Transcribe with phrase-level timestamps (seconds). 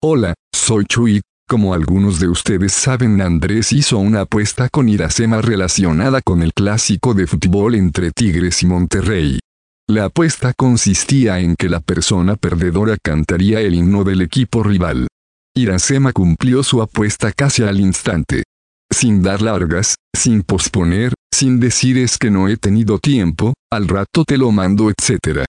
[0.00, 1.22] Hola, soy Chuy.
[1.48, 7.14] Como algunos de ustedes saben, Andrés hizo una apuesta con Iracema relacionada con el clásico
[7.14, 9.40] de fútbol entre Tigres y Monterrey.
[9.88, 15.08] La apuesta consistía en que la persona perdedora cantaría el himno del equipo rival.
[15.56, 18.44] Iracema cumplió su apuesta casi al instante.
[18.92, 24.22] Sin dar largas, sin posponer, sin decir es que no he tenido tiempo, al rato
[24.24, 25.44] te lo mando, etc.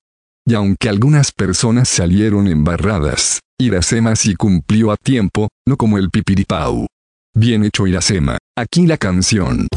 [0.48, 6.88] Y aunque algunas personas salieron embarradas, Iracema sí cumplió a tiempo, no como el pipiripau.
[7.36, 9.68] Bien hecho Iracema, aquí la canción.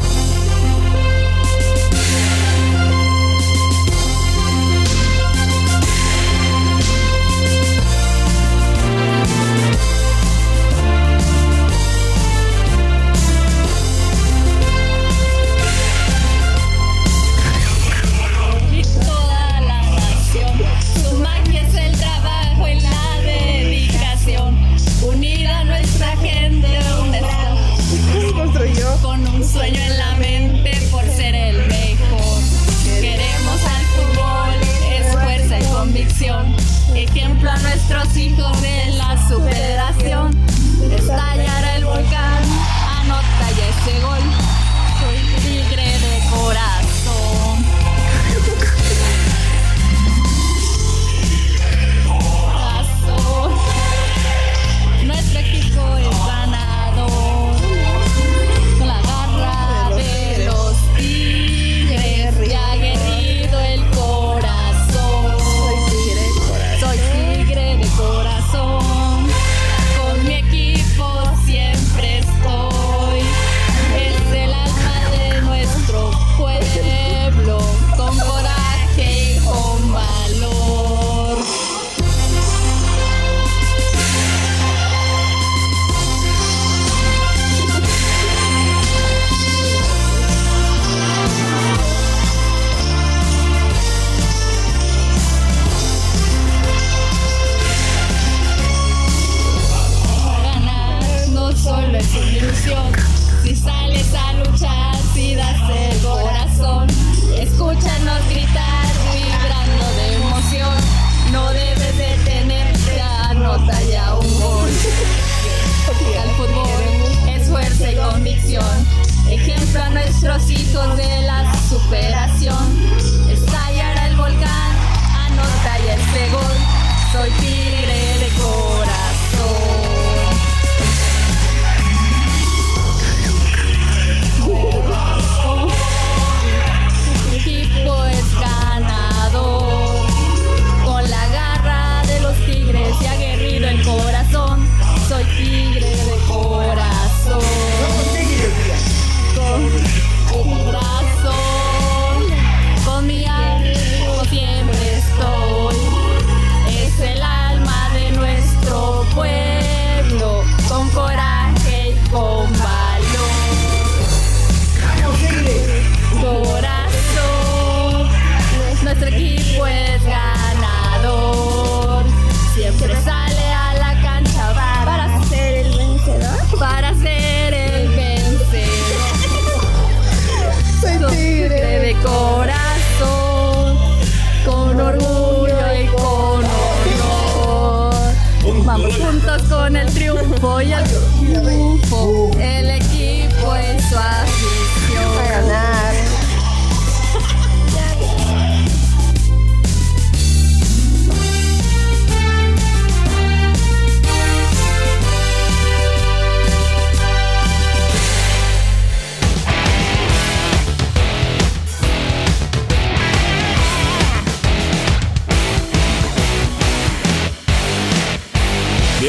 [189.63, 192.22] con el triunfo y el triunfo.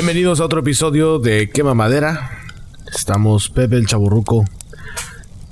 [0.04, 2.28] Bienvenidos a otro episodio de Quema Madera.
[2.94, 4.44] Estamos Pepe el Chaburruco,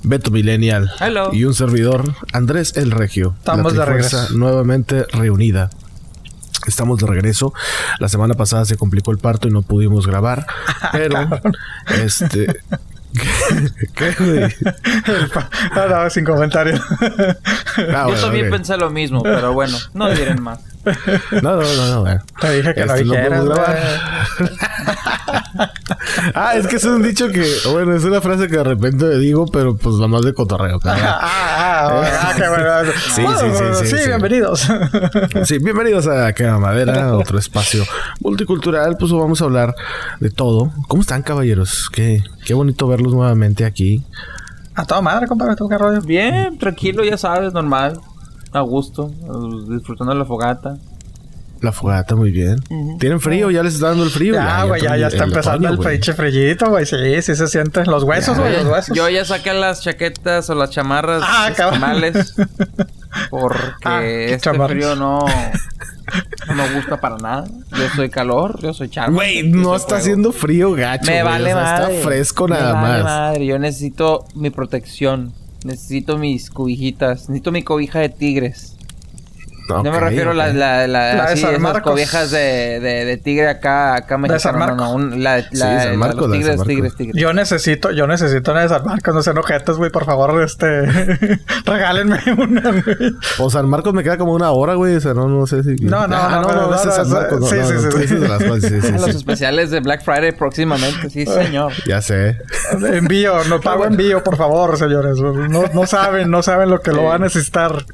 [0.03, 0.91] Beto Millennial
[1.31, 3.33] y un servidor, Andrés el Regio.
[3.39, 4.29] Estamos de regreso.
[4.37, 5.71] Nuevamente reunida.
[6.67, 7.51] Estamos de regreso.
[7.97, 10.45] La semana pasada se complicó el parto y no pudimos grabar.
[10.91, 11.27] Pero,
[11.87, 12.45] este.
[13.95, 14.53] ¿Qué, güey?
[15.89, 16.79] no, sin comentario.
[17.91, 20.59] Ah, Yo también pensé lo mismo, pero bueno, no diré más.
[21.41, 22.21] No, no, no, no, bueno.
[22.39, 23.45] Te dije que no dijeras,
[26.35, 29.45] ah, es que es un dicho que, bueno, es una frase que de repente digo,
[29.45, 30.79] pero pues la más de cotorreo.
[30.83, 32.91] ah, ah, ah, qué bueno.
[33.15, 34.67] Sí, sí, sí, sí, sí, bienvenidos.
[35.45, 37.83] sí, bienvenidos a Quema Madera, otro espacio
[38.19, 38.97] multicultural.
[38.97, 39.75] Pues vamos a hablar
[40.19, 40.71] de todo.
[40.87, 41.89] ¿Cómo están, caballeros?
[41.91, 44.03] Qué, qué bonito verlos nuevamente aquí.
[44.75, 46.01] A toda madre, compadre, ¿tú qué rollo?
[46.01, 47.99] Bien, tranquilo, ya sabes, normal.
[48.53, 49.11] A gusto,
[49.67, 50.77] disfrutando de la fogata.
[51.63, 52.57] La fogata, muy bien.
[52.99, 53.49] ¿Tienen frío?
[53.49, 54.33] ¿Ya les está dando el frío?
[54.33, 56.85] Ya, güey, ya, ya, está empezando el pinche frillito, güey.
[56.85, 58.95] Sí, sí se sienten los huesos, güey, los huesos.
[58.95, 62.35] Yo ya saqué las chaquetas o las chamarras ah, esquimales.
[63.29, 65.19] porque ah, este frío no,
[66.47, 67.45] no me gusta para nada.
[67.71, 69.15] Yo soy calor, yo soy charme.
[69.15, 71.09] Güey, no está haciendo frío, gacho.
[71.09, 71.95] Me vale madre.
[71.95, 73.05] Está fresco nada me vale más.
[73.05, 73.45] madre.
[73.45, 75.33] Yo necesito mi protección.
[75.65, 77.29] Necesito mis cobijitas.
[77.29, 78.72] Necesito mi cobija de tigres.
[79.67, 83.47] No me refiero a la, la, la, la sí, esas cobijas de, de, de, tigre
[83.47, 84.67] acá, acá mexicano.
[84.67, 87.21] No, no, un, la, la, sí, Marcos, los tigres, tigres, tigres.
[87.21, 90.85] Yo necesito, yo necesito una de San Marcos, no sean ojetos, güey, por favor, este,
[91.65, 93.13] regálenme una, güey.
[93.39, 95.75] O San Marcos me queda como una hora, güey, o sea, no, no sé si...
[95.75, 97.49] No, no, ah, no, no, no, no, San Marcos.
[97.49, 98.91] Sí, sí, sí.
[98.91, 101.73] Los especiales de Black Friday próximamente, sí, señor.
[101.87, 102.37] Ya sé.
[102.71, 105.19] Envío, no pago envío, por favor, señores.
[105.19, 107.85] No, no saben, no saben lo que lo va a necesitar.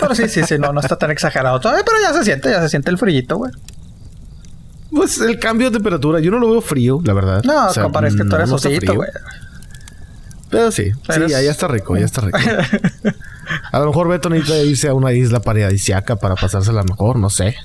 [0.00, 2.60] Pero sí, sí, sí, no, no está tan exagerado todavía, pero ya se siente, ya
[2.60, 3.52] se siente el frillito, güey.
[4.90, 7.42] Pues el cambio de temperatura, yo no lo veo frío, la verdad.
[7.44, 9.10] No, o sea, compadre, es que tú eres osito, güey.
[10.50, 12.38] Pero sí, sí, ya, está rico, ya está rico.
[13.72, 17.56] a lo mejor Beto necesita irse a una isla paradisiaca para pasársela mejor, no sé.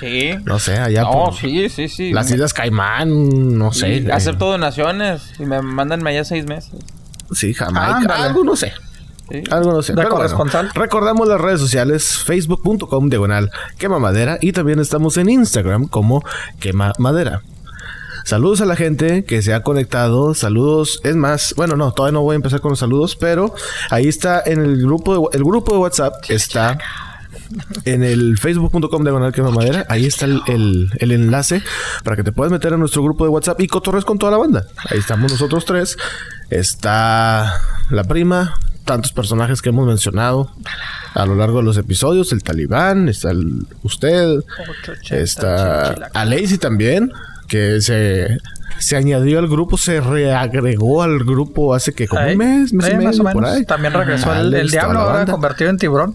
[0.00, 0.32] Sí.
[0.44, 1.02] No sé, allá.
[1.02, 2.12] No, sí, sí, sí.
[2.12, 4.04] Las Islas Caimán, no sé.
[4.12, 6.74] Acepto donaciones y me mandan allá seis meses.
[7.32, 8.24] Sí, Jamaica.
[8.24, 8.72] algo no sé.
[9.50, 9.94] Algo no sé.
[10.74, 16.22] recordamos las redes sociales, facebook.com diagonal quema madera y también estamos en Instagram como
[16.60, 17.42] quema madera.
[18.24, 20.34] Saludos a la gente que se ha conectado.
[20.34, 21.00] Saludos.
[21.02, 23.54] Es más, bueno, no, todavía no voy a empezar con los saludos, pero
[23.90, 26.78] ahí está en el grupo de, el grupo de WhatsApp está
[27.84, 29.84] en el facebook.com diagonal quema madera.
[29.88, 31.62] Ahí está el, el, enlace
[32.04, 34.38] para que te puedas meter a nuestro grupo de WhatsApp y cotorres con toda la
[34.38, 34.66] banda.
[34.88, 35.96] Ahí estamos nosotros tres.
[36.50, 40.50] Está la prima, tantos personajes que hemos mencionado
[41.14, 42.32] a lo largo de los episodios.
[42.32, 44.40] El talibán, está el, usted,
[45.10, 47.12] está a Lacey también,
[47.48, 48.38] que se,
[48.78, 52.96] se añadió al grupo, se reagregó al grupo hace que como un mes, mes y
[52.96, 53.64] medio, por ahí.
[53.64, 56.14] También regresó el, el diablo ahora convertido en tiburón.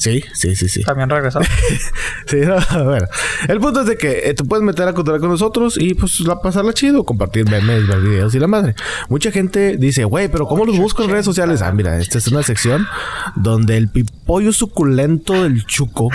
[0.00, 0.82] Sí, sí, sí, sí.
[0.82, 1.40] También regresó.
[2.26, 3.06] sí, no, ver.
[3.48, 6.20] El punto es de que eh, te puedes meter a contar con nosotros y pues
[6.20, 8.74] la pasarla chido, compartir memes, ver videos y la madre.
[9.10, 11.60] Mucha gente dice, güey, pero ¿cómo los busco en redes sociales?
[11.60, 12.86] Ah, mira, esta es una sección
[13.36, 16.08] donde el pipollo suculento del chuco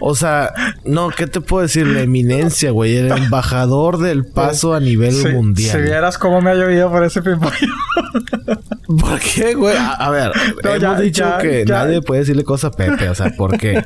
[0.00, 0.52] o sea,
[0.84, 1.86] no, ¿qué te puedo decir?
[1.86, 2.96] La eminencia, güey.
[2.96, 5.70] El embajador del paso a nivel mundial.
[5.70, 7.54] Si vieras cómo me ha llovido por ese pimpollo.
[8.98, 9.76] ¿Por qué, güey?
[9.78, 10.32] A, ver,
[10.64, 13.08] hemos dicho que nadie puede decirle cosas a Pepe.
[13.08, 13.84] O sea, ¿por qué?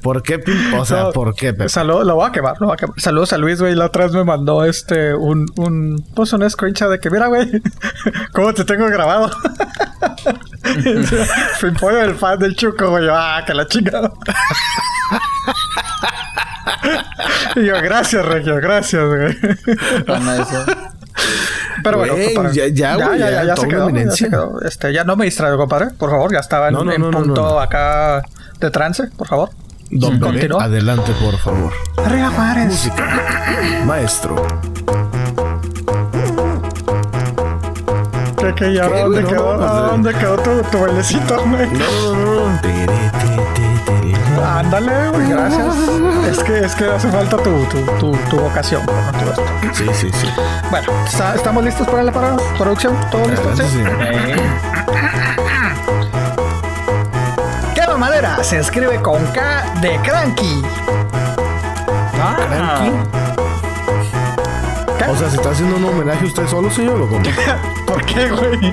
[0.00, 0.40] ¿Por qué,
[0.78, 1.68] O sea, ¿por qué, Pepe?
[1.68, 3.00] Saludos, lo voy a quemar, lo voy a quemar.
[3.00, 3.74] Saludos a Luis, güey.
[3.74, 7.50] La otra vez me mandó este, un, un, pues un screenshot de que, mira, güey,
[8.32, 9.30] cómo te tengo grabado.
[11.60, 13.08] Pimpollo del fan del Chuco, güey.
[13.10, 14.12] Ah, que la chingada.
[17.56, 19.36] y yo, gracias, Regio, gracias, güey.
[21.82, 22.16] Pero bueno,
[22.52, 25.58] ya, ya, ya, ya, ya, se quedó, ya, se quedó, Este, ya no me distraigo,
[25.58, 25.90] compadre.
[25.98, 28.22] Por favor, ya estaba en, en punto acá
[28.60, 29.50] de trance, por favor.
[29.90, 30.20] Don
[30.60, 31.72] adelante, por favor.
[32.04, 32.66] Arriba, Juárez.
[32.66, 33.82] Música.
[33.84, 34.34] Maestro.
[38.38, 38.88] ¿Qué, qué, ya?
[38.88, 41.70] ¿Dónde, quedó, ¿Dónde quedó tu, tu bailecito, güey?
[41.70, 43.53] No, no, no.
[44.42, 45.76] Ándale, güey, gracias.
[46.30, 48.82] Es que, es que hace falta tu, tu, tu, tu vocación.
[49.72, 50.28] Sí, sí, sí.
[50.70, 50.92] Bueno,
[51.34, 52.12] ¿estamos listos para la
[52.56, 52.96] producción?
[53.10, 53.56] ¿Todo listo?
[53.56, 53.62] Sí.
[53.72, 53.82] sí.
[57.74, 60.62] Quema madera se escribe con K de cranky.
[62.20, 62.36] Ah.
[62.48, 63.24] ¿Cranky?
[65.08, 67.00] O sea, ¿se está haciendo un homenaje a usted solo, señor?
[67.02, 67.22] ¿o cómo?
[67.86, 68.72] ¿Por qué, güey?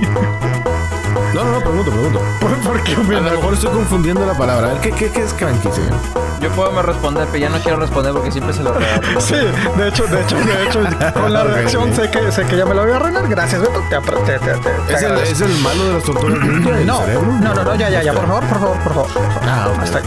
[1.34, 2.20] No, no, no, pregunto, pregunto.
[2.40, 2.92] ¿Por, qué?
[2.92, 4.68] A lo mejor estoy confundiendo la palabra.
[4.68, 5.94] A ver, ¿qué, qué, qué es cranky, señor?
[6.42, 9.20] Yo puedo me responder, pero ya no quiero responder porque siempre se lo regalo.
[9.20, 10.80] sí, de hecho, de hecho, de hecho,
[11.14, 13.28] con la reacción sé que, sé que ya me lo voy a arreglar.
[13.28, 13.80] Gracias, Beto.
[13.88, 16.38] Te, te, te, te ¿Es, el, ¿Es, el, malo de las tortugas
[16.84, 17.06] no,
[17.40, 19.10] no, no, no, ya, ya, ya, por favor, por favor, por favor.
[19.42, 20.04] Ah, Hasta ahí.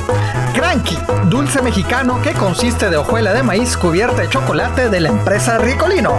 [0.53, 5.57] Cranky, dulce mexicano que consiste de hojuela de maíz cubierta de chocolate de la empresa
[5.57, 6.13] Ricolino.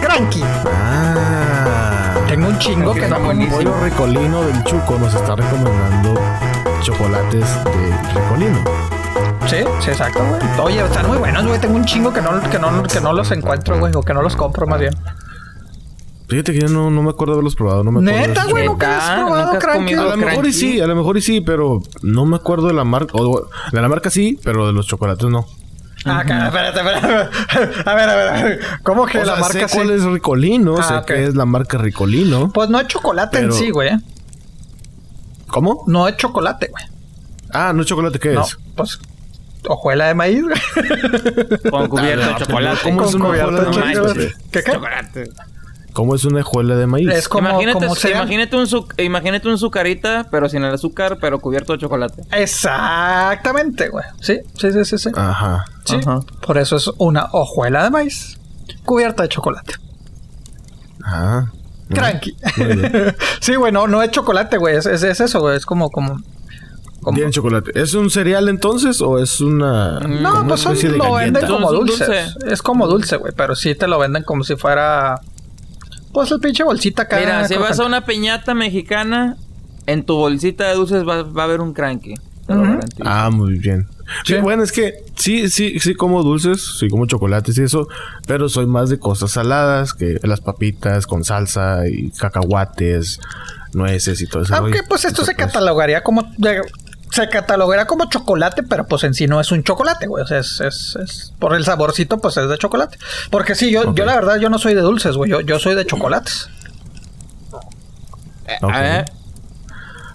[0.00, 0.42] Cranky.
[0.42, 1.51] Ah.
[2.32, 3.58] Tengo un chingo que no buenísimo.
[3.58, 6.18] Pollo Ricolino del Chuco nos está recomendando
[6.80, 8.64] chocolates de Ricolino.
[9.46, 10.40] Sí, sí, exacto, güey.
[10.62, 11.60] Oye, están muy buenos, güey.
[11.60, 13.92] Tengo un chingo que no, que no, que no los encuentro, güey.
[13.94, 14.94] O que no los compro, más bien.
[16.26, 17.84] Fíjate que yo no, no me acuerdo de haberlos probado.
[17.84, 19.92] No me Neta, güey, nunca has probado Cranky.
[19.92, 22.72] A lo mejor y sí, a lo mejor y sí, pero no me acuerdo de
[22.72, 23.12] la marca.
[23.72, 25.44] de la marca sí, pero de los chocolates no.
[26.04, 27.82] Ah, espérate, espérate.
[27.90, 28.60] A ver, a ver, a ver.
[28.82, 30.74] ¿Cómo que la marca sé cuál es Ricolino?
[30.78, 32.50] Ah, sé que es la marca Ricolino.
[32.52, 33.90] Pues no es chocolate en sí, güey.
[35.46, 35.84] ¿Cómo?
[35.86, 36.84] No es chocolate, güey.
[37.52, 38.58] Ah, no es chocolate, ¿qué no, es?
[38.74, 38.98] Pues
[39.68, 41.70] hojuela de maíz, güey.
[41.70, 42.80] Con cubierto de chocolate.
[42.82, 44.34] ¿Cómo es una hojuela de maíz?
[44.50, 44.72] ¿Qué qué?
[44.72, 45.30] Chocolate.
[45.92, 47.08] ¿Cómo es una hojuela de maíz?
[47.08, 48.66] Es como, imagínate, imagínate, un
[48.98, 52.22] imagínate un sucarita, pero sin el azúcar, pero cubierto de chocolate.
[52.32, 54.04] Exactamente, güey.
[54.20, 55.10] Sí, sí, sí, sí, sí.
[55.14, 55.66] Ajá.
[55.84, 56.00] Sí.
[56.46, 58.38] Por eso es una hojuela de maíz
[58.84, 59.74] cubierta de chocolate.
[61.04, 61.46] Ah.
[61.90, 62.36] Cranky.
[63.40, 64.76] sí, güey, no, no es chocolate, güey.
[64.76, 65.56] Es, es, eso, güey.
[65.56, 66.16] Es como, como,
[67.12, 67.72] Bien chocolate.
[67.74, 72.26] ¿Es un cereal entonces o es una No, pues lo venden como dulce.
[72.46, 75.20] Es como dulce, güey, pero sí te lo venden como si fuera
[76.12, 77.18] pues el pinche bolsita acá.
[77.18, 79.36] Mira, si vas a una piñata mexicana,
[79.86, 82.14] en tu bolsita de dulces va, a haber un cranky.
[83.04, 83.86] Ah, muy bien.
[84.24, 84.34] Sí.
[84.36, 87.88] bueno, es que sí, sí, sí como dulces, sí como chocolates y eso,
[88.26, 93.20] pero soy más de cosas saladas, que las papitas con salsa y cacahuates,
[93.72, 94.54] nueces y todo eso.
[94.56, 96.30] Aunque pues esto se catalogaría como
[97.12, 100.24] se catalogará como chocolate, pero pues en sí no es un chocolate, güey.
[100.24, 102.98] O sea, es, es, por el saborcito, pues es de chocolate.
[103.30, 105.30] Porque sí, yo, yo la verdad, yo no soy de dulces, güey.
[105.30, 106.48] Yo, yo soy de chocolates.
[108.60, 109.04] Okay.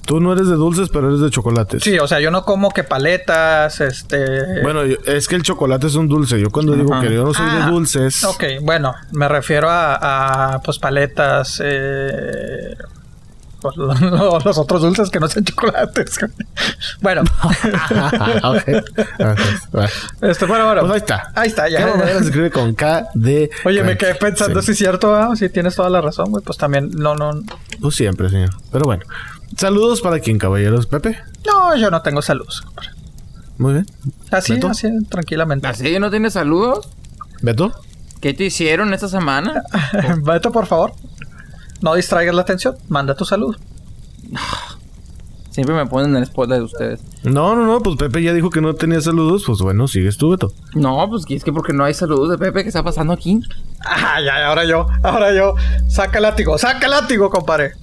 [0.05, 1.83] Tú no eres de dulces, pero eres de chocolates.
[1.83, 4.61] Sí, o sea, yo no como que paletas, este...
[4.63, 6.39] Bueno, es que el chocolate es un dulce.
[6.39, 8.23] Yo cuando digo que yo no soy de ah, dulces...
[8.23, 12.75] Ok, bueno, me refiero a, a pues paletas, eh,
[14.45, 16.19] los otros dulces que no sean chocolates.
[17.01, 17.23] bueno.
[20.21, 20.81] este, bueno, bueno.
[20.81, 21.31] Pues ahí está.
[21.35, 21.93] Ahí está, ya.
[22.19, 23.49] se escribe con K, D.
[23.65, 26.43] Oye, me quedé pensando si es cierto, ah, si tienes toda la razón, güey.
[26.43, 27.31] Pues también, no, no.
[27.81, 28.49] Pues siempre, señor.
[28.71, 29.03] Pero bueno.
[29.55, 30.87] Saludos para quien, caballeros.
[30.87, 31.17] Pepe.
[31.45, 32.65] No, yo no tengo saludos.
[33.57, 33.85] Muy bien.
[34.29, 35.67] Así, así, tranquilamente.
[35.67, 36.89] ¿Así no tienes saludos?
[37.41, 37.73] ¿Beto?
[38.21, 39.63] ¿Qué te hicieron esta semana?
[40.23, 40.93] Beto, por favor.
[41.81, 42.75] No distraigas la atención.
[42.89, 43.55] Manda tu salud.
[45.51, 47.03] Siempre me ponen en el spotlight de ustedes.
[47.23, 47.79] No, no, no.
[47.79, 49.43] Pues Pepe ya dijo que no tenía saludos.
[49.47, 50.51] Pues bueno, sigues tú, Beto.
[50.75, 52.61] No, pues es que porque no hay saludos de Pepe.
[52.61, 53.39] ¿Qué está pasando aquí?
[53.83, 54.85] Ah, ya, ahora yo.
[55.01, 55.55] Ahora yo.
[55.87, 56.57] Saca el látigo.
[56.59, 57.73] Saca el látigo, compadre.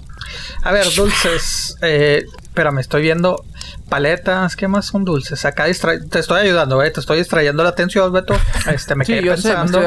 [0.62, 1.76] A ver, dulces.
[1.83, 3.45] Eh, espérame, estoy viendo
[3.88, 4.57] paletas.
[4.57, 5.45] ¿Qué más son dulces?
[5.45, 6.90] Acá te estoy ayudando, ¿eh?
[6.90, 8.35] Te estoy distrayendo la atención, Beto.
[8.73, 9.81] Este, me quedé pensando.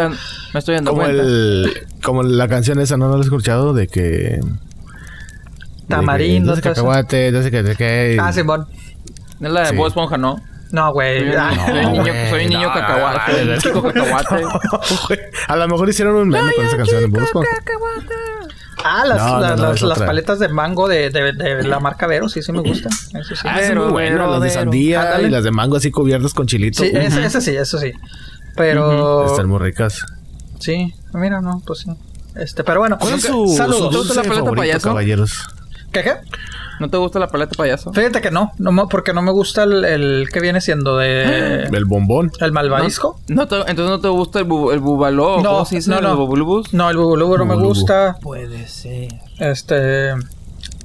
[0.53, 1.79] me, estoy, dando como cuenta.
[2.03, 3.07] como la canción esa, ¿no?
[3.07, 3.73] ¿No la he escuchado?
[3.73, 4.39] De que...
[5.87, 6.55] Tamarindo.
[6.55, 8.17] De que, cacahuate, no sé qué, de qué.
[8.21, 8.67] Ah, Simón.
[9.39, 9.81] Es la de sí.
[9.81, 10.41] Esponja, ¿no?
[10.71, 11.31] No, güey.
[11.31, 13.57] Soy, un niño, soy un niño cacahuate.
[13.59, 14.43] Chico cacahuate.
[15.47, 17.49] a lo mejor hicieron un meme con esa canción de Bob Esponja.
[18.89, 22.91] Ah, las, las, paletas de mango de, de, la marca Vero, sí, sí me gustan.
[23.13, 23.45] Eso sí.
[23.45, 26.83] Ah, muy bueno, las de sandía y las de mango así cubiertas con chilito.
[26.83, 27.91] Sí, ese, sí, eso sí.
[28.55, 29.25] Pero.
[29.25, 30.05] Están muy ricas.
[30.59, 31.91] Sí, mira, no, pues sí.
[32.35, 32.97] Este, pero bueno.
[32.97, 34.07] ¿Cuál es su, saludos.
[34.07, 34.87] Su la paleta payaso?
[34.87, 35.47] caballeros?
[35.91, 36.13] ¿Qué qué?
[36.79, 37.91] ¿No te gusta la paleta payaso?
[37.93, 41.63] Fíjate que no, no porque no me gusta el, que viene siendo de...
[41.77, 42.31] El bombón.
[42.39, 43.19] El malvavisco.
[43.27, 45.41] No, entonces no te gusta el, bu, el bubaló.
[45.41, 46.11] No, no, no.
[46.11, 46.73] ¿El bubulubus?
[46.73, 48.17] No, el bubulubus no me gusta.
[48.21, 49.09] Puede ser.
[49.39, 50.13] Este...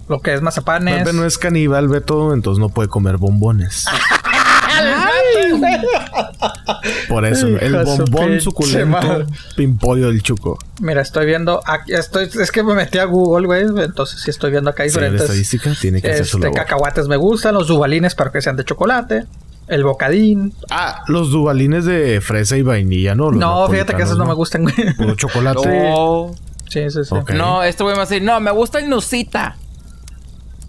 [0.09, 0.99] Lo que es mazapanes.
[0.99, 3.87] Pepe no es caníbal, Beto, entonces no puede comer bombones.
[7.09, 10.59] Por eso, el bombón suculento pimpollo del chuco.
[10.81, 11.61] Mira, estoy viendo.
[11.65, 13.85] Aquí, estoy, es que me metí a Google, güey.
[13.85, 15.23] Entonces sí estoy viendo acá diferentes.
[15.23, 19.27] estadística tiene que ser este, cacahuates me gustan, los dubalines para que sean de chocolate.
[19.69, 20.53] El bocadín.
[20.71, 23.31] Ah, los dubalines de fresa y vainilla, ¿no?
[23.31, 24.95] no, fíjate que esos no, me gustan, güey.
[24.97, 25.67] Puro chocolate.
[25.67, 26.35] No.
[26.69, 27.15] Sí, sí, sí.
[27.35, 29.57] No, este güey me va a decir, no, me gusta el nusita.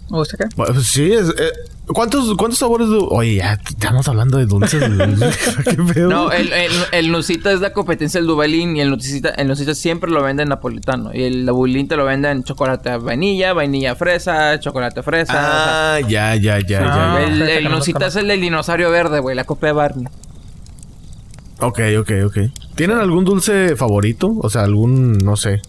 [0.08, 1.50] Pues sí, es, eh,
[1.86, 2.96] ¿Cuántos, ¿Cuántos sabores de.?
[3.10, 4.82] Oye, ya estamos hablando de dulces.
[5.64, 6.08] ¿Qué pedo?
[6.08, 9.74] No, el, el, el, Nusita es la competencia del Dubalín y el Nusita, el Nusita
[9.74, 11.10] siempre lo vende en napolitano.
[11.12, 15.96] Y el Dubalín te lo vende en chocolate vainilla, vainilla fresa, chocolate fresa.
[15.96, 17.22] Ah, ya, ya, ya, ya.
[17.22, 20.08] El, el Nusita es el del dinosaurio verde, güey, la copia de Barney.
[21.60, 22.38] Ok, ok, ok.
[22.74, 24.34] ¿Tienen algún dulce favorito?
[24.40, 25.60] O sea, algún, no sé,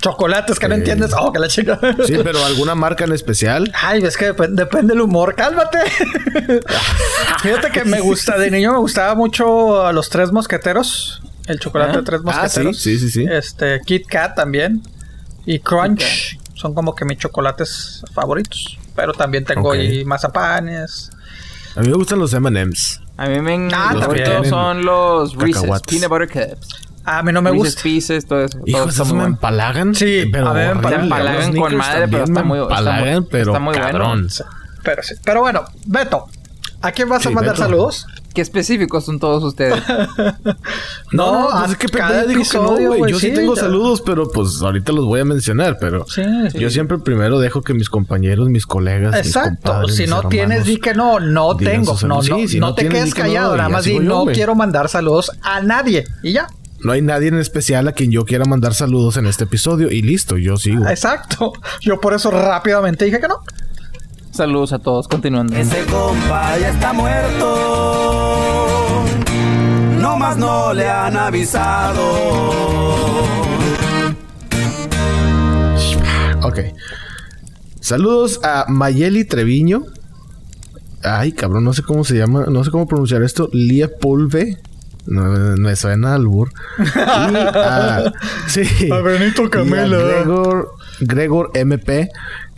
[0.00, 1.12] chocolates que no entiendes.
[1.18, 1.78] Oh, que la chica.
[2.06, 3.70] Sí, pero alguna marca en especial.
[3.74, 5.34] Ay, es que depende del humor.
[5.34, 5.78] Cálmate.
[7.42, 11.22] Fíjate que me gusta, de niño me gustaba mucho a los tres mosqueteros.
[11.46, 12.76] El chocolate de tres mosqueteros.
[12.76, 14.82] Ah, sí, sí, sí, Este, Kit Kat también.
[15.46, 16.38] Y Crunch.
[16.54, 18.78] Son como que mis chocolates favoritos.
[18.94, 21.10] Pero también tengo y mazapanes.
[21.76, 23.00] A mí me gustan los M&M's.
[23.16, 24.44] A mí me ah, encantan.
[24.44, 26.89] son los Reese's Peanut Butter Cups.
[27.04, 27.82] A mí no me gusta.
[27.82, 28.58] Pieces, todo eso.
[28.66, 29.94] Hijos, ¿eso me empalagan?
[29.94, 33.74] Sí, pero a ver, me empalagan con madre, pero está muy, empalagan, pero está muy
[33.74, 34.28] cabrón.
[34.28, 34.60] Bueno.
[34.82, 35.14] Pero sí.
[35.24, 36.26] Pero bueno, Beto,
[36.80, 38.06] ¿a quién vas a mandar saludos?
[38.34, 39.82] Qué específicos son todos ustedes.
[41.12, 43.12] no, pues es que cada dijo que no, güey.
[43.12, 46.06] Yo sí, tengo saludos, pero pues ahorita los voy a mencionar, pero
[46.54, 49.88] yo siempre primero dejo que mis compañeros, mis colegas, Exacto.
[49.88, 51.96] si no tienes, di que no, no tengo.
[52.02, 56.04] No, no, no, te quedes callado, nada más di no quiero mandar saludos a nadie
[56.22, 56.46] y ya.
[56.82, 60.00] No hay nadie en especial a quien yo quiera mandar saludos en este episodio y
[60.00, 60.88] listo, yo sigo.
[60.88, 61.52] Exacto.
[61.80, 63.40] Yo por eso rápidamente dije que no.
[64.30, 65.54] Saludos a todos, continuando.
[65.56, 68.14] Ese compa ya está muerto.
[69.98, 72.00] No más no le han avisado.
[76.42, 76.60] Ok.
[77.80, 79.82] Saludos a Mayeli Treviño.
[81.02, 83.50] Ay, cabrón, no sé cómo se llama, no sé cómo pronunciar esto.
[83.52, 84.58] Lia Pulve.
[85.06, 85.24] No,
[85.56, 86.52] me suena albur.
[86.78, 88.12] y a,
[88.48, 89.98] sí, a Benito Camela.
[89.98, 92.10] Gregor, Gregor MP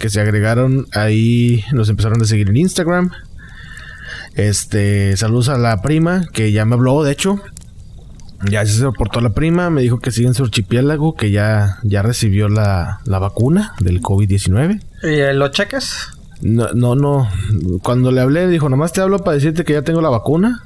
[0.02, 3.12] que se agregaron ahí, nos empezaron a seguir en Instagram.
[4.34, 7.40] Este, saludos a la prima que ya me habló, de hecho.
[8.50, 12.02] Ya se reportó la prima, me dijo que sigue en su archipiélago, que ya, ya
[12.02, 14.82] recibió la, la vacuna del COVID-19.
[15.04, 16.08] ¿Y lo cheques?
[16.40, 17.28] No, no, no.
[17.84, 20.64] Cuando le hablé, dijo, nomás te hablo para decirte que ya tengo la vacuna.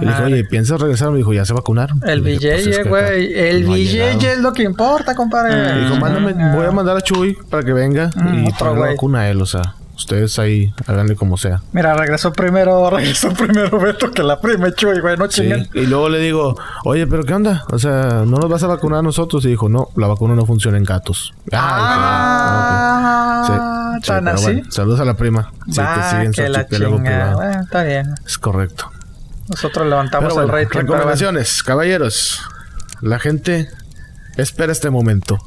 [0.00, 1.10] Le dije, oye, ¿piensas regresar?
[1.10, 2.00] Me dijo, ya se vacunaron.
[2.06, 3.32] El billete, pues güey.
[3.34, 5.82] el no es lo que importa, compadre.
[5.82, 9.30] dijo, mándame, voy a mandar a Chuy para que venga y traiga la vacuna a
[9.30, 9.74] él, o sea.
[9.94, 11.60] Ustedes ahí háganle como sea.
[11.72, 15.68] Mira, regresó primero, regresó primero Beto que la prima Chuy, güey, no chinguen.
[15.74, 17.64] Y luego le digo, oye, pero ¿qué onda?
[17.70, 19.44] O sea, ¿no nos vas a vacunar a nosotros?
[19.44, 21.34] Y dijo, no, la vacuna no funciona en gatos.
[21.52, 23.44] Ah,
[24.00, 24.62] sí, tan así.
[24.70, 25.52] saludos a la prima.
[25.70, 26.66] Sí, que siguen que la.
[27.34, 28.14] Bueno, está bien.
[28.26, 28.90] Es correcto.
[29.52, 30.80] Nosotros levantamos el rating.
[30.80, 32.40] Recomendaciones, caballeros.
[33.00, 33.68] La gente
[34.36, 35.38] espera este momento.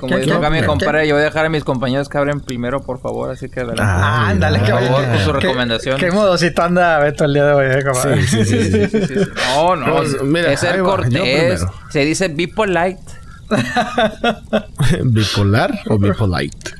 [0.00, 2.82] Como dijo acá mi compadre, yo voy a dejar a mis compañeros que abren primero,
[2.82, 3.30] por favor.
[3.30, 3.82] Así que adelante.
[3.84, 5.98] Ah, ándale, por favor, con su recomendación.
[5.98, 8.88] ¿Qué, modosito anda Beto el día de hoy, eh, Sí, sí, sí.
[8.88, 9.14] sí, sí,
[9.54, 9.96] No, no.
[9.96, 11.64] Pues, mira, es ser cortés.
[11.90, 13.21] Se dice be polite.
[15.04, 16.72] ¿Bipolar o bipolite?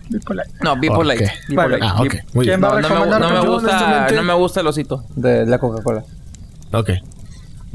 [0.62, 1.32] No, bipolite.
[1.48, 1.78] Vale.
[1.80, 2.14] Ah, ok.
[2.34, 2.62] Muy ¿Quién bien.
[2.62, 6.04] Va a no, me, no, me gusta, no me gusta el osito de la Coca-Cola.
[6.72, 6.90] Ok.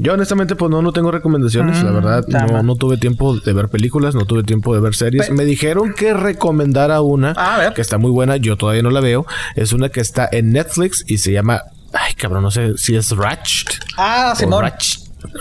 [0.00, 3.52] Yo honestamente pues no, no tengo recomendaciones, la mm, verdad no, no, tuve tiempo de
[3.52, 5.28] ver películas, no tuve tiempo de ver series.
[5.32, 7.34] Me dijeron que recomendara una
[7.74, 9.26] que está muy buena, yo todavía no la veo.
[9.56, 13.10] Es una que está en Netflix y se llama, ay cabrón, no sé si es
[13.10, 13.80] Ratchet.
[13.96, 14.70] Ah, Simón.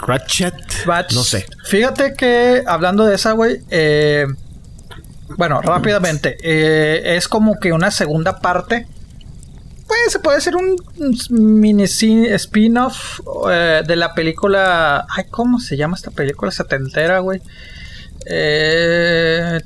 [0.05, 0.53] Ratchet.
[1.13, 1.45] No sé.
[1.65, 4.25] Fíjate que hablando de esa, güey, eh,
[5.37, 8.87] bueno, rápidamente, eh, es como que una segunda parte
[9.87, 10.75] pues se puede ser un,
[11.29, 15.05] mini spin-off eh, de la película.
[15.09, 17.41] Ay, ¿cómo se llama esta película setentera, güey?
[18.25, 19.61] Eh,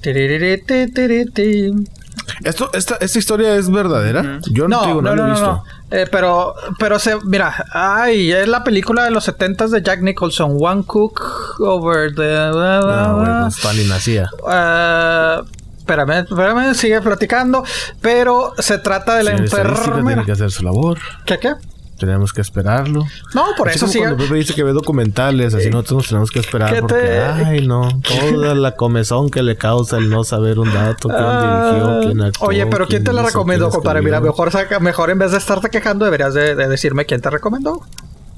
[2.43, 4.39] Esto, esta, esta historia es verdadera.
[4.51, 5.63] Yo no, digo, no, no, he visto.
[5.91, 10.57] Eh, pero, pero se, mira, ay, es la película de los setentas de Jack Nicholson,
[10.59, 11.21] One Cook
[11.59, 12.35] Over the.
[12.51, 14.29] No, bueno, Stalin nacía.
[14.41, 15.45] Uh,
[15.77, 17.63] espérame, espérame, sigue platicando.
[17.99, 20.01] Pero se trata de la enfermera.
[20.01, 20.97] tiene que hacer su labor.
[21.25, 21.53] ¿Qué qué?
[22.01, 23.05] Tenemos que esperarlo.
[23.35, 23.99] No, por eso sí.
[23.99, 28.01] Cuando Pepe dice que ve documentales, así nosotros nos tenemos que esperar porque, ay, no,
[28.31, 32.21] toda la comezón que le causa el no saber un dato, quién ah, dirigió, quién
[32.21, 32.47] actuó.
[32.47, 34.01] Oye, pero ¿quién te la recomendó, compadre?
[34.01, 34.49] Mira, mejor,
[34.81, 37.81] mejor en vez de estarte quejando, deberías de, decirme quién te recomendó.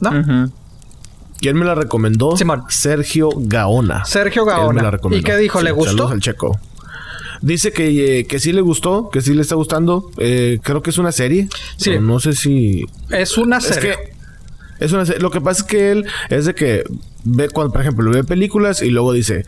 [0.01, 0.51] ¿No?
[1.39, 2.35] ¿Quién me la recomendó?
[2.35, 2.65] Simón.
[2.67, 4.03] Sergio Gaona.
[4.03, 4.99] Sergio Gaona.
[5.11, 5.61] ¿Y qué dijo?
[5.61, 5.91] ¿Le gustó?
[5.91, 6.59] Saludos al checo.
[7.43, 10.09] Dice que, eh, que sí le gustó, que sí le está gustando.
[10.17, 11.49] Eh, creo que es una serie.
[11.75, 11.91] Sí.
[11.99, 12.85] no sé si.
[13.09, 13.91] Es una serie.
[13.91, 14.13] Es que
[14.85, 15.21] es una serie.
[15.21, 16.83] Lo que pasa es que él es de que
[17.25, 19.43] ve, cuando, por ejemplo, ve películas y luego dice,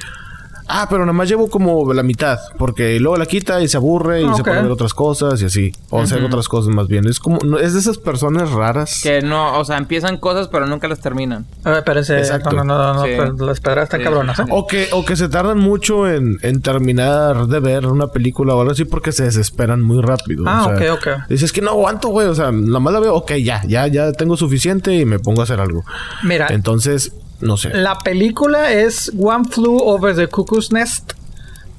[0.68, 4.22] Ah, pero nada más llevo como la mitad, porque luego la quita y se aburre
[4.22, 5.72] y se pone a ver otras cosas y así.
[5.90, 7.08] O hacer otras cosas más bien.
[7.08, 9.02] Es como, es de esas personas raras.
[9.04, 11.46] Que no, o sea, empiezan cosas pero nunca las terminan.
[11.64, 12.18] A ver, espérense.
[12.18, 12.52] Exacto.
[12.52, 14.40] No, no, no, no pues, las pedras están cabronas.
[14.40, 14.46] ¿eh?
[14.50, 18.62] O que, o que se tardan mucho en, en, terminar de ver una película o
[18.62, 20.46] algo así porque se desesperan muy rápido.
[20.48, 21.08] Ah, o sea, ok, ok.
[21.30, 22.28] Dices que no aguanto, güey.
[22.28, 25.42] O sea, nada más la veo, ok, ya, ya, ya tengo suficiente y me pongo
[25.42, 25.84] a hacer algo.
[26.24, 26.48] Mira.
[26.50, 27.70] Entonces, no sé.
[27.70, 31.14] La película es One Flew Over the Cuckoo's Nest.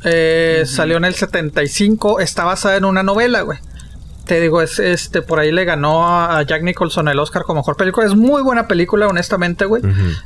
[0.04, 2.20] Eh, salió en el 75.
[2.20, 3.58] Está basada en una novela, güey.
[4.26, 7.76] Te digo, es este, por ahí le ganó a Jack Nicholson el Oscar como mejor
[7.76, 8.06] película.
[8.06, 9.82] Es muy buena película, honestamente, güey.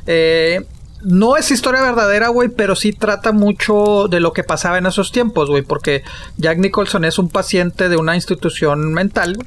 [0.07, 0.65] Eh,
[1.03, 5.11] no es historia verdadera, güey, pero sí trata mucho de lo que pasaba en esos
[5.11, 5.61] tiempos, güey.
[5.61, 6.03] Porque
[6.37, 9.37] Jack Nicholson es un paciente de una institución mental,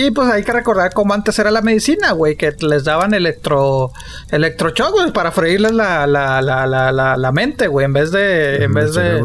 [0.00, 3.90] Y pues hay que recordar cómo antes era la medicina, güey, que les daban electro
[4.30, 8.72] electrochoc, güey, para freírles la, la, la, la, la mente, güey, en vez de en
[8.72, 9.20] vez de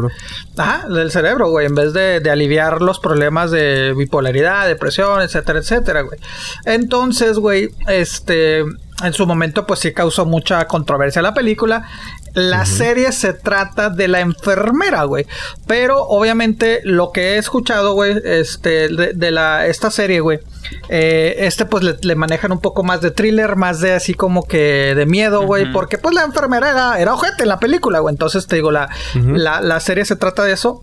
[0.56, 5.60] ajá, del cerebro, güey, en vez de, de aliviar los problemas de bipolaridad, depresión, etcétera,
[5.60, 6.18] etcétera, güey.
[6.64, 8.64] Entonces, güey, este
[9.04, 11.86] en su momento pues sí causó mucha controversia la película
[12.34, 15.26] la serie se trata de la enfermera, güey.
[15.66, 20.40] Pero obviamente lo que he escuchado, güey, este, de, la, esta serie, güey,
[20.88, 24.94] eh, este pues le, manejan un poco más de thriller, más de así como que
[24.94, 28.12] de miedo, güey, porque pues la enfermera era, era ojete en la película, güey.
[28.12, 30.80] Entonces te digo, la, la, la serie se trata de eso.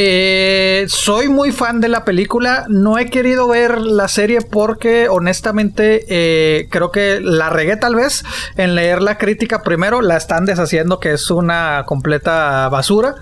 [0.00, 2.66] Eh, soy muy fan de la película.
[2.68, 8.24] No he querido ver la serie porque, honestamente, eh, creo que la regué tal vez
[8.56, 10.00] en leer la crítica primero.
[10.00, 13.16] La están deshaciendo, que es una completa basura.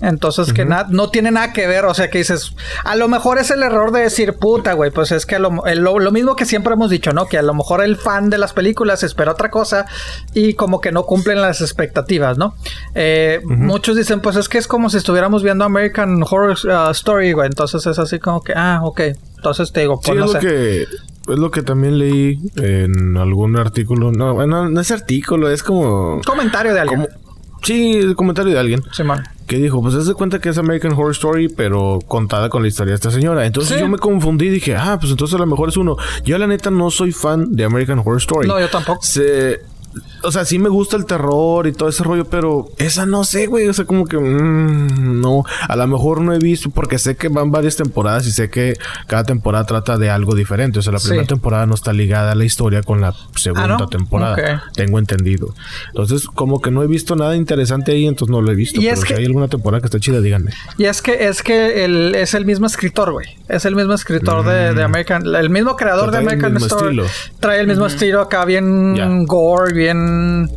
[0.00, 1.84] Entonces, que nada, no tiene nada que ver.
[1.84, 4.90] O sea, que dices, a lo mejor es el error de decir puta, güey.
[4.90, 7.26] Pues es que lo, lo, mismo que siempre hemos dicho, ¿no?
[7.26, 9.86] Que a lo mejor el fan de las películas espera otra cosa
[10.34, 12.54] y como que no cumplen las expectativas, ¿no?
[12.94, 17.32] Eh, muchos dicen, pues es que es como si estuviéramos viendo American Horror uh, Story,
[17.32, 17.46] güey.
[17.46, 19.00] Entonces es así como que, ah, ok.
[19.36, 20.86] Entonces te digo, pues sí, es lo que
[21.28, 24.10] es lo que también leí en algún artículo.
[24.12, 26.20] No, bueno, no es artículo, es como.
[26.26, 27.08] Comentario de alguien.
[27.62, 28.82] Sí, el comentario de alguien.
[28.92, 29.22] Sí, man.
[29.50, 32.92] Que dijo, pues se cuenta que es American Horror Story, pero contada con la historia
[32.92, 33.44] de esta señora.
[33.44, 35.96] Entonces yo me confundí y dije, ah, pues entonces a lo mejor es uno.
[36.22, 38.46] Yo la neta no soy fan de American Horror Story.
[38.46, 39.02] No, yo tampoco.
[39.02, 39.58] Se,
[40.22, 43.46] o sea, sí me gusta el terror y todo ese rollo, pero esa no sé,
[43.46, 43.68] güey.
[43.68, 45.44] O sea, como que mmm, no.
[45.68, 48.76] A lo mejor no he visto, porque sé que van varias temporadas y sé que
[49.06, 50.78] cada temporada trata de algo diferente.
[50.78, 53.86] O sea, la primera temporada no está ligada a la historia con la segunda ah,
[53.90, 54.64] temporada.
[54.74, 55.54] Tengo entendido.
[55.88, 58.80] Entonces, como que no he visto nada interesante ahí, entonces no lo he visto.
[58.80, 60.52] pero si hay alguna temporada que está chida, díganme.
[60.78, 63.26] Y es que es que el, es el mismo escritor, güey.
[63.48, 64.84] Es el mismo escritor de, de, mm.
[64.84, 67.00] American, el mismo creador de American Story.
[67.40, 70.50] Trae el mismo estilo acá, bien gore, bien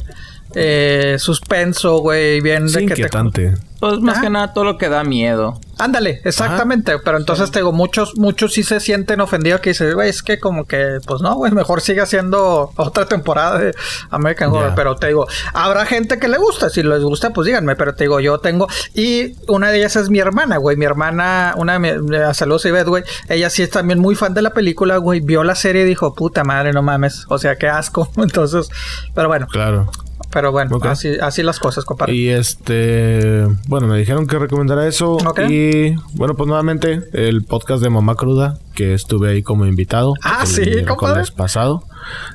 [0.56, 3.54] eh, suspenso, güey, bien de que inquietante.
[3.84, 5.60] Pues más que nada todo lo que da miedo.
[5.78, 6.98] Ándale, exactamente.
[7.00, 10.40] Pero entonces te digo, muchos, muchos sí se sienten ofendidos que dicen, güey, es que
[10.40, 13.76] como que, pues no, güey, mejor sigue haciendo otra temporada de
[14.10, 14.72] American Horror.
[14.74, 16.70] Pero te digo, habrá gente que le gusta.
[16.70, 17.76] Si les gusta, pues díganme.
[17.76, 18.70] Pero te digo, yo tengo.
[18.94, 20.78] Y una de ellas es mi hermana, güey.
[20.78, 22.38] Mi hermana, una de mis.
[22.38, 23.04] Saludos y güey.
[23.28, 25.20] Ella sí es también muy fan de la película, güey.
[25.20, 27.26] Vio la serie y dijo, puta madre, no mames.
[27.28, 28.10] O sea, qué asco.
[28.18, 28.70] Entonces,
[29.14, 29.48] pero bueno.
[29.48, 29.92] Claro.
[30.34, 32.16] Pero bueno, así, así las cosas, compadre.
[32.16, 35.18] Y este, bueno, me dijeron que recomendara eso.
[35.48, 40.16] Y bueno, pues nuevamente el podcast de Mamá Cruda, que estuve ahí como invitado.
[40.24, 41.24] Ah, sí, compadre.
[41.38, 41.84] pasado.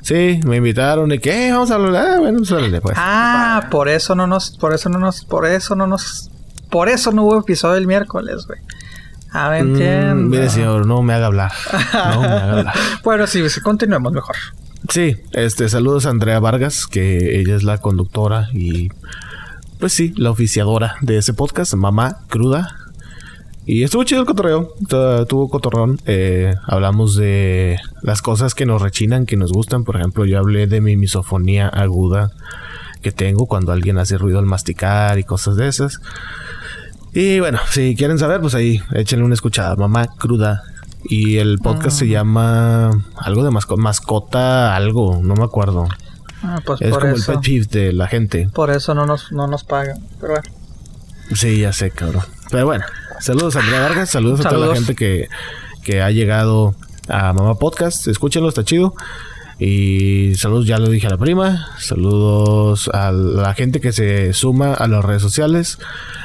[0.01, 2.07] Sí, me invitaron y que, vamos a hablar.
[2.07, 2.97] Ah, bueno, pues, pues.
[2.97, 6.31] Ah, por eso no nos, por eso no nos, por eso no nos,
[6.69, 8.59] por eso no hubo episodio el miércoles, güey.
[9.31, 10.15] A ver, mm, entiendo.
[10.15, 11.51] mire, señor, no me haga hablar.
[11.93, 12.75] No me haga hablar.
[13.03, 14.37] bueno, sí, sí, continuemos mejor.
[14.87, 18.89] Sí, este, saludos a Andrea Vargas, que ella es la conductora y,
[19.77, 22.75] pues sí, la oficiadora de ese podcast, Mamá Cruda.
[23.65, 24.73] Y estuvo chido el cotorreo,
[25.27, 25.99] tuvo cotorrón.
[26.05, 29.83] Eh, hablamos de las cosas que nos rechinan, que nos gustan.
[29.83, 32.31] Por ejemplo, yo hablé de mi misofonía aguda
[33.03, 36.01] que tengo cuando alguien hace ruido al masticar y cosas de esas.
[37.13, 39.75] Y bueno, si quieren saber, pues ahí échenle una escuchada.
[39.75, 40.63] Mamá Cruda
[41.03, 42.07] y el podcast se ah.
[42.07, 45.87] llama algo de mascota, algo, no me acuerdo.
[46.43, 48.49] Ah, pues es como el pet peeve de la gente.
[48.53, 49.97] Por eso no nos, no nos pagan.
[50.19, 50.49] Pero bueno.
[51.33, 52.23] Sí, ya sé, cabrón.
[52.49, 52.85] Pero bueno,
[53.19, 55.27] saludos a Andrea Vargas, saludos, a toda la gente que,
[55.83, 56.75] que ha llegado
[57.07, 58.07] a Mamá Podcast.
[58.07, 58.95] Escúchenlo, está chido.
[59.59, 61.67] Y saludos, ya lo dije a la prima.
[61.79, 65.79] Saludos a la gente que se suma a las redes sociales.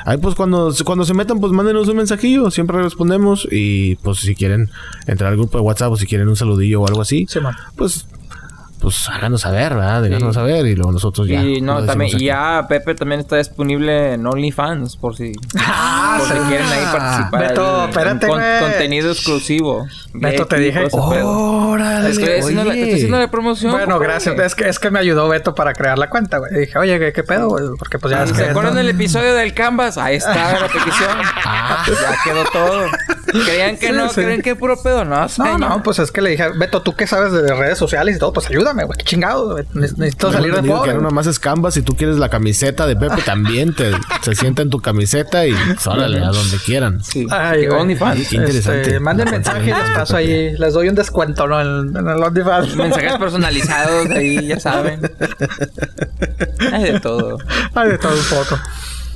[0.04, 2.52] Ahí pues cuando, cuando se metan, pues mándenos un mensajillo.
[2.52, 3.48] Siempre respondemos.
[3.50, 4.70] Y pues si quieren
[5.08, 7.26] entrar al grupo de WhatsApp o si quieren un saludillo o algo así,
[7.74, 8.06] pues
[8.84, 10.02] pues háganos saber, ¿verdad?
[10.02, 11.42] Déjanos saber y luego nosotros ya.
[11.42, 16.28] Y no, también, y ya Pepe también está disponible en OnlyFans por si, ah, por
[16.28, 17.48] si quieren ahí participar.
[17.48, 19.86] Beto, espérate, con, contenido exclusivo.
[20.12, 20.86] Beto, te dije.
[20.92, 23.72] Órale, es que estoy haciendo, la, estoy haciendo la promoción.
[23.72, 24.38] Bueno, gracias.
[24.38, 26.52] Es que, es que me ayudó Beto para crear la cuenta, güey.
[26.52, 27.64] Dije, oye, ¿qué, pedo, güey?
[27.78, 28.44] Porque pues ya es que.
[28.44, 29.96] ¿Se acuerdan del episodio del Canvas?
[29.96, 31.10] Ahí está la petición.
[31.46, 32.86] Ah, ya quedó todo.
[33.42, 35.04] Creían que no, creen que es puro pedo.
[35.04, 38.16] No, no, no, pues es que le dije, Beto, tú qué sabes de redes sociales
[38.16, 38.96] y todo, pues ayúdame, güey.
[38.98, 40.90] Qué chingado, Necesito salir de pobre.
[40.90, 43.90] Que no nomás es Canvas, si tú quieres la camiseta de Pepe también te,
[44.22, 47.02] se sienta en tu camiseta y pues, órale, a donde quieran.
[47.02, 47.26] Sí.
[47.30, 48.28] Ay, OnlyFans.
[48.28, 48.82] Qué interesante.
[48.82, 51.60] Este, manden mensaje y les paso ahí, les doy un descuento, ¿no?
[51.60, 52.76] En, el OnlyFans.
[52.84, 55.00] Mensajes personalizados ahí, ya saben.
[56.72, 57.38] Hay de todo.
[57.74, 58.60] Hay de todo un poco.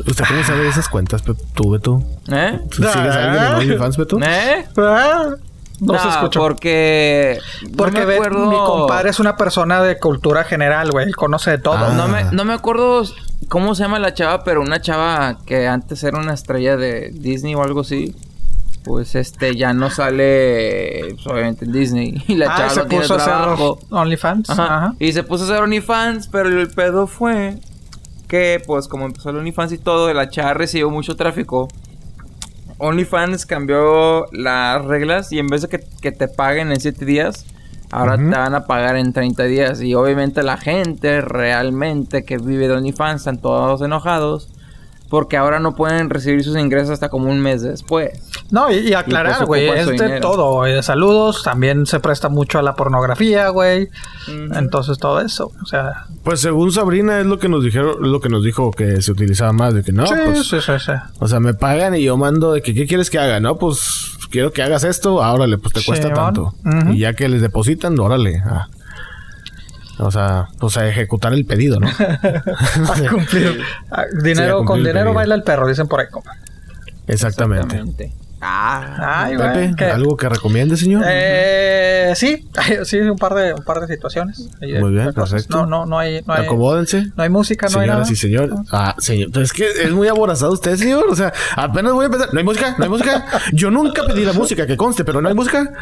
[0.07, 1.23] ¿Usted cómo sabe esas cuentas,
[1.55, 2.03] tú, Beto?
[2.31, 2.61] ¿Eh?
[2.71, 4.19] ¿Sigues a alguien en OnlyFans, Beto?
[4.23, 4.67] ¿Eh?
[4.77, 5.35] Ah.
[5.81, 6.41] No, se escuchó.
[6.41, 7.39] Porque.
[7.77, 11.07] Porque mi compadre es una persona de cultura general, güey.
[11.07, 11.93] Él conoce de todo.
[11.93, 13.05] No, me, no me acuerdo
[13.49, 17.55] cómo se llama la chava, pero una chava que antes era una estrella de Disney
[17.55, 18.15] o algo así.
[18.85, 22.25] Pues este ya no sale pues, obviamente en Disney.
[22.29, 24.51] Y la ah, chava se puso a hacer OnlyFans.
[24.51, 24.95] Ajá.
[24.99, 27.59] Y se puso a hacer OnlyFans, pero el pedo fue
[28.29, 31.69] que, pues, como empezó el OnlyFans y todo, la chava recibió mucho tráfico.
[32.79, 37.45] OnlyFans cambió las reglas y en vez de que, te paguen en 7 días,
[37.91, 39.81] ahora te van a pagar en 30 días.
[39.81, 44.51] Y obviamente la gente realmente que vive de OnlyFans están todos enojados
[45.09, 48.21] porque ahora no pueden recibir sus ingresos hasta como un mes después.
[48.51, 50.65] No, y, aclarar, pues güey, es de todo.
[50.65, 53.89] De saludos, también se presta mucho a la pornografía, güey.
[54.55, 56.07] Entonces todo eso, o sea...
[56.25, 59.53] Pues según Sabrina es lo que nos dijeron, lo que nos dijo que se utilizaba
[59.53, 60.47] más, de que no, pues...
[60.47, 60.93] Sí, sí, sí.
[61.19, 63.41] O sea, me pagan y yo mando de que, ¿qué quieres que haga?
[63.41, 66.55] No, pues quiero que hagas esto, ahora le pues te cuesta tanto.
[66.91, 68.43] Y ya que les depositan, órale.
[68.45, 68.69] Ah.
[69.99, 71.89] O sea, pues a ejecutar el pedido, ¿no?
[71.99, 73.61] a cumplir.
[74.23, 76.37] Dinero, con dinero baila el perro, dicen por ahí, compa.
[77.07, 78.13] Exactamente.
[78.41, 81.03] Ah, Ay, Pepe, ¿algo que recomiende, señor?
[81.07, 82.49] Eh, sí,
[82.85, 84.49] sí, un par de, un par de situaciones.
[84.61, 85.59] Muy bien, perfecto.
[85.59, 86.45] No, no, no hay, no hay.
[86.45, 87.07] Acomódense.
[87.17, 88.05] No hay música, no hay nada.
[88.05, 88.51] sí, señor.
[88.71, 89.31] Ah, señor.
[89.33, 91.07] Pero es que es muy aborazado usted, señor.
[91.11, 92.29] O sea, apenas voy a empezar.
[92.33, 93.27] No hay música, no hay música.
[93.53, 95.73] Yo nunca pedí la música, que conste, pero no hay música.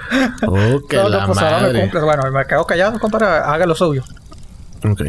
[0.46, 1.72] Oh, que no, la pues madre.
[1.74, 2.04] me cumples.
[2.04, 3.26] Bueno, me quedo callado, compadre.
[3.26, 4.02] Haga lo suyo.
[4.82, 5.02] Ok.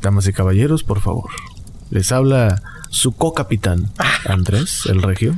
[0.00, 1.30] Damas y caballeros, por favor.
[1.90, 3.90] Les habla su co-capitán,
[4.24, 5.34] Andrés, el regio.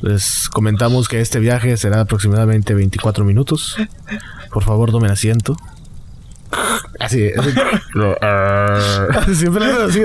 [0.00, 3.76] Les comentamos que este viaje será aproximadamente 24 minutos.
[4.52, 5.56] Por favor, tomen asiento.
[6.98, 7.30] Así,
[9.10, 10.02] así siempre lo así.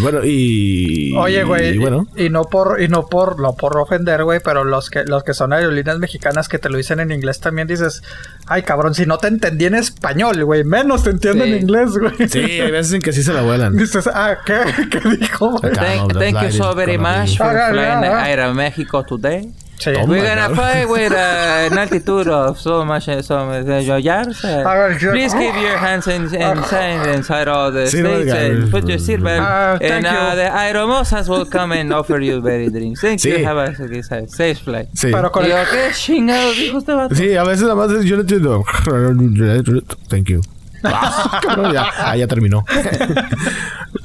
[0.00, 2.06] bueno, y Oye, güey, y, bueno.
[2.16, 5.34] y, no por y no por no por ofender, güey, pero los que los que
[5.34, 8.02] son aerolíneas mexicanas que te lo dicen en inglés también dices,
[8.46, 12.28] "Ay, cabrón, si no te entendí en español, güey, menos te entiendo en inglés, güey."
[12.28, 13.76] Sí, hay veces en que sí se la vuelan.
[13.76, 19.52] Dices, "Ah, ¿qué, ¿Qué dijo?" Thank, thank you so very much for flying Aeroméxico today.
[19.82, 19.90] Sí.
[20.06, 21.16] We're gonna fly with uh,
[21.70, 24.44] an altitude of so much, so much uh, yards.
[24.44, 28.98] Uh, please keep your hands in, inside, inside all the sí, states and put your
[28.98, 29.40] seatbelt.
[29.42, 33.00] Uh, and uh, the aeromosas will come and offer you very drinks.
[33.00, 33.38] Thank sí.
[33.38, 33.44] you.
[33.44, 34.88] Have a safe flight.
[34.94, 35.10] Sí.
[35.10, 37.14] Pero con Digo, ¿qué chingado dijo este vato?
[37.16, 38.62] Sí, a veces nada más yo no entiendo.
[40.08, 40.42] Thank you.
[40.82, 42.64] ya, ah, ya terminó.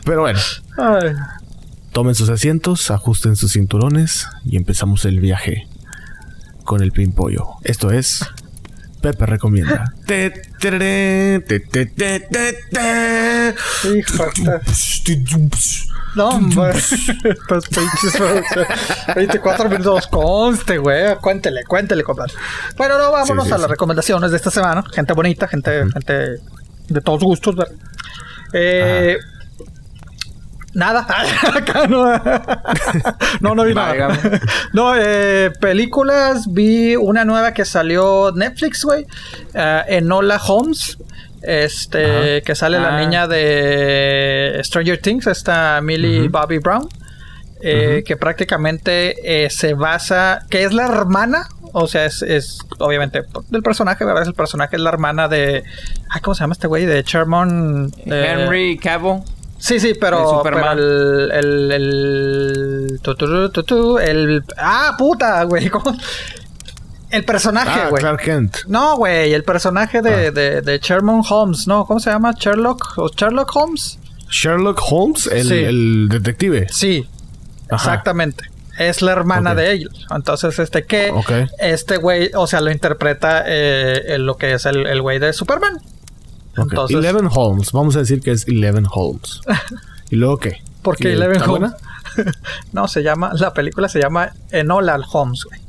[0.05, 0.39] Pero bueno.
[0.77, 1.13] Ay.
[1.97, 5.67] Tomen sus asientos, ajusten sus cinturones y empezamos el viaje
[6.63, 7.55] con el pimpollo.
[7.63, 8.23] Esto es
[9.01, 9.95] Pepe recomienda.
[16.15, 16.73] No, hombre.
[19.15, 20.05] 24 minutos.
[20.05, 21.15] Conste, güey.
[21.15, 22.31] Cuéntele, cuéntele, compadre.
[22.77, 24.83] Bueno, no, vámonos a las recomendaciones de esta semana.
[24.93, 26.13] Gente bonita, gente, gente
[26.89, 27.73] de todos gustos, ¿verdad?
[28.53, 29.17] Eh,
[30.77, 31.07] Nada.
[33.41, 33.55] no.
[33.55, 34.09] no, vi nada.
[34.73, 36.45] no, eh, películas.
[36.53, 39.07] Vi una nueva que salió Netflix, güey.
[39.55, 40.97] Eh, Enola Holmes.
[41.41, 42.99] Este, que sale la ah.
[42.99, 46.87] niña de Stranger Things, esta Millie Bobby Brown.
[47.59, 50.45] Eh, que prácticamente se basa.
[50.47, 54.23] que es la hermana o sea, es, es, obviamente del personaje, ¿verdad?
[54.23, 55.63] Es el personaje, es la hermana de.
[56.09, 56.85] Ay, ¿cómo se llama este güey?
[56.85, 57.91] De Sherman.
[58.05, 59.21] Henry Cavill.
[59.59, 62.99] Sí, sí, pero, pero el, el, el,
[64.01, 65.71] el, ah, puta, güey,
[67.09, 68.01] El personaje, ah, güey.
[68.01, 68.57] Clark Kent.
[68.67, 70.31] No, güey, el personaje de, ah.
[70.31, 71.85] de, de, Sherman Holmes, ¿no?
[71.85, 72.33] ¿Cómo se llama?
[72.37, 73.97] Sherlock o Sherlock Holmes.
[74.29, 76.67] Sherlock Holmes, el, el detective.
[76.69, 77.07] Sí,
[77.71, 78.43] exactamente.
[78.77, 80.05] Es la hermana de ellos.
[80.13, 81.11] Entonces, este que
[81.59, 85.81] este güey, o sea, lo interpreta eh, lo que es el güey de Superman.
[86.89, 87.71] Eleven Holmes.
[87.71, 89.41] Vamos a decir que es Eleven Holmes.
[90.09, 90.61] ¿Y luego qué?
[90.81, 91.71] ¿Por qué Eleven Holmes?
[92.73, 93.31] no, se llama...
[93.33, 95.66] La película se llama Enola Holmes, güey.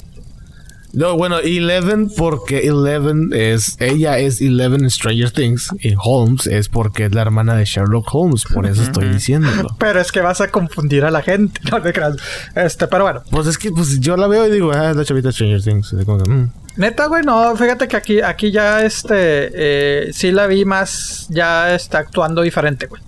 [0.92, 3.76] No, bueno, Eleven porque Eleven es...
[3.78, 8.44] Ella es Eleven Stranger Things y Holmes es porque es la hermana de Sherlock Holmes.
[8.44, 9.74] Por eso estoy diciéndolo.
[9.78, 11.60] pero es que vas a confundir a la gente.
[11.70, 12.16] No te creas.
[12.54, 13.22] Este, pero bueno.
[13.30, 15.92] Pues es que pues, yo la veo y digo, ah, es la chavita Stranger Things.
[15.92, 16.44] Mm".
[16.76, 21.74] Neta, güey, no, fíjate que aquí, aquí ya este, eh, sí la vi más, ya
[21.74, 23.02] está actuando diferente, güey.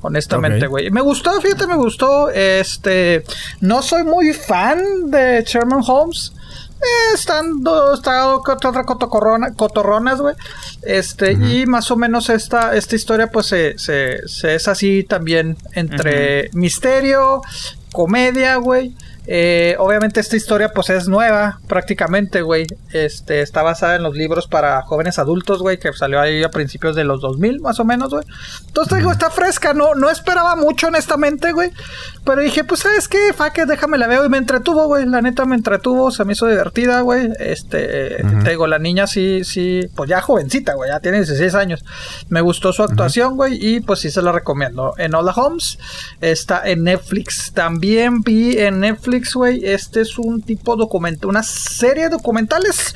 [0.00, 0.90] Honestamente, güey.
[0.90, 2.30] Me gustó, fíjate, me gustó.
[2.30, 3.24] Este,
[3.60, 6.32] no soy muy fan de Sherman Holmes.
[6.82, 7.62] Eh, están
[7.94, 8.84] está otra
[9.56, 10.34] cotorronas, güey.
[10.82, 16.50] Este, y más o menos esta, esta historia, pues se, se, es así también entre
[16.52, 17.42] misterio,
[17.92, 18.94] comedia, güey.
[19.26, 22.66] Eh, obviamente esta historia pues es nueva prácticamente, güey.
[22.92, 26.94] Este, está basada en los libros para jóvenes adultos, güey, que salió ahí a principios
[26.96, 28.24] de los 2000 más o menos, güey.
[28.66, 31.70] Entonces, digo, está fresca, no, no esperaba mucho honestamente, güey.
[32.24, 33.32] Pero dije, pues, ¿sabes qué?
[33.34, 35.06] Faque, déjame la veo y me entretuvo, güey.
[35.06, 37.30] La neta me entretuvo, se me hizo divertida, güey.
[37.38, 41.84] Este, te digo, la niña sí, sí, pues ya jovencita, güey, ya tiene 16 años.
[42.28, 44.94] Me gustó su actuación, güey, y pues sí se la recomiendo.
[44.98, 45.78] En Hola Holmes
[46.20, 47.52] está en Netflix.
[47.52, 52.94] También vi en Netflix, güey, este es un tipo documental, una serie de documentales.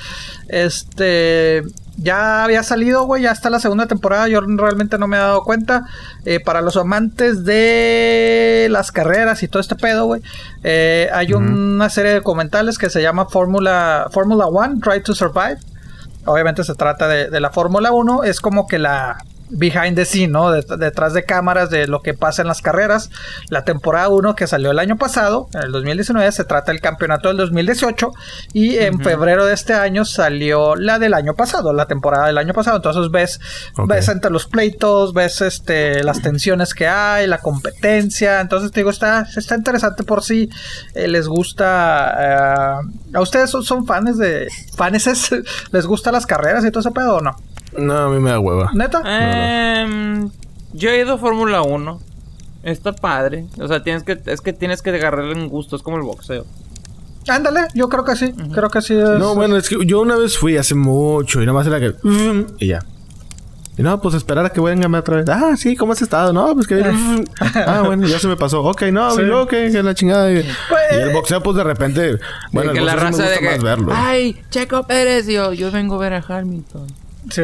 [0.49, 1.63] Este,
[1.97, 5.43] ya había salido, güey, ya está la segunda temporada, yo realmente no me he dado
[5.43, 5.85] cuenta.
[6.25, 10.23] Eh, para los amantes de las carreras y todo este pedo, güey,
[10.63, 15.59] eh, hay una serie de documentales que se llama Fórmula Fórmula One, Try to Survive.
[16.27, 19.19] Obviamente se trata de, de la Fórmula 1, es como que la
[19.51, 20.51] behind the scene, ¿no?
[20.53, 23.11] detrás de cámaras de lo que pasa en las carreras.
[23.49, 27.29] La temporada 1 que salió el año pasado, en el 2019, se trata del campeonato
[27.29, 28.13] del 2018
[28.53, 32.55] y en febrero de este año salió la del año pasado, la temporada del año
[32.55, 32.77] pasado.
[32.77, 33.41] Entonces ves,
[33.87, 38.41] ves entre los pleitos, ves este, las tensiones que hay, la competencia.
[38.41, 40.51] Entonces te digo, está, está interesante por si
[40.95, 42.17] eh, les gusta.
[42.19, 44.49] Eh, ¿A ustedes son, son fans de.
[44.77, 45.01] fanes?
[45.73, 47.37] ¿Les gustan las carreras y todo ese pedo o no?
[47.77, 48.71] No, a mí me da hueva.
[48.75, 49.03] ¿Neta?
[49.05, 50.31] Em,
[50.73, 52.01] yo he ido a Fórmula 1.
[52.63, 53.47] Está padre.
[53.59, 55.77] O sea, tienes que, es que tienes que agarrarle un gusto.
[55.77, 56.45] Es como el boxeo.
[57.29, 58.33] Ándale, yo creo que sí.
[58.53, 61.59] Creo que sí No, bueno, es que yo una vez fui hace mucho y nada
[61.59, 61.95] más era que...
[62.59, 62.81] Y ya.
[63.79, 65.29] Y no, pues esperar a que vengan otra vez.
[65.29, 66.33] Ah, sí, ¿cómo has estado?
[66.33, 66.83] No, pues que...
[67.67, 68.63] ah, bueno, ya se me pasó.
[68.63, 69.23] Ok, no, sí.
[69.23, 70.31] ok, que la chingada.
[70.33, 72.19] Y, pues, el boxeo, pues de repente...
[72.53, 73.59] Bueno, que la raza de que...
[73.59, 73.93] Verlo.
[73.95, 76.87] Ay, Checo Pérez, yo, yo vengo a ver a Hamilton.
[77.29, 77.43] Sí,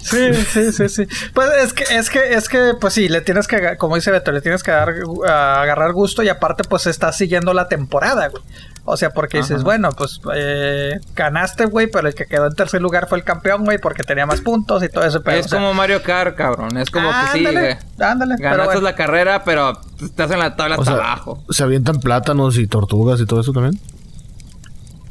[0.00, 1.06] sí, sí, sí, sí.
[1.34, 4.32] Pues es que, es que, es que, pues sí, le tienes que, como dice Beto,
[4.32, 4.94] le tienes que dar,
[5.26, 8.42] agarrar gusto y aparte, pues estás siguiendo la temporada, güey.
[8.84, 12.82] O sea, porque dices, bueno, pues eh, ganaste, güey, pero el que quedó en tercer
[12.82, 15.22] lugar fue el campeón, güey, porque tenía más puntos y todo eso.
[15.22, 16.76] Pero, es como Mario Kart, cabrón.
[16.76, 17.76] Es como que sí, güey.
[18.00, 21.44] Ándale, Ganaste la carrera, pero estás en la tabla hasta abajo.
[21.50, 23.78] ¿Se avientan plátanos y tortugas y todo eso también?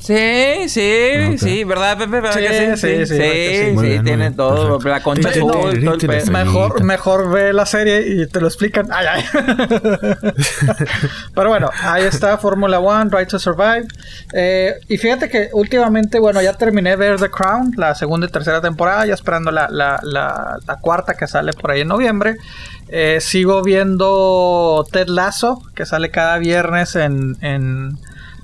[0.01, 2.21] Sí, sí, sí, ¿verdad, Pepe?
[2.21, 2.87] ¿Verdad sí, que sí?
[2.87, 6.31] Sí, sí, sí, sí, tiene todo, la concha azul, todo el pedo.
[6.31, 8.87] Mejor, mejor ve la serie y te lo explican.
[8.91, 9.23] Ay, ay.
[11.35, 13.85] Pero bueno, ahí está Fórmula One, Right to Survive.
[14.33, 18.31] Eh, y fíjate que últimamente, bueno, ya terminé de ver The Crown, la segunda y
[18.31, 22.37] tercera temporada, ya esperando la, la, la, la cuarta que sale por ahí en noviembre.
[22.87, 27.99] Eh, sigo viendo Ted Lasso, que sale cada viernes en, en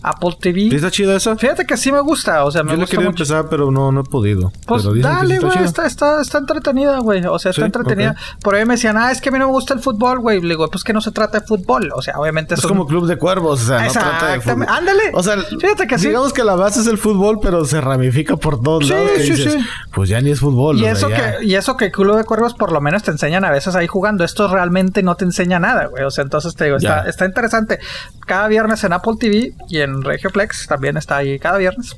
[0.09, 0.75] Apple TV.
[0.75, 1.35] ¿Está chido eso?
[1.37, 4.01] Fíjate que sí me gusta, o sea, me Yo gusta quería empezar, pero no, no
[4.01, 4.51] he podido.
[4.65, 7.25] Pues dale, güey, está, está, está, entretenida, güey.
[7.25, 8.15] O sea, está entretenida.
[8.41, 10.41] Por ahí me decían, ah, es que a mí no me gusta el fútbol, güey.
[10.41, 11.91] Le digo, pues que no se trata de fútbol.
[11.95, 14.65] O sea, obviamente es como Club de Cuervos, o sea, no trata de fútbol.
[14.69, 15.11] Ándale.
[15.13, 16.07] O sea, fíjate que sí.
[16.07, 19.11] Digamos que la base es el fútbol, pero se ramifica por todos lados.
[19.17, 19.57] Sí, sí, sí.
[19.93, 20.77] Pues ya ni es fútbol.
[20.77, 23.51] Y eso, que, y eso que Club de Cuervos por lo menos te enseñan a
[23.51, 24.23] veces ahí jugando.
[24.23, 26.03] Esto realmente no te enseña nada, güey.
[26.03, 27.79] O sea, entonces te digo, está, está interesante.
[28.25, 31.95] Cada viernes en Apple TV y en Regioplex también está ahí cada viernes.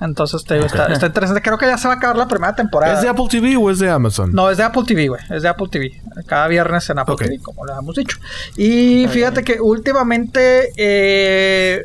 [0.00, 1.42] Entonces te digo, está, interesante.
[1.42, 2.94] Creo que ya se va a acabar la primera temporada.
[2.94, 4.32] ¿Es de Apple TV o es de Amazon?
[4.32, 5.20] No, es de Apple TV, güey.
[5.30, 6.00] Es de Apple TV.
[6.26, 8.18] Cada viernes en Apple TV, como le hemos dicho.
[8.56, 10.72] Y fíjate que últimamente.
[10.76, 11.84] Eh,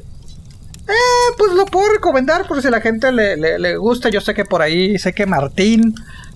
[0.87, 4.09] eh, pues lo puedo recomendar por si la gente le, le, le gusta.
[4.09, 5.95] Yo sé que por ahí, sé que Martín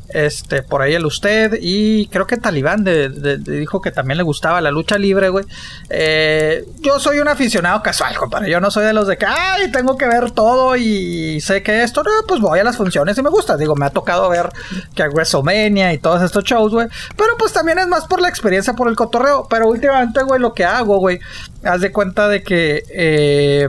[0.09, 1.57] este, por ahí el usted.
[1.61, 5.45] Y creo que Talibán dijo que también le gustaba la lucha libre, güey.
[5.89, 8.49] Eh, yo soy un aficionado casual, compadre.
[8.49, 11.83] Yo no soy de los de que, ay, tengo que ver todo y sé que
[11.83, 13.57] esto, no, pues voy a las funciones y me gusta.
[13.57, 14.49] Digo, me ha tocado ver
[14.95, 16.87] que WrestleMania y todos estos shows, güey.
[17.15, 19.47] Pero pues también es más por la experiencia, por el cotorreo.
[19.49, 21.19] Pero últimamente, güey, lo que hago, güey,
[21.63, 23.67] haz de cuenta de que eh,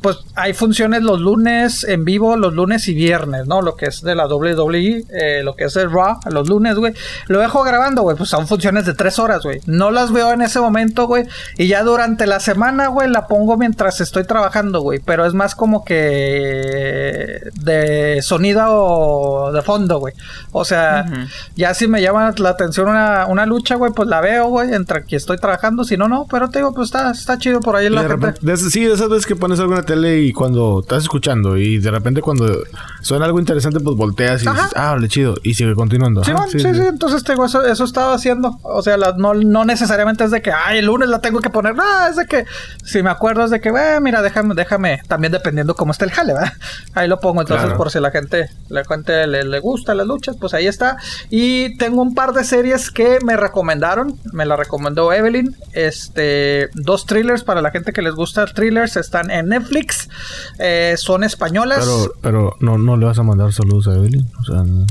[0.00, 3.60] pues hay funciones los lunes en vivo, los lunes y viernes, ¿no?
[3.60, 6.94] Lo que es de la WWE, eh, lo que es el Raw, los lunes, güey.
[7.26, 9.60] Lo dejo grabando, güey, pues son funciones de tres horas, güey.
[9.66, 11.24] No las veo en ese momento, güey.
[11.58, 15.00] Y ya durante la semana, güey, la pongo mientras estoy trabajando, güey.
[15.00, 20.14] Pero es más como que de sonido o de fondo, güey.
[20.52, 21.04] O sea,
[21.56, 25.04] ya si me llama la atención una, una lucha, güey, pues la veo, güey, entre
[25.04, 25.84] que estoy trabajando.
[25.84, 26.26] Si no, no.
[26.30, 28.56] Pero te digo, pues está, está chido por ahí la gente.
[28.56, 32.20] sí, de esas veces que pones alguna tele y cuando estás escuchando y de repente
[32.20, 32.46] cuando
[33.00, 35.34] suena algo interesante, pues volteas y dices, ah, vale, chido.
[35.42, 36.22] Y sigue continuando.
[36.22, 38.58] Sí, sí, sí, Entonces, tengo eso, eso estaba haciendo.
[38.62, 41.74] O sea, no, no necesariamente es de que, ay, el lunes la tengo que poner.
[41.74, 42.44] No, es de que,
[42.84, 45.00] si me acuerdo, es de que, eh, mira, déjame, déjame.
[45.08, 46.52] También dependiendo cómo está el jale, ¿verdad?
[46.94, 47.40] Ahí lo pongo.
[47.40, 50.98] Entonces, por si la gente, la gente le, le gusta las luchas, pues ahí está.
[51.30, 54.18] Y tengo un par de series que me recomendaron.
[54.32, 55.56] Me la recomendó Evelyn.
[55.72, 58.96] Este, dos thrillers para la gente que les gusta thrillers.
[58.96, 59.79] Están en Netflix.
[60.58, 61.80] Eh, son españolas.
[61.80, 64.26] Pero, pero no, no le vas a mandar saludos a Evelyn.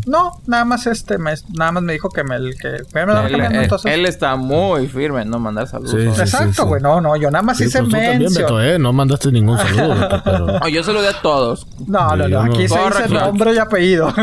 [0.05, 0.41] no.
[0.47, 5.21] nada más este, nada más me dijo que me, que me, él, está muy firme
[5.21, 6.19] en no mandar saludos.
[6.19, 6.81] Exacto, güey.
[6.81, 8.63] no, no, yo nada más hice pues mención.
[8.63, 8.79] ¿eh?
[8.79, 10.21] No mandaste ningún saludo.
[10.23, 10.67] pero...
[10.69, 11.67] yo se lo di a todos.
[11.87, 12.41] No, no, no.
[12.41, 14.13] Aquí se dice nombre y apellido.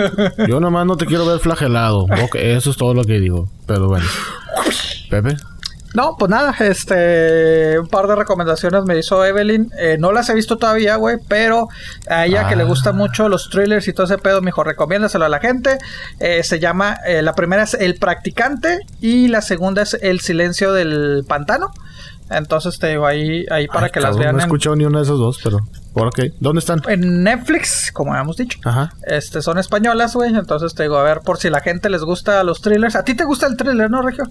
[0.48, 2.06] yo nomás no te quiero ver flagelado.
[2.34, 3.48] eso es todo lo que digo.
[3.66, 4.06] Pero bueno.
[5.10, 5.36] Pepe.
[5.96, 9.72] No, pues nada, este, un par de recomendaciones me hizo Evelyn.
[9.78, 11.70] Eh, no las he visto todavía, güey, pero
[12.10, 12.66] a ella que le ah.
[12.66, 15.78] gustan mucho los thrillers y todo ese pedo, mejor recomiéndaselo a la gente.
[16.20, 20.74] Eh, se llama, eh, la primera es El Practicante y la segunda es El Silencio
[20.74, 21.72] del Pantano.
[22.28, 24.34] Entonces te digo ahí, ahí para que las vean.
[24.34, 25.60] No he escuchado ni una de esas dos, pero.
[25.94, 26.82] Ok, ¿dónde están?
[26.88, 28.58] En Netflix, como habíamos dicho.
[28.64, 28.92] Ajá.
[29.06, 30.34] Este, son españolas, güey.
[30.34, 32.96] Entonces te digo, a ver, por si la gente les gusta los thrillers.
[32.96, 34.24] ¿A ti te gusta el thriller, no, Regio?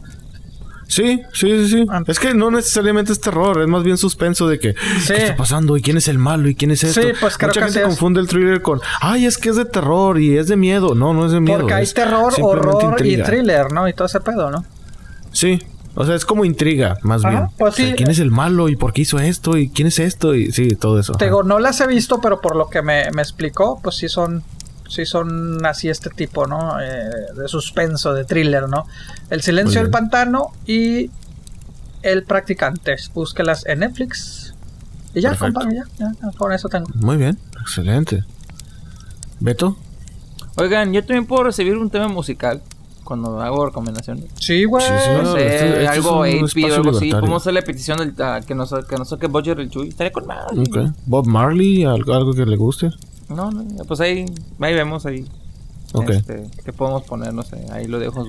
[0.87, 1.85] Sí, sí, sí, sí.
[1.89, 2.03] Ah.
[2.07, 5.77] Es que no necesariamente es terror, es más bien suspenso de que qué está pasando
[5.77, 7.01] y quién es el malo y quién es esto.
[7.01, 10.19] Sí, pues creo Mucha gente confunde el thriller con, ay, es que es de terror
[10.19, 10.95] y es de miedo.
[10.95, 11.59] No, no es de miedo.
[11.59, 13.87] Porque hay terror, horror y thriller, ¿no?
[13.87, 14.65] Y todo ese pedo, ¿no?
[15.31, 15.61] Sí.
[15.97, 17.47] O sea, es como intriga, más bien.
[17.57, 17.93] Pues sí.
[17.95, 20.35] ¿Quién es el malo y por qué hizo esto y quién es esto?
[20.35, 21.13] Y sí, todo eso.
[21.13, 24.09] Te digo, no las he visto, pero por lo que me, me explicó, pues sí
[24.09, 24.43] son
[24.87, 26.79] sí son así este tipo, ¿no?
[26.81, 28.85] Eh, de suspenso, de thriller, ¿no?
[29.29, 31.09] El silencio del pantano y
[32.01, 32.95] El practicante.
[33.13, 34.53] Búsquelas en Netflix.
[35.13, 36.87] Y ya, compadre, ya, ya, con eso tengo.
[36.95, 38.23] Muy bien, excelente.
[39.39, 39.77] ¿Beto?
[40.57, 42.61] Oigan, yo también puedo recibir un tema musical
[43.03, 44.25] cuando hago recomendaciones.
[44.39, 44.83] Sí, güey.
[44.83, 47.11] Sí, sí, este algo o algo así.
[47.11, 48.13] ¿Cómo hacer la petición del,
[48.45, 49.89] que, nos, que nos saque Budget el Chuy?
[49.89, 50.45] Estaría con más.
[51.05, 52.89] Bob Marley, algo, algo que le guste.
[53.29, 54.25] No, no, pues ahí,
[54.59, 55.25] ahí vemos ahí.
[55.93, 56.09] Ok.
[56.09, 58.25] Este, que podemos poner, no sé, ahí lo dejo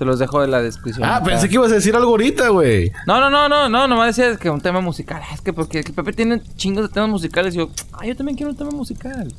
[0.00, 1.06] se los dejo en la descripción.
[1.06, 2.90] Ah, pensé que ibas a decir algo ahorita, güey.
[3.06, 5.20] No, no, no, no, no, nomás decía que un tema musical.
[5.30, 8.34] Es que porque el Pepe tiene chingos de temas musicales y yo, ah, yo también
[8.34, 9.30] quiero un tema musical.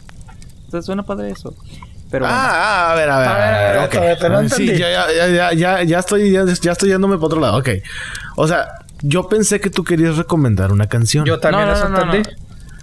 [0.66, 1.56] Entonces suena padre eso.
[2.12, 3.28] Pero ah, ah, a ver, a ver.
[3.28, 6.74] A ver, a ver, a ver sí, ya, ya, ya, ya, ya estoy, ya, ya
[6.74, 7.58] estoy yéndome para otro lado.
[7.58, 7.70] Ok.
[8.36, 8.68] O sea,
[9.02, 11.26] yo pensé que tú querías recomendar una canción.
[11.26, 12.30] Yo también no, eso no, entendí.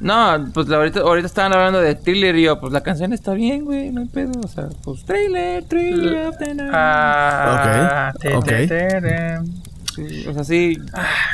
[0.01, 3.65] No, pues ahorita, ahorita estaban hablando de thriller y yo, pues la canción está bien,
[3.65, 4.33] güey, no hay pedo.
[4.45, 6.71] O sea, pues thriller, thriller of the night.
[6.73, 8.37] Ah, ok.
[8.37, 8.53] Ok.
[9.95, 10.79] Sí, o sea, sí.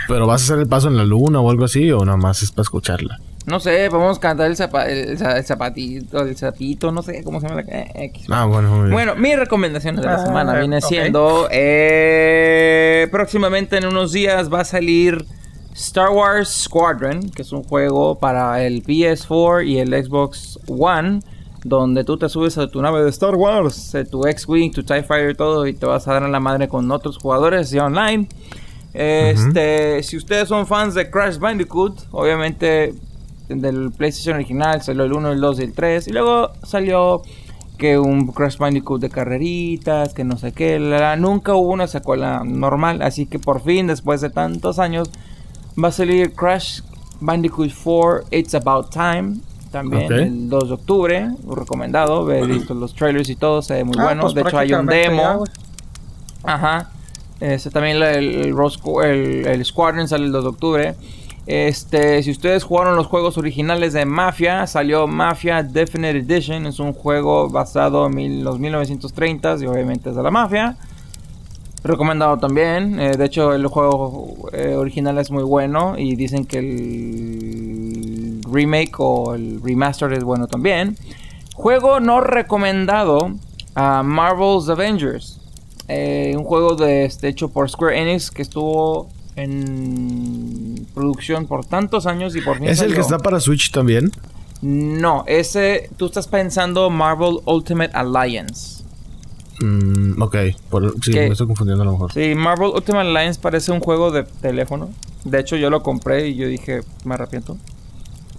[0.09, 2.43] ¿Pero vas a hacer el paso en la luna o algo así o nada más
[2.43, 3.21] es para escucharla?
[3.47, 7.61] No sé, vamos a cantar el, el, zapatito, el zapito, no sé cómo se llama
[7.61, 8.93] la eh, Ah, bueno, muy bien.
[8.93, 14.61] Bueno, mi recomendación de la ah, semana viene siendo eh, próximamente en unos días va
[14.61, 15.27] a salir
[15.75, 21.20] Star Wars Squadron, que es un juego para el PS4 y el Xbox One,
[21.64, 25.03] donde tú te subes a tu nave de Star Wars, eh, tu X-Wing, tu TIE
[25.03, 28.29] Fighter, todo, y te vas a dar a la madre con otros jugadores y online.
[28.93, 32.95] Este, si ustedes son fans de Crash Bandicoot, obviamente
[33.49, 37.22] del PlayStation original salió el 1, el 2 y el 3, y luego salió
[37.79, 40.79] que un Crash Bandicoot de carreritas, que no sé qué,
[41.18, 45.11] nunca hubo una secuela normal, así que por fin, después de tantos años,
[45.83, 46.81] Va a salir Crash
[47.20, 49.39] Bandicoot 4 It's About Time.
[49.70, 51.31] También el 2 de octubre.
[51.49, 52.31] Recomendado.
[52.31, 53.61] He visto los trailers y todo.
[53.61, 54.22] Se ve muy ah, bueno.
[54.22, 55.45] Pues de hecho, hay un demo.
[56.45, 56.91] Ajá.
[57.41, 60.95] Este, también el, el, el, Squadron sale el 2 de octubre.
[61.47, 66.66] Este, si ustedes jugaron los juegos originales de Mafia, salió Mafia Definite Edition.
[66.66, 70.77] Es un juego basado en los 1930s y obviamente es de la mafia.
[71.85, 72.99] Recomendado también.
[72.99, 75.97] Eh, de hecho, el juego eh, original es muy bueno.
[75.99, 80.97] Y dicen que el remake o el remaster es bueno también.
[81.55, 83.32] Juego no recomendado
[83.74, 85.41] a Marvel's Avengers.
[85.89, 92.07] Eh, un juego de, este, hecho por Square Enix que estuvo en producción por tantos
[92.07, 92.68] años y por fin.
[92.68, 94.11] ¿Es el que está para Switch también?
[94.62, 98.84] No, ese tú estás pensando Marvel Ultimate Alliance.
[99.61, 100.37] Mm, ok,
[101.03, 102.13] sí, me estoy confundiendo a lo mejor.
[102.13, 104.91] Sí, Marvel Ultimate Alliance parece un juego de teléfono.
[105.25, 107.57] De hecho, yo lo compré y yo dije, me arrepiento.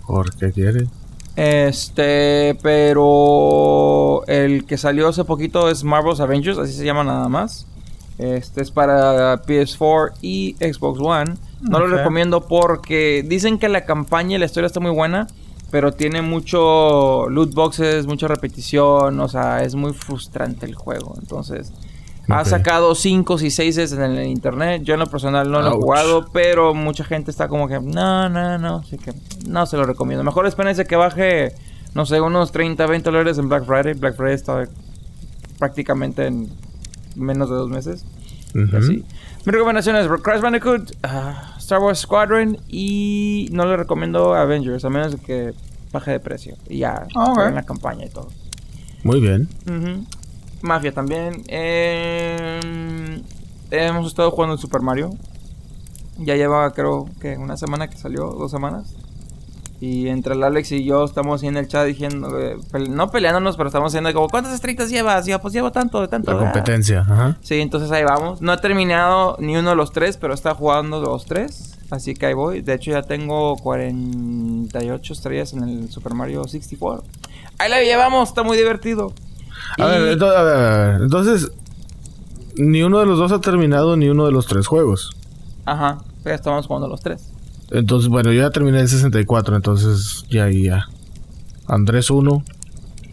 [0.05, 0.88] ¿Por qué quiere?
[1.36, 7.68] Este, pero el que salió hace poquito es Marvel's Avengers, así se llama nada más.
[8.18, 11.36] Este es para PS4 y Xbox One.
[11.61, 15.28] No lo recomiendo porque dicen que la campaña y la historia está muy buena,
[15.72, 21.16] pero tiene mucho loot boxes, mucha repetición, o sea, es muy frustrante el juego.
[21.20, 21.72] Entonces,
[22.30, 24.82] ha sacado 5 y 6 en el internet.
[24.84, 28.30] Yo en lo personal no lo he jugado, pero mucha gente está como que, no,
[28.30, 29.13] no, no, así que
[29.47, 30.24] no se lo recomiendo.
[30.24, 31.53] Mejor espérense que baje,
[31.93, 33.93] no sé, unos 30, 20 dólares en Black Friday.
[33.93, 34.68] Black Friday está
[35.59, 36.49] prácticamente en
[37.16, 38.05] menos de dos meses.
[38.74, 39.03] Así.
[39.45, 44.89] Mi recomendación es Crash Bandicoot, ah, Star Wars Squadron y no le recomiendo Avengers, a
[44.91, 45.55] menos que
[45.91, 46.55] baje de precio.
[46.70, 47.07] Y ya,
[47.43, 48.28] en la campaña y todo.
[49.03, 49.49] Muy bien.
[50.61, 51.41] Mafia también.
[51.47, 53.24] Em,
[53.72, 55.09] hemos estado jugando en Super Mario.
[56.20, 58.95] Ya lleva, creo que una semana que salió, dos semanas.
[59.82, 62.57] Y entre el Alex y yo estamos en el chat diciendo, eh,
[62.89, 65.28] no peleándonos, pero estamos diciendo como, ¿cuántas estrellas llevas?
[65.28, 66.32] Y yo, pues llevo tanto, de tanto.
[66.32, 67.38] La competencia, ajá.
[67.41, 68.41] Sí, entonces ahí vamos.
[68.41, 71.78] No he terminado ni uno de los tres, pero está jugando los tres.
[71.91, 72.61] Así que ahí voy.
[72.61, 77.03] De hecho, ya tengo 48 estrellas en el Super Mario 64.
[77.57, 79.13] Ahí la llevamos, está muy divertido.
[79.78, 81.51] A, ver, a, ver, entonces,
[82.55, 85.15] ni uno de los dos ha terminado ni uno de los tres juegos.
[85.65, 87.34] Ajá, ya estamos jugando los tres.
[87.72, 90.86] Entonces, bueno, yo ya terminé el 64, entonces ya ahí ya.
[91.68, 92.43] Andrés 1,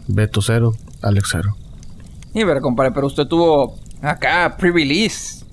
[0.07, 1.55] Beto 0, Alex 0.
[2.33, 5.43] Y ver, compadre, pero usted tuvo acá pre-release,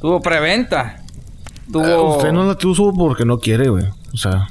[0.00, 1.02] tuvo preventa.
[1.70, 1.86] Tuvo...
[1.86, 3.86] Eh, usted no la tuvo porque no quiere, güey.
[4.12, 4.48] O sea,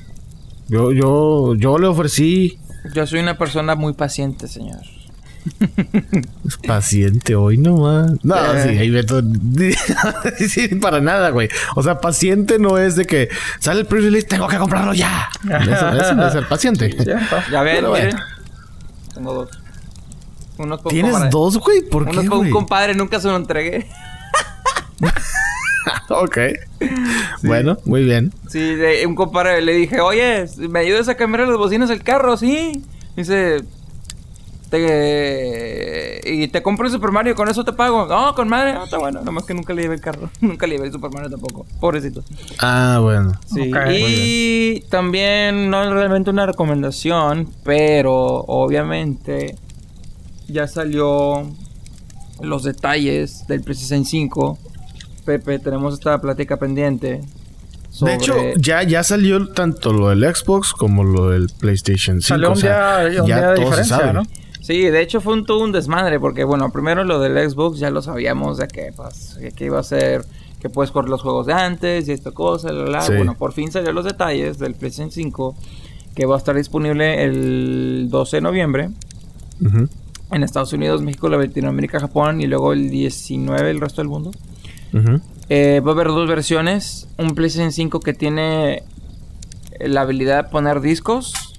[0.67, 2.59] yo, yo, yo le ofrecí.
[2.93, 4.81] Yo soy una persona muy paciente, señor.
[6.65, 8.11] Paciente hoy nomás.
[8.23, 8.63] No, eh.
[8.63, 9.21] sí, ahí Beto.
[10.49, 11.49] sí, para nada, güey.
[11.75, 13.29] O sea, paciente no es de que
[13.59, 15.29] sale el pre-release, tengo que comprarlo ya.
[15.43, 16.95] Eso, no es ser paciente.
[17.51, 17.85] ya, ven,
[19.13, 19.49] Tengo dos.
[20.57, 21.81] Uno ¿Tienes dos, güey?
[21.83, 22.25] ¿Por qué?
[22.27, 23.87] con un compadre, nunca se lo entregué.
[26.09, 26.37] ok.
[27.43, 28.33] Bueno, muy bien.
[28.49, 28.75] Sí,
[29.05, 32.37] un compadre le dije, oye, ¿me ayudas a cambiar las bocinas del carro?
[32.37, 32.83] Sí.
[33.15, 33.63] Dice,
[34.69, 38.05] te, y te compro el Super Mario, con eso te pago.
[38.05, 39.21] No, con madre, no, está bueno.
[39.21, 40.29] Nomás que nunca le llevé el carro.
[40.41, 41.65] nunca le llevé el Super Mario tampoco.
[41.79, 42.23] Pobrecito.
[42.59, 43.33] Ah, bueno.
[43.45, 43.71] Sí.
[43.91, 48.13] y también no es realmente una recomendación, pero
[48.47, 49.55] obviamente
[50.47, 51.47] ya salió
[52.41, 54.57] los detalles del PlayStation 5.
[55.25, 57.21] Pepe, tenemos esta plática pendiente.
[58.01, 62.27] De hecho, ya, ya salió tanto lo del Xbox como lo del PlayStation 5.
[62.27, 64.23] Salió un día, ya de diferencia, ¿no?
[64.67, 67.89] Sí, de hecho fue un, todo un desmadre, porque bueno, primero lo del Xbox ya
[67.89, 70.25] lo sabíamos de que, pues, que iba a ser
[70.59, 72.73] que puedes correr los juegos de antes y esta cosa,
[73.07, 75.55] bueno, por fin salieron los detalles del PlayStation 5
[76.13, 78.89] que va a estar disponible el 12 de noviembre
[80.31, 84.31] en Estados Unidos, México, Latinoamérica, Japón y luego el 19 el resto del mundo.
[85.47, 88.83] Eh, va a haber dos versiones, un PlayStation 5 que tiene
[89.79, 91.55] la habilidad de poner discos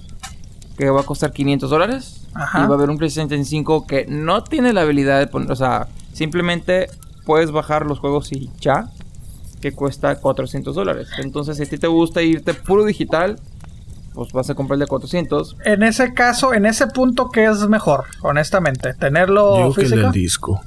[0.76, 4.44] que va a costar 500 dólares y va a haber un PlayStation 5 que no
[4.44, 6.88] tiene la habilidad de poner, o sea, simplemente
[7.24, 8.90] puedes bajar los juegos y ya,
[9.60, 11.08] que cuesta 400 dólares.
[11.18, 13.38] Entonces, si a ti te gusta irte puro digital,
[14.14, 15.56] pues vas a comprar el de 400.
[15.64, 18.94] En ese caso, en ese punto, ¿qué es mejor, honestamente?
[18.94, 19.96] ¿Tenerlo físico?
[19.96, 20.60] Que el disco.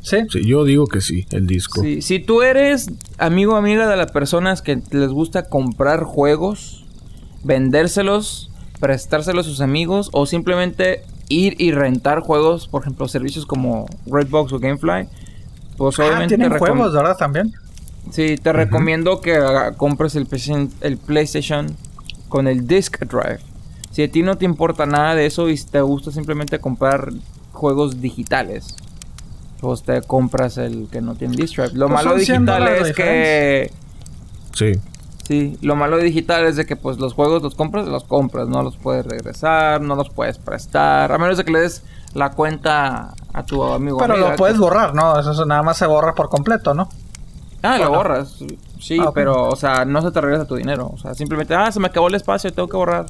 [0.00, 0.18] ¿Sí?
[0.30, 0.44] ¿Sí?
[0.44, 1.82] Yo digo que sí, el disco.
[1.82, 2.00] Sí.
[2.00, 6.86] Si tú eres amigo o amiga de las personas que les gusta comprar juegos,
[7.44, 8.50] vendérselos
[8.80, 14.52] prestárselo a sus amigos o simplemente ir y rentar juegos, por ejemplo, servicios como Redbox
[14.52, 15.08] o Gamefly.
[15.76, 17.16] Pues ah, obviamente tienen juegos, ¿verdad?
[17.16, 17.52] También.
[18.10, 19.38] Sí, te recomiendo que
[19.76, 20.26] compres el,
[20.80, 21.76] el PlayStation
[22.28, 23.40] con el Disc Drive.
[23.90, 27.10] Si a ti no te importa nada de eso y te gusta simplemente comprar
[27.52, 28.76] juegos digitales,
[29.60, 31.74] pues te compras el que no tiene Disc Drive.
[31.74, 33.70] Lo pues malo digital es que...
[34.54, 34.72] Sí.
[35.28, 38.48] Sí, lo malo de digital es de que pues los juegos los compras, los compras,
[38.48, 41.82] no los puedes regresar, no los puedes prestar, a menos de que le des
[42.14, 43.98] la cuenta a tu amigo.
[43.98, 45.20] Pero lo puedes borrar, ¿no?
[45.20, 46.88] Eso nada más se borra por completo, ¿no?
[47.62, 48.42] Ah, lo borras.
[48.80, 50.92] Sí, ah, pero, o sea, no se te regresa tu dinero.
[50.94, 53.04] O sea, simplemente, ah, se me acabó el espacio, tengo que borrar.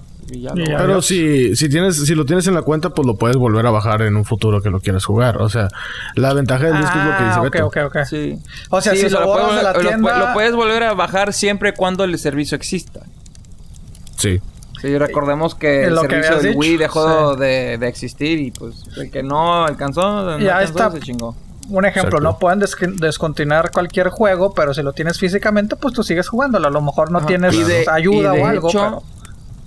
[0.55, 3.71] Pero si, si tienes, si lo tienes en la cuenta, pues lo puedes volver a
[3.71, 5.39] bajar en un futuro que lo quieras jugar.
[5.39, 5.69] O sea,
[6.15, 7.67] la ventaja del disco es lo que dice ah, Beto.
[7.67, 8.39] Ok, ok, Sí.
[8.71, 10.19] O sea, si lo, borras de la tienda...
[10.19, 13.01] Lo, puedes volver a bajar siempre cuando el servicio exista.
[14.17, 14.41] Sí.
[14.81, 19.65] Sí, recordemos que el servicio del Wii dejó de, existir y pues el que no
[19.65, 20.91] alcanzó, ya está.
[20.91, 21.35] se chingó.
[21.69, 22.61] Un ejemplo, no pueden
[22.97, 26.69] descontinuar cualquier juego, pero si lo tienes físicamente, pues tú sigues jugándolo.
[26.69, 27.55] A lo mejor no tienes
[27.89, 28.71] ayuda o algo.
[28.73, 29.03] pero...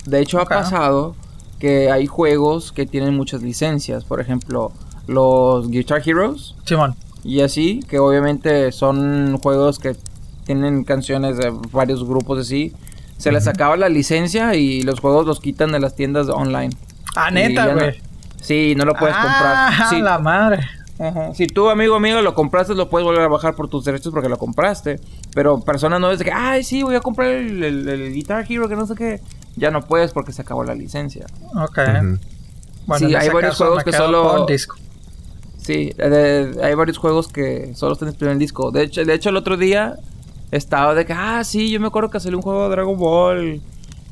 [0.06, 1.14] De hecho, ha pasado
[1.58, 4.04] que hay juegos que tienen muchas licencias.
[4.04, 4.72] Por ejemplo,
[5.06, 6.54] los Guitar Heroes.
[6.64, 6.94] Simón.
[7.24, 9.96] Y así, que obviamente son juegos que
[10.44, 12.72] tienen canciones de varios grupos así.
[13.16, 16.74] se les acaba la licencia y los juegos los quitan de las tiendas online.
[17.14, 18.00] Ah, neta, güey.
[18.40, 19.54] sí, no lo puedes comprar.
[19.54, 20.00] Ah, sí.
[20.00, 20.66] la madre.
[21.34, 24.28] Si tú, amigo amigo, lo compraste, lo puedes volver a bajar por tus derechos porque
[24.28, 25.00] lo compraste.
[25.34, 28.76] Pero personas no es de que, ay, sí, voy a comprar el, Guitar Hero, que
[28.76, 29.20] no sé qué.
[29.56, 31.26] Ya no puedes porque se acabó la licencia.
[31.54, 31.78] Ok.
[32.86, 34.46] Bueno, sí, hay varios juegos que solo.
[34.46, 34.76] Disco.
[35.58, 38.70] Sí, hay varios juegos que solo están disponibles en disco.
[38.70, 39.96] De hecho, de hecho, el otro día
[40.50, 43.62] estaba de que, ah, sí, yo me acuerdo que salió un juego de Dragon Ball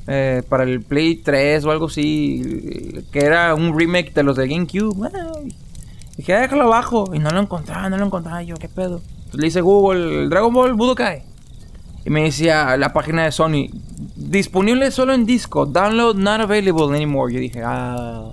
[0.07, 4.47] eh, para el Play 3 o algo así, que era un remake de los de
[4.47, 5.11] GameCube.
[6.17, 7.11] dije, ah, déjalo abajo.
[7.15, 8.43] Y no lo encontraba, no lo encontraba.
[8.43, 9.01] yo, ¿qué pedo?
[9.33, 11.23] le hice Google, Dragon Ball Budokai.
[12.05, 13.69] Y me decía la página de Sony,
[14.21, 17.33] disponible solo en disco, download not available anymore.
[17.33, 18.31] Yo dije, ah.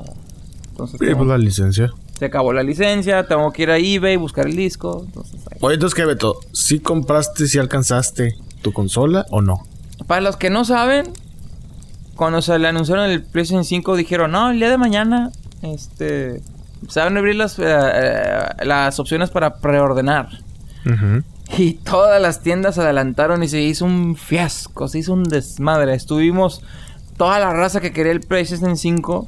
[0.69, 1.91] Entonces, pues la licencia.
[2.19, 5.03] Se acabó la licencia, tengo que ir a eBay, buscar el disco.
[5.05, 6.39] Entonces, Oye, entonces, ¿qué, Beto?
[6.51, 9.65] ¿Sí compraste, si alcanzaste tu consola o no?
[10.07, 11.11] Para los que no saben,
[12.15, 15.31] cuando se le anunciaron el PlayStation 5, dijeron, no, el día de mañana,
[15.61, 16.41] este,
[16.95, 20.29] a abrir las, eh, eh, las opciones para preordenar.
[21.55, 25.93] Y todas las tiendas se adelantaron y se hizo un fiasco, se hizo un desmadre.
[25.93, 26.61] Estuvimos
[27.15, 29.27] toda la raza que quería el PlayStation 5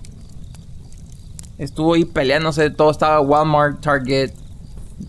[1.60, 4.32] estuvo ahí peleándose, todo estaba Walmart, Target,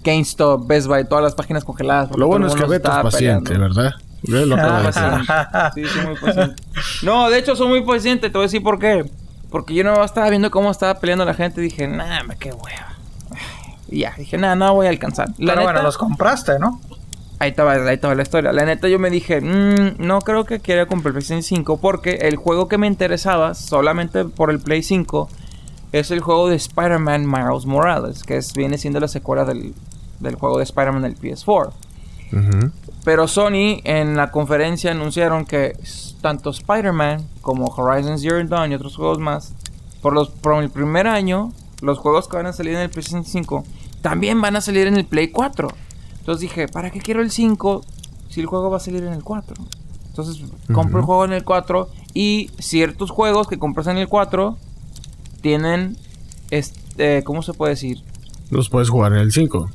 [0.05, 2.11] GameStop, Best Buy, todas las páginas congeladas.
[2.17, 3.95] Lo bueno es que Beto es paciente, ¿verdad?
[4.23, 4.57] Lo
[5.75, 6.63] sí, soy muy paciente.
[7.03, 9.11] No, de hecho soy muy paciente, te voy a decir por qué.
[9.49, 12.95] Porque yo no estaba viendo cómo estaba peleando la gente y dije, nah, qué hueva.
[13.89, 15.29] Y ya, dije, nah, no voy a alcanzar.
[15.39, 16.81] La Pero bueno, los compraste, ¿no?
[17.41, 18.53] Ahí estaba, ahí estaba la historia.
[18.53, 22.18] La neta, yo me dije, mmm, no creo que quiera comprar el PlayStation 5 porque
[22.20, 25.26] el juego que me interesaba solamente por el Play 5
[25.93, 29.74] es el juego de Spider-Man Miles Morales, que es, viene siendo la secuela del,
[30.38, 31.72] juego de Spider-Man del PS4.
[33.05, 35.72] Pero Sony en la conferencia anunciaron que
[36.20, 39.55] tanto Spider-Man como Horizon Zero Dawn y otros juegos más,
[40.03, 43.24] por, los, por el primer año, los juegos que van a salir en el PlayStation
[43.24, 43.64] 5
[44.03, 45.68] también van a salir en el Play 4.
[46.21, 47.83] Entonces dije, ¿para qué quiero el 5
[48.29, 49.57] si el juego va a salir en el 4?
[50.09, 50.43] Entonces
[50.73, 54.57] compro el juego en el 4 y ciertos juegos que compras en el 4
[55.41, 55.97] tienen,
[56.51, 58.03] este, ¿cómo se puede decir?
[58.51, 59.71] Los puedes jugar en el 5.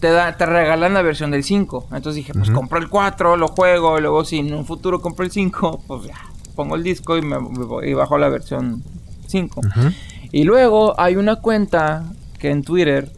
[0.00, 1.88] Te, da, te regalan la versión del 5.
[1.92, 5.24] Entonces dije, pues compro el 4, lo juego, y luego si en un futuro compro
[5.24, 6.18] el 5, pues ya,
[6.56, 7.36] pongo el disco y, me,
[7.86, 8.82] y bajo la versión
[9.26, 9.60] 5.
[10.32, 12.04] Y luego hay una cuenta
[12.38, 13.12] que en Twitter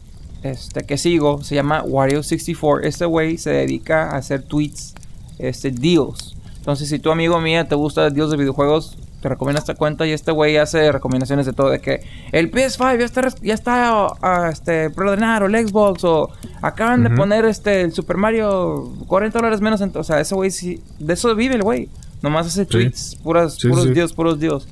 [0.44, 2.84] este, que sigo, se llama Wario64.
[2.84, 4.94] Este güey se dedica a hacer tweets,
[5.38, 6.36] este, deals.
[6.58, 10.12] Entonces, si tu amigo mía te gusta deals de videojuegos, te recomienda esta cuenta y
[10.12, 14.88] este güey hace recomendaciones de todo de que el PS5 ya está ya está este
[14.88, 16.30] o el Xbox o
[16.60, 20.50] acaban de poner este el Super Mario 40 dólares menos en, o sea ese güey
[20.50, 21.88] sí de eso vive el güey.
[22.20, 24.68] Nomás hace tweets puras puros dios puros dios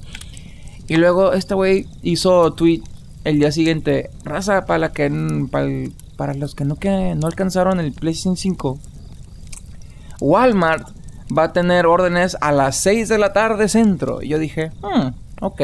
[0.86, 2.82] y luego este güey hizo tweet
[3.24, 5.10] el día siguiente raza para la que
[6.16, 6.76] para, los que no
[7.16, 8.78] no alcanzaron el PlayStation 5
[10.20, 10.88] Walmart
[11.36, 14.22] va a tener órdenes a las 6 de la tarde centro.
[14.22, 15.08] Y yo dije, hmm,
[15.40, 15.62] ok.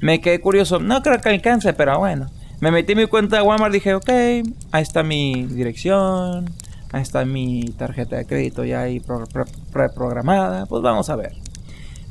[0.00, 2.26] Me quedé curioso, no creo que alcance, pero bueno.
[2.60, 6.50] Me metí en mi cuenta de Walmart, dije, ok, ahí está mi dirección,
[6.92, 9.02] ahí está mi tarjeta de crédito ya ahí
[9.72, 11.32] preprogramada, pues vamos a ver.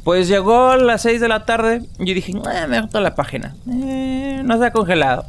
[0.04, 3.56] Pues llegó a las 6 de la tarde y dije, eh, me gustó la página,
[3.72, 5.26] eh, no se ha congelado.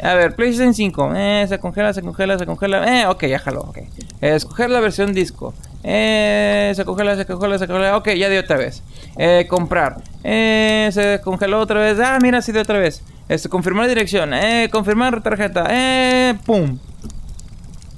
[0.00, 3.62] A ver, PlayStation 5, eh, se congela, se congela, se congela, eh, ok, ya jaló,
[3.62, 3.78] ok.
[4.20, 5.54] Escoger la versión disco.
[5.82, 7.96] Eh, se congela, se congela, se congela.
[7.96, 8.82] Ok, ya dio otra vez.
[9.16, 10.02] Eh, comprar.
[10.24, 11.98] Eh, se congeló otra vez.
[12.00, 13.02] Ah, mira, sí dio otra vez.
[13.28, 14.34] Este, confirmar dirección.
[14.34, 15.66] Eh, confirmar tarjeta.
[15.70, 16.78] Eh, pum.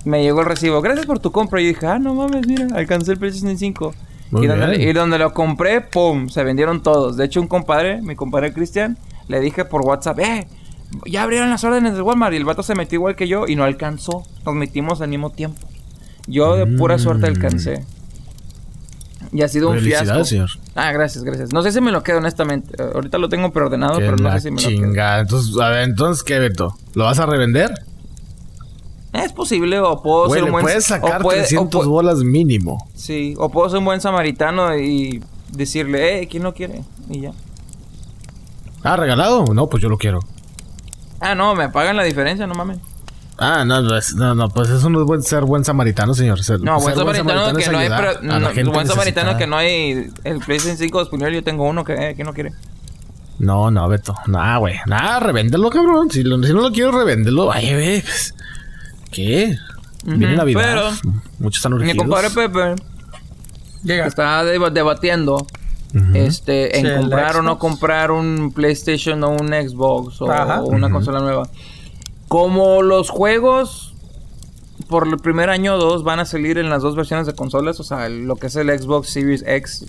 [0.05, 0.81] Me llegó el recibo.
[0.81, 1.61] Gracias por tu compra.
[1.61, 3.95] Y dije, ah, no mames, mira, alcancé el PlayStation 5.
[4.33, 7.17] Y donde, y donde, lo compré, pum, se vendieron todos.
[7.17, 8.97] De hecho, un compadre, mi compadre Cristian,
[9.29, 10.47] le dije por WhatsApp, eh,
[11.07, 12.33] ya abrieron las órdenes de Walmart.
[12.35, 14.23] Y el vato se metió igual que yo y no alcanzó.
[14.45, 15.59] Nos metimos al mismo tiempo.
[16.27, 17.35] Yo de pura suerte mm.
[17.35, 17.85] alcancé.
[19.33, 20.25] Y ha sido un fiasco.
[20.25, 20.51] Señor.
[20.75, 21.53] Ah, gracias, gracias.
[21.53, 22.83] No sé si me lo quedo, honestamente.
[22.83, 25.19] Ahorita lo tengo preordenado, pero no sé si me lo quedo.
[25.21, 26.77] Entonces, a ver, entonces, ¿qué, Beto?
[26.95, 27.71] ¿Lo vas a revender?
[29.13, 30.63] Es posible, o puedo ser un buen...
[30.63, 32.87] puedes sacar 300 bolas mínimo.
[32.95, 36.83] Sí, o puedo ser un buen samaritano y decirle, eh, ¿quién lo quiere?
[37.09, 37.33] Y ya.
[38.85, 39.45] Ah, ¿regalado?
[39.53, 40.21] No, pues yo lo quiero.
[41.19, 42.79] Ah, no, me pagan la diferencia, no mames.
[43.37, 46.39] Ah, no, no, no, pues eso no es buen, ser buen samaritano, señor.
[46.61, 51.01] no, buen samaritano, que no hay, pero, buen samaritano que no hay el PlayStation 5
[51.01, 52.53] disponible, yo tengo uno que, eh, que no quiere.
[53.39, 54.15] No, no, Beto.
[54.27, 54.77] Nada, güey.
[54.87, 56.11] Nada, revéndelo, cabrón.
[56.11, 57.51] Si, lo, si, no lo quiero, revéndelo.
[57.51, 58.03] Ay, güey.
[58.03, 58.35] Pues,
[59.11, 59.57] ¿Qué?
[60.05, 60.93] Viene la vida.
[61.39, 61.95] Muchos están urgidos.
[61.95, 62.75] Mi compadre Pepe
[63.83, 64.07] llega.
[64.07, 65.47] está debatiendo
[66.15, 70.27] este, en comprar o no comprar un PlayStation o un Xbox o,
[70.67, 71.49] una consola nueva.
[72.29, 73.95] Como los juegos
[74.89, 77.81] por el primer año o dos van a salir en las dos versiones de consolas,
[77.81, 79.87] o sea, lo que es el Xbox Series X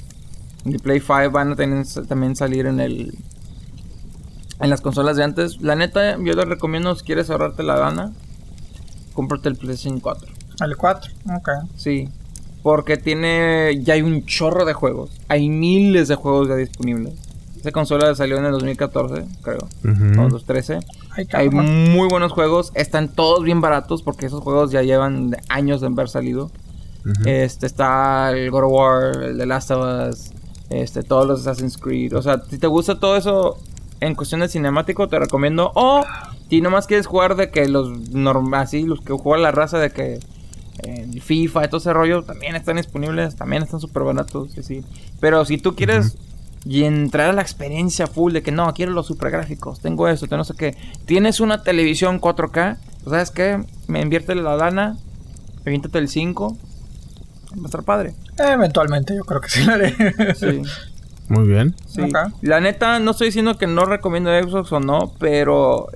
[0.65, 3.17] y Play 5 van a tener, también salir en el
[4.59, 5.61] en las consolas de antes.
[5.61, 8.11] La neta, yo te recomiendo si quieres ahorrarte la gana,
[9.13, 10.27] cómprate el PlayStation 4.
[10.65, 11.49] El 4, ok.
[11.75, 12.09] Sí,
[12.63, 13.81] porque tiene.
[13.83, 15.11] Ya hay un chorro de juegos.
[15.27, 17.13] Hay miles de juegos ya disponibles.
[17.59, 19.67] Esa consola salió en el 2014, creo.
[19.83, 20.79] Uh 2013.
[21.33, 22.71] hay muy buenos juegos.
[22.73, 26.51] Están todos bien baratos porque esos juegos ya llevan años de haber salido.
[27.25, 30.31] Este está el God of War, el The Last of Us,
[30.69, 32.15] este, todos los Assassin's Creed.
[32.15, 33.57] O sea, si te gusta todo eso
[34.01, 35.71] en cuestión de cinemático, te recomiendo.
[35.75, 36.03] O
[36.49, 37.89] si nomás quieres jugar de que los
[38.53, 40.19] así, los que juegan la raza de que
[40.79, 44.83] el FIFA y todo ese rollo también están disponibles, también están súper baratos, sí,
[45.19, 46.17] Pero si tú quieres
[46.65, 50.25] y entrar a la experiencia full de que no, quiero los super gráficos, tengo eso,
[50.25, 50.75] tengo no sé qué,
[51.05, 53.63] tienes una televisión 4K, pues, ¿sabes qué?
[53.87, 54.97] Me invierte la lana,
[55.65, 56.57] eviéntate el 5,
[57.57, 58.13] va a estar padre.
[58.37, 59.95] Eventualmente, yo creo que sí lo haré.
[60.35, 60.61] sí.
[61.31, 61.75] Muy bien.
[61.87, 62.01] Sí.
[62.41, 65.87] La neta, no estoy diciendo que no recomiendo Xbox o no, pero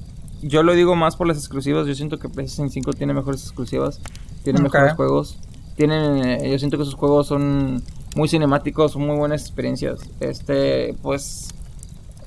[0.42, 1.88] yo lo digo más por las exclusivas.
[1.88, 4.00] Yo siento que PlayStation 5 tiene mejores exclusivas
[4.46, 5.38] tienen mejores juegos.
[5.76, 7.84] Tienen, eh, yo siento que esos juegos son
[8.16, 10.00] muy cinemáticos, son muy buenas experiencias.
[10.22, 11.50] Este, pues,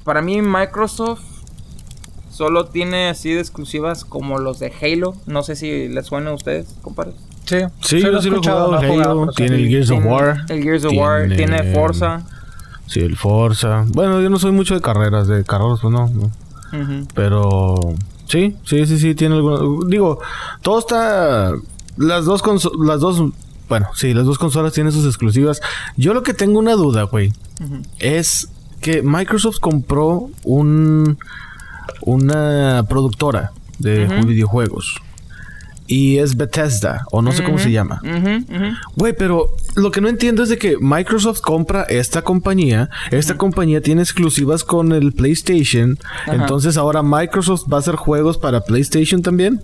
[0.04, 1.22] para mí Microsoft
[2.30, 5.14] solo tiene así de exclusivas como los de Halo.
[5.26, 7.12] No sé si les suena a ustedes, compadre.
[7.44, 8.74] Sí, sí, yo sí lo he jugado.
[8.74, 10.44] Halo, tiene el Gears of War.
[10.50, 12.26] El Gears of War, tiene Forza.
[12.88, 13.84] Sí, el Forza.
[13.88, 16.10] Bueno, yo no soy mucho de carreras, de carros, pues no.
[17.14, 17.76] Pero
[18.26, 19.58] sí, sí, sí, sí, tiene alguna.
[19.88, 20.20] Digo,
[20.62, 21.52] todo está
[21.96, 22.42] las dos
[22.80, 23.22] las dos
[23.68, 25.60] bueno, sí, las dos consolas tienen sus exclusivas.
[25.96, 27.32] Yo lo que tengo una duda, güey,
[27.98, 28.48] es
[28.80, 31.18] que Microsoft compró un
[32.00, 34.96] una productora de videojuegos.
[35.88, 38.00] Y es Bethesda, o no sé cómo se llama.
[38.94, 42.90] Güey, pero lo que no entiendo es de que Microsoft compra esta compañía.
[43.10, 45.98] Esta compañía tiene exclusivas con el PlayStation.
[46.26, 49.62] Entonces ahora Microsoft va a hacer juegos para PlayStation también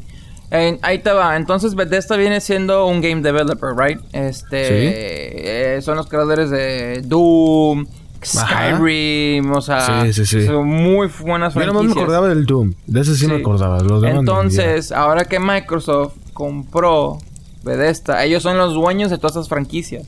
[0.82, 1.36] ahí te va.
[1.36, 4.00] Entonces Bethesda viene siendo un game developer, right?
[4.12, 7.86] Este, eh, son los creadores de Doom,
[8.24, 11.66] Skyrim, o sea, son muy buenas franquicias.
[11.66, 13.78] Yo no me acordaba del Doom, de ese sí, me acordaba.
[14.08, 17.18] Entonces, ahora que Microsoft compró
[17.62, 20.06] Bethesda, ellos son los dueños de todas esas franquicias.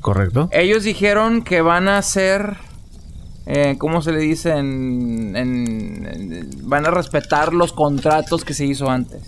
[0.00, 0.48] Correcto.
[0.52, 2.56] Ellos dijeron que van a hacer
[3.50, 4.52] eh, ¿cómo se le dice?
[4.52, 5.34] van
[6.86, 9.22] a respetar los contratos que se hizo antes.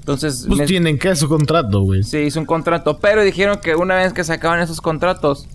[0.00, 0.44] Entonces.
[0.48, 2.02] Pues tienen que su contrato, güey.
[2.02, 2.98] Sí, es un contrato.
[2.98, 5.46] Pero dijeron que una vez que se acaban esos contratos,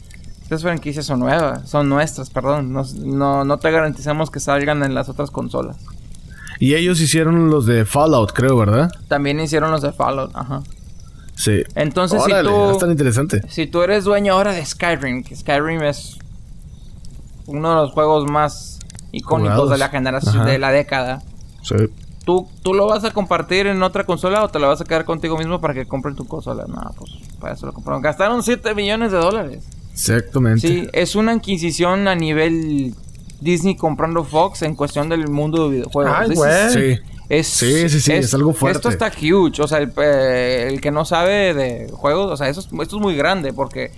[0.52, 2.74] estas franquicias son nuevas, son nuestras, perdón.
[2.74, 5.78] No, no, te garantizamos que salgan en las otras consolas.
[6.60, 8.92] Y ellos hicieron los de Fallout, creo, ¿verdad?
[9.08, 10.62] También hicieron los de Fallout, ajá.
[11.36, 11.64] Sí.
[11.76, 12.72] Entonces, si tú.
[12.72, 13.42] Es tan interesante.
[13.48, 16.18] Si tú eres dueño ahora de Skyrim, que Skyrim es
[17.46, 18.80] uno de los juegos más
[19.14, 21.24] icónicos de la generación, de la década.
[21.64, 21.76] Sí.
[22.26, 25.06] ¿Tú, ¿Tú lo vas a compartir en otra consola o te lo vas a quedar
[25.06, 26.66] contigo mismo para que compren tu consola?
[26.68, 28.02] No, pues para eso lo compraron.
[28.02, 29.64] Gastaron 7 millones de dólares.
[29.94, 30.68] Exactamente.
[30.68, 32.94] Sí, es una inquisición a nivel
[33.40, 36.14] Disney comprando Fox en cuestión del mundo de videojuegos.
[36.16, 36.70] Ay, güey.
[36.70, 37.02] Sí.
[37.30, 38.78] Es, sí, sí, sí, es, algo fuerte.
[38.78, 39.62] Esto está huge.
[39.62, 43.16] O sea, el, eh, que no sabe de juegos, o sea, eso esto es muy
[43.16, 43.92] grande porque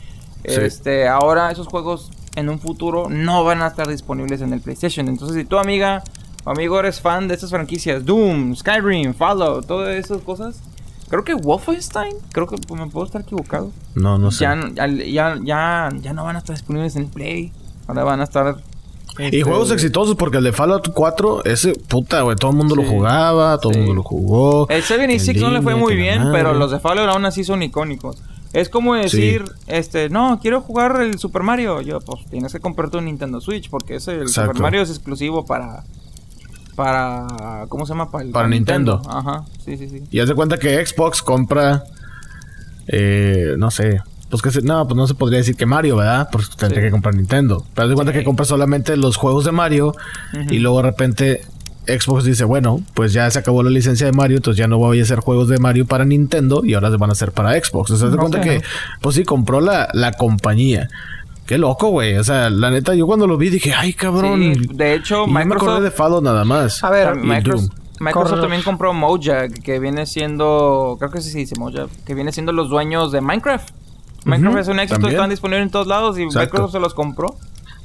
[0.44, 5.08] este ahora esos juegos en un futuro no van a estar disponibles en el PlayStation.
[5.08, 6.04] Entonces, si tu amiga
[6.46, 10.62] amigo eres fan de estas franquicias, Doom, Skyrim, Fallout, todas esas cosas.
[11.10, 13.72] Creo que Wolfenstein, creo que me puedo estar equivocado.
[13.96, 14.46] No, no sé.
[14.46, 14.56] Ya,
[14.88, 17.52] ya, ya, ya no van a estar disponibles en Play.
[17.88, 18.58] Ahora van a estar
[19.20, 22.76] y este, juegos exitosos porque el de Fallout 4, ese puta, güey, todo el mundo
[22.76, 24.68] lo jugaba, todo el mundo lo jugó.
[24.70, 28.18] El 76 no le fue muy bien, pero los de Fallout aún así son icónicos.
[28.54, 31.82] Es como decir, este, no, quiero jugar el Super Mario.
[31.82, 35.46] Yo, pues tienes que comprarte un Nintendo Switch porque ese el Super Mario es exclusivo
[35.46, 35.84] para
[36.76, 38.10] para ¿cómo se llama?
[38.10, 39.02] Para, Nintendo.
[39.08, 40.04] Ajá, sí, sí, sí.
[40.12, 41.84] Y haz de cuenta que Xbox compra
[42.88, 46.30] eh, no sé, pues que se, no, pues no se podría decir que Mario, ¿verdad?
[46.32, 47.66] Porque tendría que comprar Nintendo.
[47.74, 49.96] Pero haz de cuenta que compra solamente los juegos de Mario
[50.50, 51.42] y luego de repente
[51.86, 55.00] Xbox dice, bueno, pues ya se acabó la licencia de Mario, entonces ya no voy
[55.00, 57.92] a hacer juegos de Mario para Nintendo y ahora se van a hacer para Xbox.
[57.92, 58.62] O sea, de cuenta que,
[59.02, 60.90] pues sí, compró la, la compañía.
[61.54, 62.18] Qué loco, güey.
[62.18, 64.54] O sea, la neta, yo cuando lo vi dije, ay, cabrón.
[64.72, 65.46] de hecho, Microsoft...
[65.46, 66.84] me acordé de Fallout nada más.
[66.84, 70.96] A ver, Microsoft, Microsoft también compró Mojang, que viene siendo...
[70.98, 71.90] Creo que sí se dice Mojang.
[72.08, 73.70] Que viene siendo los dueños de Minecraft.
[74.26, 77.36] Minecraft es un éxito, están disponibles en todos lados y Microsoft se los compró.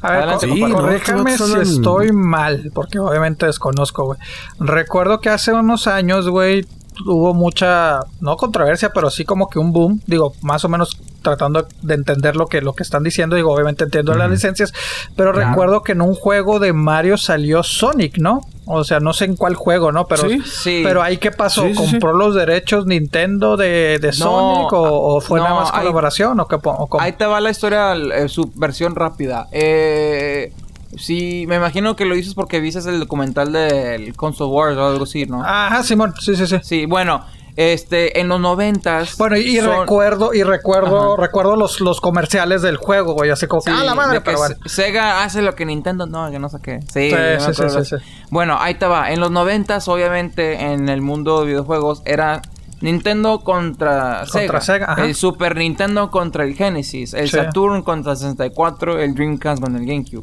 [0.01, 4.19] A ver, sí, corríjame si estoy mal, porque obviamente desconozco, güey.
[4.59, 6.65] Recuerdo que hace unos años, güey,
[7.07, 11.67] hubo mucha, no controversia, pero sí como que un boom, digo, más o menos tratando
[11.83, 14.73] de entender lo que, lo que están diciendo, digo, obviamente entiendo las licencias,
[15.17, 18.41] pero recuerdo que en un juego de Mario salió Sonic, ¿no?
[18.67, 20.07] O sea, no sé en cuál juego, ¿no?
[20.07, 20.83] Pero, ¿Sí?
[20.85, 26.39] pero ahí qué pasó, ¿compró los derechos Nintendo de, Sonic o, fue nada más colaboración
[26.41, 26.59] o qué?
[27.01, 29.49] Ahí te va la historia, eh, su versión rápida.
[29.53, 30.53] Eh...
[30.97, 35.05] Sí, me imagino que lo dices porque viste el documental del Console Wars o algo
[35.05, 35.45] así, ¿no?
[35.45, 36.57] Ajá, Simón, sí, sí, sí.
[36.63, 37.25] Sí, bueno,
[37.59, 39.17] este, en los noventas.
[39.19, 43.83] Bueno, y, recuerdo, y recuerdo, recuerdo los, los comerciales del juego, güey, así como ah,
[43.83, 44.55] la madre, pero bueno.
[44.65, 46.81] Sega hace lo que Nintendo no, que no sé qué.
[46.83, 47.97] Sí, sí, sí, sí,
[48.31, 49.11] Bueno, ahí te va.
[49.11, 52.43] En los noventas, obviamente, en el mundo de videojuegos, era
[52.81, 59.01] Nintendo contra, contra Sega, el Super Nintendo contra el Genesis, el Saturn contra el 64,
[59.01, 60.23] el Dreamcast con el GameCube.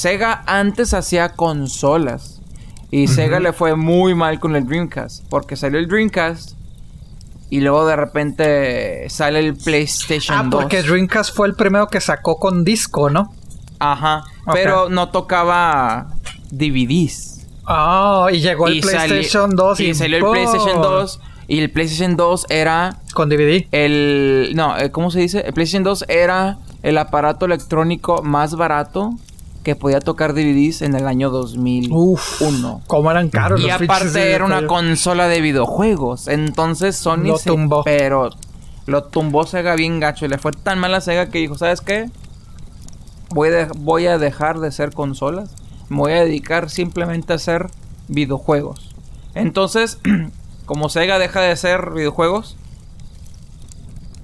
[0.00, 2.40] Sega antes hacía consolas.
[2.90, 5.24] Y Sega le fue muy mal con el Dreamcast.
[5.28, 6.52] Porque salió el Dreamcast.
[7.50, 10.62] Y luego de repente sale el PlayStation ah, 2.
[10.62, 13.34] porque Dreamcast fue el primero que sacó con disco, ¿no?
[13.78, 14.24] Ajá.
[14.50, 16.14] Pero no tocaba
[16.50, 17.46] DVDs.
[17.66, 22.46] Ah, y llegó el PlayStation 2 y, salió el PlayStation 2 y el PlayStation 2
[22.48, 23.66] era con DVD.
[23.70, 25.40] El no, eh, ¿cómo se dice?
[25.40, 29.14] El PlayStation 2 era el aparato electrónico más barato
[29.62, 31.94] que podía tocar DVDs en el año 2001.
[31.94, 32.42] Uf,
[32.86, 33.60] cómo eran caros.
[33.60, 36.28] Y aparte era una consola de videojuegos.
[36.28, 37.84] Entonces Sony lo tumbó.
[37.84, 38.30] pero
[38.86, 40.24] lo tumbó Sega bien gacho.
[40.24, 42.10] Y le fue tan mala Sega que dijo, ¿sabes qué?
[43.30, 45.54] Voy, voy a dejar de ser consolas.
[45.88, 47.66] Me voy a dedicar simplemente a hacer
[48.08, 48.94] videojuegos.
[49.34, 49.98] Entonces,
[50.64, 52.56] como Sega deja de hacer videojuegos,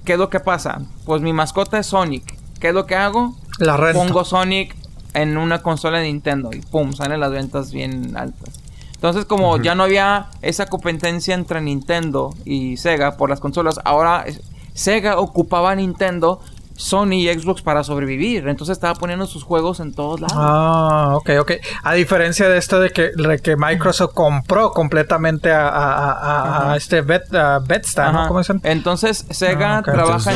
[0.03, 0.81] ¿qué es lo que pasa?
[1.05, 2.37] Pues mi mascota es Sonic.
[2.59, 3.35] ¿Qué es lo que hago?
[3.59, 4.75] La Pongo Sonic
[5.17, 8.61] en una consola de Nintendo y pum, salen las ventas bien altas.
[8.93, 14.25] Entonces, como ya no había esa competencia entre Nintendo y Sega por las consolas, ahora
[14.73, 16.39] Sega ocupaba a Nintendo,
[16.75, 18.47] Sony y Xbox para sobrevivir.
[18.47, 20.35] Entonces estaba poniendo sus juegos en todos lados.
[20.37, 21.51] Ah, ok, ok.
[21.83, 23.11] A diferencia de esto de que,
[23.43, 27.23] que Microsoft compró completamente a, este Bet,
[27.67, 28.27] Betstar, ¿no?
[28.27, 28.61] ¿Cómo dicen?
[28.63, 30.31] Entonces Sega, ah, trabaja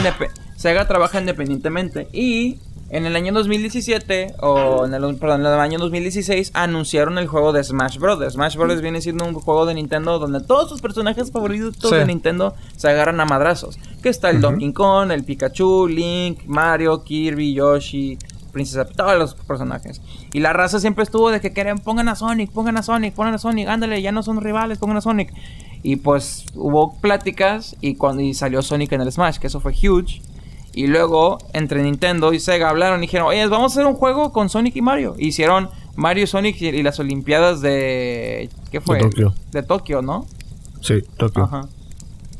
[0.55, 2.59] Sega trabaja independientemente y
[2.93, 7.53] en el año 2017, o en el, perdón, en el año 2016, anunciaron el juego
[7.53, 8.33] de Smash Bros.
[8.33, 8.81] Smash Bros.
[8.81, 13.21] viene siendo un juego de Nintendo donde todos sus personajes favoritos de Nintendo se agarran
[13.21, 13.79] a madrazos.
[14.03, 18.17] Que está el Donkey Kong, el Pikachu, Link, Mario, Kirby, Yoshi,
[18.51, 20.01] Princesa, todos los personajes.
[20.33, 23.35] Y la raza siempre estuvo de que querían, pongan a Sonic, pongan a Sonic, pongan
[23.35, 25.33] a Sonic, ándale, ya no son rivales, pongan a Sonic.
[25.81, 29.71] Y pues hubo pláticas y cuando y salió Sonic en el Smash, que eso fue
[29.71, 30.21] huge.
[30.73, 34.31] Y luego, entre Nintendo y Sega hablaron y dijeron, oye, vamos a hacer un juego
[34.31, 35.15] con Sonic y Mario.
[35.17, 38.49] hicieron Mario, Sonic y, las Olimpiadas de...
[38.71, 38.97] ¿Qué fue?
[38.97, 39.33] De Tokio.
[39.51, 40.25] De Tokio, ¿no?
[40.79, 41.43] Sí, Tokio.
[41.43, 41.67] Ajá.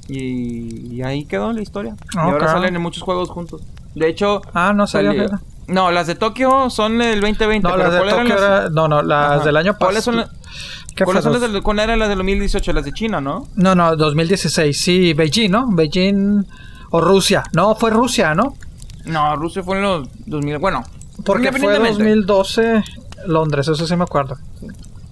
[0.08, 1.96] Y, ahí quedó la historia.
[2.14, 3.62] y ahora salen en muchos juegos juntos.
[3.96, 4.42] De hecho...
[4.54, 7.68] Ah, no sabía No, las de Tokio son el 2020.
[7.68, 9.88] No, las de Tokio No, no, las del año pasado.
[9.88, 10.26] ¿Cuáles son,
[11.04, 12.72] ¿Cuáles son las de, ¿Cuáles eran las de 2018?
[12.72, 13.48] Las de China, ¿no?
[13.56, 14.80] No, no, 2016.
[14.80, 15.68] Sí, Beijing, ¿no?
[15.70, 16.46] Beijing...
[16.92, 17.44] O Rusia.
[17.54, 18.56] No, fue Rusia, ¿no?
[19.06, 20.58] No, Rusia fue en los 2000.
[20.60, 20.84] Bueno,
[21.26, 22.84] porque fue 2012
[23.26, 24.38] Londres, eso sí me acuerdo.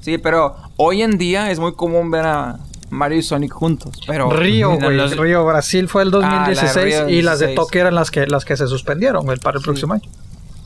[0.02, 2.60] Sí, pero hoy en día es muy común ver a
[2.90, 4.02] Mario y Sonic juntos.
[4.08, 4.98] Pero Río, güey.
[5.16, 8.58] Río, Brasil fue el 2016 ah, y las de Tokio eran las que, las que
[8.58, 10.10] se suspendieron para el próximo año.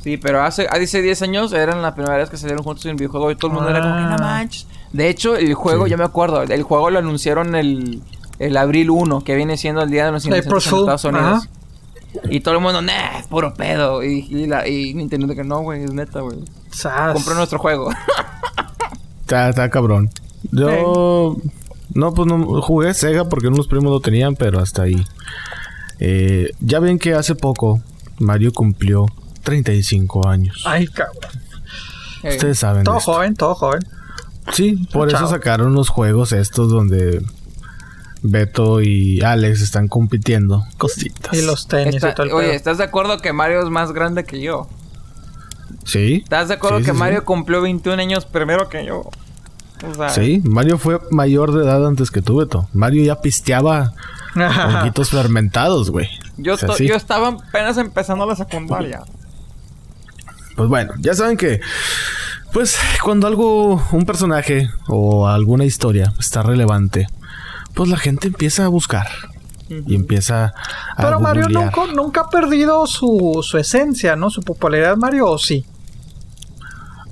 [0.03, 2.97] Sí, pero hace, hace 10 años eran las primeras vez que salieron juntos en el
[2.97, 4.17] videojuego y todo el mundo era como, no ah.
[4.17, 4.67] manches.
[4.91, 8.01] De hecho, el juego, yo me acuerdo, el juego lo anunciaron el
[8.45, 11.49] el abril 1, que viene siendo el día de los inocentes en Estados Unidos.
[12.29, 14.03] Y todo el mundo, nah, es puro pedo.
[14.03, 16.37] Y, y, la, y Nintendo que no, güey, es neta, güey.
[17.13, 17.89] Compró nuestro juego.
[19.21, 20.09] está, está cabrón.
[20.51, 21.37] Yo.
[21.93, 25.05] No, pues no jugué Sega porque unos primos lo tenían, pero hasta ahí.
[25.99, 27.81] Eh, ya ven que hace poco
[28.19, 29.05] Mario cumplió
[29.43, 30.63] 35 años.
[30.65, 31.31] Ay, cabrón.
[32.23, 32.83] Ustedes saben.
[32.83, 33.81] Todo joven, todo joven.
[34.51, 37.21] Sí, por eso sacaron unos juegos estos donde
[38.23, 40.65] Beto y Alex están compitiendo.
[40.77, 41.33] Cositas.
[41.33, 44.23] Y los tenis y todo el Oye, ¿estás de acuerdo que Mario es más grande
[44.23, 44.67] que yo?
[45.83, 46.21] Sí.
[46.23, 49.03] ¿Estás de acuerdo que Mario cumplió 21 años primero que yo?
[50.15, 52.69] sí, Mario fue mayor de edad antes que tú, Beto.
[52.71, 53.93] Mario ya pisteaba
[54.35, 56.07] honguitos fermentados, güey.
[56.37, 59.01] Yo, yo estaba apenas empezando la secundaria.
[60.55, 61.59] Pues bueno, ya saben que
[62.53, 67.07] pues cuando algo, un personaje o alguna historia está relevante,
[67.73, 69.07] pues la gente empieza a buscar.
[69.69, 70.53] Y empieza a.
[70.97, 74.29] Pero Mario nunca, nunca, ha perdido su, su, esencia, ¿no?
[74.29, 75.65] Su popularidad, Mario, ¿o sí?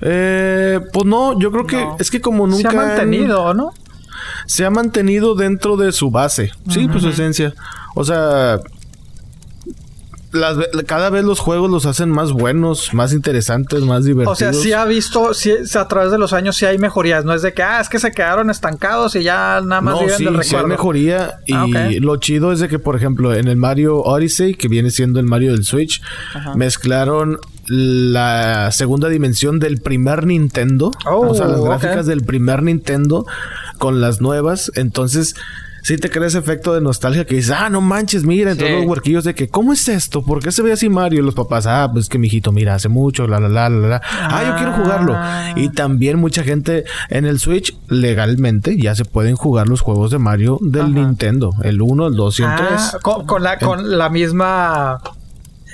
[0.00, 2.70] Eh, pues no, yo creo que es que como nunca.
[2.70, 3.72] Se ha mantenido, ¿no?
[4.46, 6.52] Se ha mantenido dentro de su base.
[6.68, 7.54] Sí, pues su esencia.
[7.94, 8.60] O sea,
[10.86, 14.32] cada vez los juegos los hacen más buenos, más interesantes, más divertidos.
[14.32, 17.24] O sea, sí ha visto, sí, a través de los años sí hay mejorías.
[17.24, 20.08] No es de que, ah, es que se quedaron estancados y ya nada más no,
[20.08, 21.40] sí, Sí hay mejoría.
[21.46, 24.90] Y ah, lo chido es de que, por ejemplo, en el Mario Odyssey, que viene
[24.90, 26.02] siendo el Mario del Switch,
[26.54, 30.92] mezclaron la segunda dimensión del primer Nintendo.
[31.06, 33.26] o sea, las oh, gráficas del primer Nintendo
[33.78, 34.72] con las nuevas.
[34.76, 35.34] Entonces
[35.82, 38.70] sí te crea ese efecto de nostalgia que dices, ah, no manches, mira, en todos
[38.70, 40.22] los huerquillos de que, ¿cómo es esto?
[40.22, 41.20] ¿Por qué se ve así Mario?
[41.20, 44.02] Y los papás, ah, pues que mijito, mira, hace mucho, la, la, la, la, la.
[44.04, 45.14] Ah, yo quiero jugarlo.
[45.16, 45.52] Ah.
[45.56, 50.18] Y también mucha gente en el Switch, legalmente, ya se pueden jugar los juegos de
[50.18, 51.52] Mario del Nintendo.
[51.62, 52.68] El 1, el 2 y el 3.
[52.70, 55.00] Ah, con, la, con la misma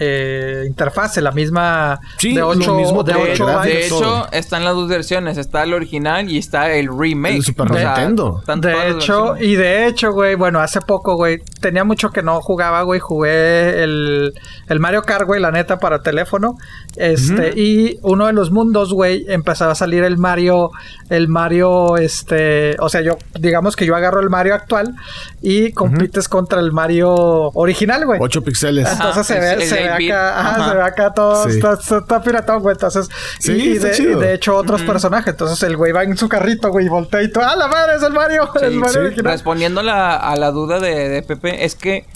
[0.00, 3.20] eh, interfase, la misma de 8 mismo de, de,
[3.64, 7.36] de hecho, están las dos versiones, está el original y está el remake.
[7.36, 8.42] El Super Nintendo.
[8.56, 12.82] de hecho, y de hecho, güey, bueno, hace poco, güey, tenía mucho que no jugaba,
[12.82, 14.34] güey, jugué el,
[14.68, 16.56] el Mario Kart, güey, la neta, para teléfono.
[16.96, 20.70] Este, y uno de los mundos, güey, empezaba a salir el Mario,
[21.10, 24.94] el Mario, este, o sea, yo, digamos que yo agarro el Mario actual
[25.42, 27.10] y compites contra el Mario
[27.54, 28.18] original, güey.
[28.22, 28.88] 8 píxeles.
[28.90, 32.74] Entonces se ve, se ve acá, se ve acá todo, está, está, piratón, güey.
[32.74, 33.08] Entonces,
[33.38, 35.28] sí, y, de, hecho otros personajes.
[35.28, 37.96] Entonces el güey va en su carrito, güey, y voltea y todo, ¡ah, la madre,
[37.96, 38.48] es el Mario!
[38.62, 39.10] el Mario.
[39.16, 42.06] Respondiendo la, a la duda de, de Pepe, es que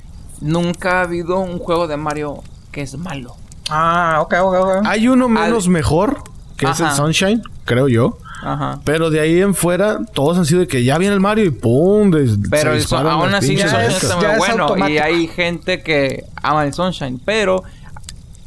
[0.41, 3.37] nunca ha habido un juego de Mario que es malo.
[3.71, 4.87] Ah, ok, ok, ok.
[4.87, 6.23] Hay uno menos mejor,
[6.57, 8.19] que es el Sunshine, creo yo.
[8.43, 8.81] Ajá.
[8.85, 11.51] Pero de ahí en fuera, todos han sido de que ya viene el Mario y
[11.51, 12.11] ¡pum!
[12.51, 14.89] pero aún así el Sunshine está muy bueno.
[14.89, 17.21] Y hay gente que ama el Sunshine.
[17.25, 17.63] Pero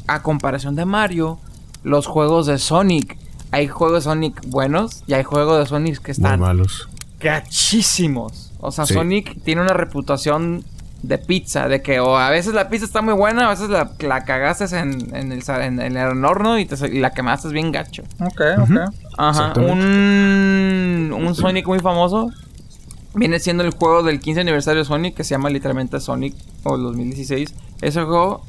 [0.07, 1.39] a comparación de Mario,
[1.83, 3.17] los juegos de Sonic,
[3.51, 6.89] hay juegos de Sonic buenos y hay juegos de Sonic que están malos.
[7.19, 8.51] Gachísimos.
[8.59, 10.65] O sea, Sonic tiene una reputación
[11.07, 13.91] de pizza, de que o a veces la pizza está muy buena, a veces la,
[13.99, 18.03] la cagaste en, en, el, en, el, horno y, te, la quemaste bien gacho.
[18.19, 18.93] Ok, ok.
[19.17, 19.53] Ajá.
[19.59, 22.31] Un, un Sonic muy famoso
[23.13, 26.75] viene siendo el juego del 15 aniversario de Sonic, que se llama literalmente Sonic o
[26.75, 27.53] el 2016.
[27.81, 28.43] Ese juego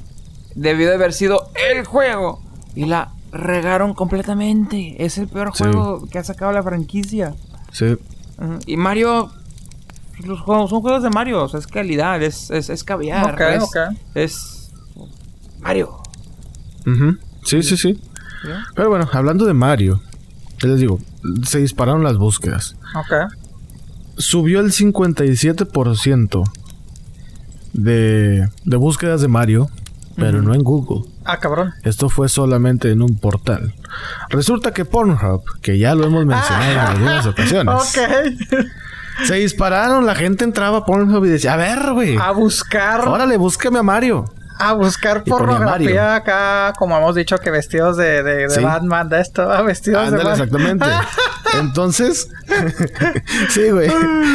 [0.54, 2.40] debió de haber sido el juego
[2.74, 4.96] y la regaron completamente.
[5.04, 7.34] Es el peor juego que ha sacado la franquicia.
[7.70, 7.96] Sí.
[8.66, 9.30] Y Mario
[10.25, 13.41] los juegos son juegos de Mario, o sea, es calidad, es, es, es caviar.
[13.43, 13.71] es,
[14.14, 14.73] es,
[15.61, 15.99] Mario.
[17.45, 18.01] Sí, sí, sí.
[18.75, 20.01] Pero bueno, hablando de Mario,
[20.61, 21.01] les digo,
[21.45, 22.77] se dispararon las búsquedas.
[22.95, 23.33] Ok.
[24.17, 26.51] Subió el 57%
[27.73, 29.69] de, de búsquedas de Mario,
[30.17, 31.11] pero no en Google.
[31.25, 31.75] Ah, cabrón.
[31.83, 33.75] Esto fue solamente en un portal.
[34.31, 37.75] Resulta que Pornhub, que ya lo hemos mencionado en algunas ocasiones.
[37.75, 38.67] Ok.
[39.25, 42.17] Se dispararon, la gente entraba a Pornhub y decía, a ver, güey.
[42.17, 43.09] A buscar.
[43.09, 44.25] Órale, búscame a Mario.
[44.59, 49.61] A buscar pornografía acá, como hemos dicho, que vestidos de, de, Batman, de esto, ah,
[49.61, 50.33] vestidos de Batman.
[50.33, 50.87] exactamente.
[51.61, 52.29] Entonces,
[53.51, 53.91] sí, güey.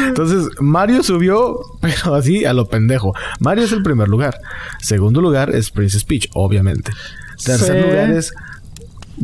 [0.06, 3.14] Entonces, Mario subió, pero así a lo pendejo.
[3.40, 4.40] Mario es el primer lugar.
[4.80, 6.92] Segundo lugar es Princess Peach, obviamente.
[7.44, 8.32] Tercer lugar es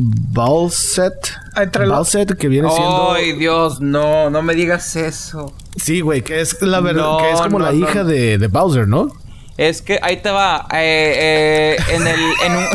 [0.01, 1.33] Balset.
[1.57, 3.11] Entre Balset, que viene siendo.
[3.11, 5.53] Ay, Dios, no, no me digas eso.
[5.75, 9.09] Sí, güey, que es la verdad, que es como la hija de, de, Bowser, ¿no?
[9.57, 10.67] Es que ahí te va.
[10.71, 12.19] Eh, eh, en el.
[12.45, 12.65] En un,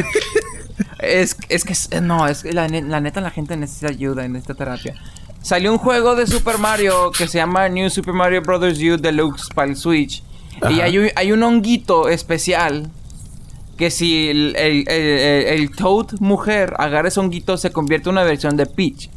[0.98, 4.52] es, es que no, es que la, la, neta la gente necesita ayuda en esta
[4.52, 4.94] terapia.
[5.40, 8.78] Salió un juego de Super Mario que se llama New Super Mario Bros.
[8.78, 10.22] U Deluxe para el Switch.
[10.70, 12.90] Y hay, hay un honguito especial
[13.76, 18.66] que si el, el, Toad mujer agarra ese honguito se convierte en una versión de
[18.66, 19.10] Peach.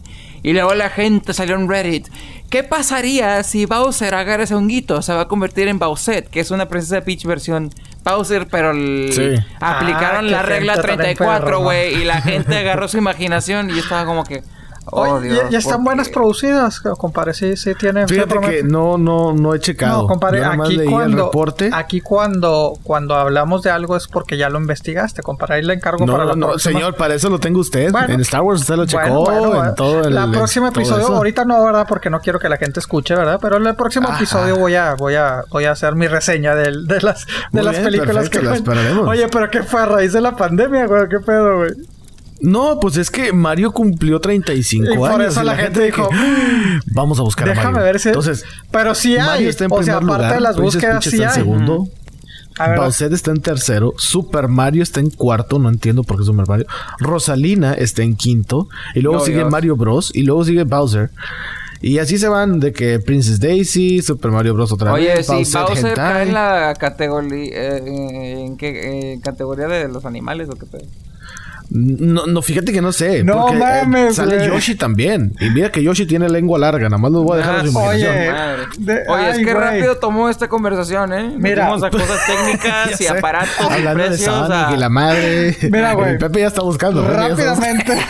[0.43, 2.07] Y luego la gente salió en Reddit.
[2.49, 5.01] ¿Qué pasaría si Bowser agarra ese honguito?
[5.01, 7.71] Se va a convertir en Bowser, que es una princesa Peach versión
[8.03, 12.01] Bowser, pero aplicaron ah, la regla 34, güey.
[12.01, 14.43] Y la gente agarró su imaginación y estaba como que...
[14.91, 17.33] Oh, ya, están buenas producidas, compadre.
[17.33, 18.07] Sí, sí tienen.
[18.07, 20.03] Fíjate que no, no, no he checado.
[20.03, 21.31] No, compadre, aquí cuando,
[21.73, 25.55] aquí cuando, cuando hablamos de algo es porque ya lo investigaste, compadre.
[25.55, 27.93] Ahí le encargo para la no, señor, para eso lo tengo usted.
[28.07, 29.63] en Star Wars usted lo checó.
[29.63, 31.85] en todo el, la próxima episodio, ahorita no, ¿verdad?
[31.87, 33.39] Porque no quiero que la gente escuche, ¿verdad?
[33.41, 36.71] Pero en el próximo episodio voy a, voy a, voy a hacer mi reseña de,
[36.85, 38.39] de las, de las películas que.
[39.05, 41.09] Oye, pero ¿qué fue a raíz de la pandemia, güey?
[41.09, 41.96] ¿Qué pedo, güey?
[42.39, 46.07] No, pues es que Mario cumplió 35 y por eso la, gente, dijo,
[46.87, 47.85] vamos a buscar Déjame a Mario.
[47.85, 48.09] ver si...
[48.09, 51.33] Entonces, pero sí hay, Mario está en o sea, aparte de las búsquedas sí hay.
[51.33, 51.87] segundo.
[52.75, 53.93] Bowser está en tercero.
[53.97, 55.59] Super Mario está en cuarto.
[55.59, 56.65] No entiendo por qué Super Mario.
[56.99, 58.67] Rosalina está en quinto.
[58.95, 60.11] Y luego sigue Mario Bros.
[60.13, 61.11] Y luego sigue Bowser.
[61.81, 64.71] Y así se van de que Princess Daisy, Super Mario Bros.
[64.71, 65.29] otra Oye, vez.
[65.29, 67.51] Oye, sí, Bowser cae en la categoría...
[67.53, 70.85] Eh, ¿En qué categoría de los animales o qué pedo?
[71.69, 73.23] No, no, fíjate que no sé.
[73.23, 74.15] No porque, eh, mames.
[74.15, 75.33] sale Yoshi también.
[75.39, 76.87] Y mira que Yoshi tiene lengua larga.
[76.87, 78.15] Nada más lo voy a dejar a su imaginación.
[78.15, 81.35] Oye, oye es que rápido tomó esta conversación, ¿eh?
[81.37, 81.67] Mira.
[81.67, 84.49] a cosas técnicas y aparatos Hablando y precios.
[84.49, 85.57] De y la madre.
[85.63, 86.17] Mira, güey.
[86.17, 87.05] Pepe ya está buscando.
[87.05, 87.97] Rápidamente.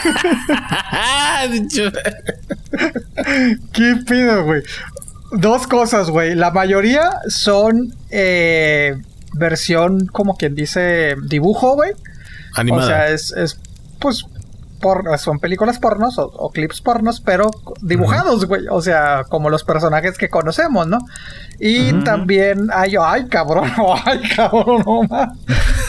[3.73, 4.61] ¿Qué pido, güey?
[5.31, 6.35] Dos cosas, güey.
[6.35, 8.95] La mayoría son eh,
[9.33, 11.91] versión, como quien dice, dibujo, güey.
[12.71, 13.59] O sea, es, es
[13.99, 14.25] pues,
[14.79, 17.49] por, son películas pornos o, clips pornos, pero
[17.81, 18.63] dibujados, güey.
[18.69, 20.99] O sea, como los personajes que conocemos, ¿no?
[21.59, 23.71] Y también hay, ay, cabrón,
[24.05, 25.01] ay, cabrón, no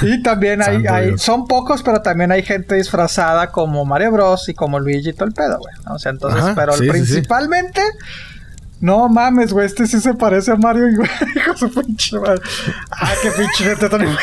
[0.02, 4.48] Y también hay, hay, son pocos, pero también hay gente disfrazada como Mario Bros.
[4.48, 5.74] y como Luigi y todo el pedo, güey.
[5.94, 7.82] O sea, entonces, pero principalmente
[8.80, 11.10] no mames, güey, este sí se parece a Mario, güey.
[11.36, 12.40] Hijo su pinche madre.
[12.90, 14.16] Ah, qué pinche gente tan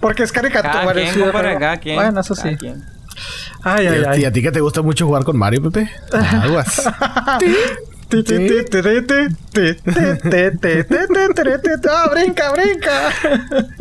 [0.00, 0.84] Porque es caricatura.
[0.84, 2.56] Bueno, eso sí.
[3.64, 4.22] Ay, ay, ay.
[4.22, 5.90] ¿Y a ti que te gusta mucho jugar con Mario, Pepe?
[6.12, 6.82] Aguas.
[11.90, 13.12] ¡Ah, brinca, brinca!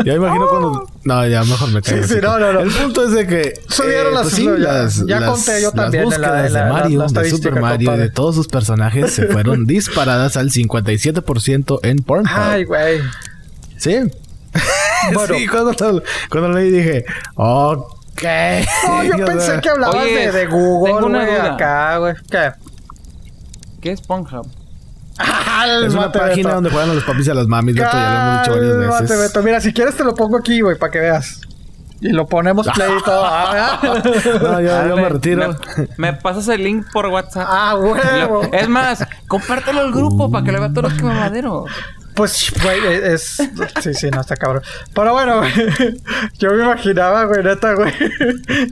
[0.05, 0.87] Ya imagino cuando.
[1.03, 2.03] No, ya mejor me caigo.
[2.03, 2.59] Sí, sí, no, no, no.
[2.61, 3.53] El punto es de que.
[3.67, 6.09] Subieron las, Ya conté yo también.
[6.09, 10.49] Las búsquedas de Mario, de Super Mario, de todos sus personajes se fueron disparadas al
[10.49, 12.29] 57% en Pornhub.
[12.33, 13.01] Ay, güey.
[13.77, 13.99] Sí.
[15.13, 15.33] Bueno.
[15.35, 17.05] sí, cuando, cuando leí dije,
[17.35, 18.23] ok.
[18.87, 21.53] No, yo pensé que hablabas de, Google, duda.
[21.53, 22.13] acá, güey.
[22.29, 22.51] ¿Qué?
[23.81, 24.47] ¿Qué es Pornhub?
[25.85, 27.75] es una página donde juegan a los papis y a las mamis.
[27.75, 29.19] Beto, ya lo hemos dicho varias veces.
[29.19, 29.43] Beto.
[29.43, 31.41] Mira, si quieres te lo pongo aquí, güey, para que veas.
[31.99, 33.23] Y lo ponemos play y todo.
[34.41, 35.55] no, yo, yo, me retiro.
[35.97, 37.47] Me, pasas el link por WhatsApp.
[37.47, 38.41] Ah, huevo.
[38.51, 41.69] Es más, compártelo al grupo para que le vea todos los quemaderos.
[42.15, 43.37] Pues, güey, es.
[43.81, 44.63] Sí, sí, no está cabrón.
[44.93, 45.51] Pero bueno, güey.
[46.39, 47.93] Yo me imaginaba, güey, neta, güey.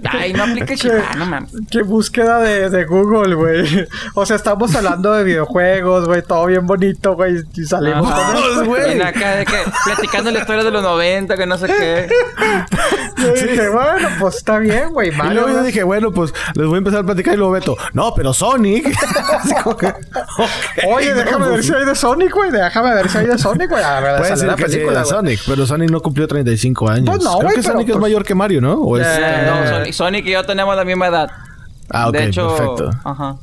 [0.09, 0.75] Ay, no aplique
[1.17, 1.51] no mames.
[1.71, 3.87] Qué búsqueda de, de Google, güey.
[4.13, 7.43] O sea, estamos hablando de videojuegos, güey, todo bien bonito, güey.
[7.55, 9.01] Y salimos todos, güey.
[9.01, 12.09] acá de que platicando la historia de los 90, que no sé qué.
[13.17, 15.09] Yo dije, bueno, pues está bien, güey.
[15.09, 17.77] Y luego yo dije, bueno, pues les voy a empezar a platicar y luego Beto,
[17.93, 18.85] no, pero Sonic.
[20.87, 22.51] Oye, déjame ver pues si hay de Sonic, güey.
[22.51, 23.83] Déjame ver si hay de Sonic, güey.
[24.17, 27.05] Puede ser que película, sí, Sonic, pero Sonic no cumplió 35 años.
[27.05, 28.73] Pues no, Creo que Sonic es pues mayor que Mario, ¿no?
[28.73, 31.31] ¿O es, eh, no, Sonic, Sonic, y yo tenemos la misma edad.
[31.89, 32.89] Ah, ok, de hecho, perfecto.
[33.03, 33.37] Ajá.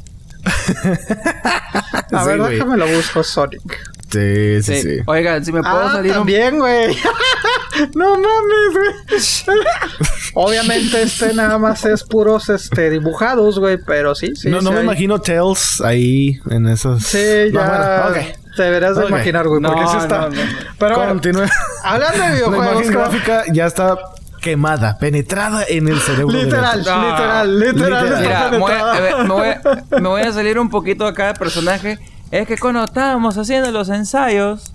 [2.13, 3.97] a ver, déjame lo busco Sonic.
[4.09, 6.97] Sí, sí, sí, Oigan, si me puedo ah, salir también, güey.
[7.95, 9.59] no mames, güey.
[10.35, 14.49] Obviamente este nada más es puros este dibujados, güey, pero sí, sí.
[14.49, 17.03] No, no me imagino Tails ahí en esos.
[17.03, 18.07] Sí, ya.
[18.09, 18.33] okay.
[18.57, 20.29] Te deberías de imaginar, güey, porque sí está.
[20.79, 21.47] Pero Continúa.
[21.85, 23.97] hablando de videojuegos, la gráfica ya está
[24.41, 26.33] quemada, penetrada en el cerebro.
[26.33, 28.51] Literal, literal, literal, Mira,
[29.23, 29.49] me voy,
[30.01, 31.99] me voy a salir un poquito acá de personaje.
[32.31, 34.73] Es que cuando estábamos haciendo los ensayos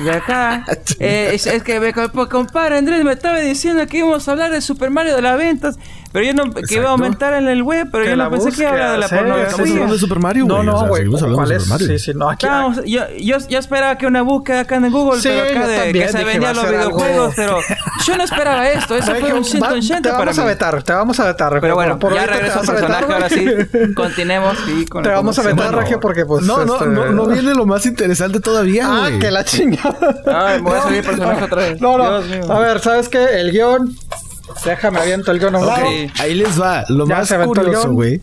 [0.00, 0.64] de acá,
[0.98, 4.90] eh, es, que me compadre Andrés me estaba diciendo que íbamos a hablar de Super
[4.90, 5.78] Mario de las ventas
[6.12, 8.62] pero yo no, que iba a aumentar en el web, pero yo no pensé que
[8.62, 9.48] iba a hablar de la pornografía.
[9.48, 10.56] Estamos hablando de Super Mario, güey.
[10.56, 11.00] No, no, güey.
[11.00, 11.86] seguimos hablando de Super Mario.
[11.86, 12.46] Sí, sí, no, aquí,
[12.86, 16.24] yo, yo, yo, esperaba que una búsqueda acá en Google, pero acá de que se
[16.24, 17.58] vendían los videojuegos, pero
[18.06, 18.96] yo no esperaba esto.
[18.96, 21.60] Eso fue un shinto en Te vamos a vetar, te vamos a vetar.
[21.60, 23.46] Pero bueno, ya regreso al personaje, ahora sí.
[23.94, 24.56] Continuemos
[24.88, 26.44] con Te vamos a vetar, Regio, porque pues...
[26.44, 29.16] No, no, este, no viene lo más interesante todavía, ah, güey.
[29.16, 30.22] Ah, que la chingada.
[30.26, 31.80] Ay, voy a subir personaje otra vez.
[31.80, 32.52] No, no.
[32.52, 33.40] A ver, ¿sabes qué?
[33.40, 33.94] El guion
[34.64, 36.10] Déjame aviento el guion okay.
[36.18, 36.84] Ahí les va.
[36.88, 38.20] Lo más curioso, güey.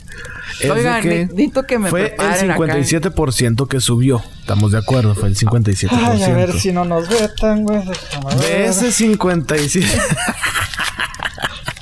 [0.72, 4.24] Oigan, que necesito que me Fue el 57% que subió.
[4.40, 5.90] Estamos de acuerdo, fue el 57%.
[5.92, 7.82] Ay, a ver si no nos vetan, güey.
[8.40, 9.86] De ese 57.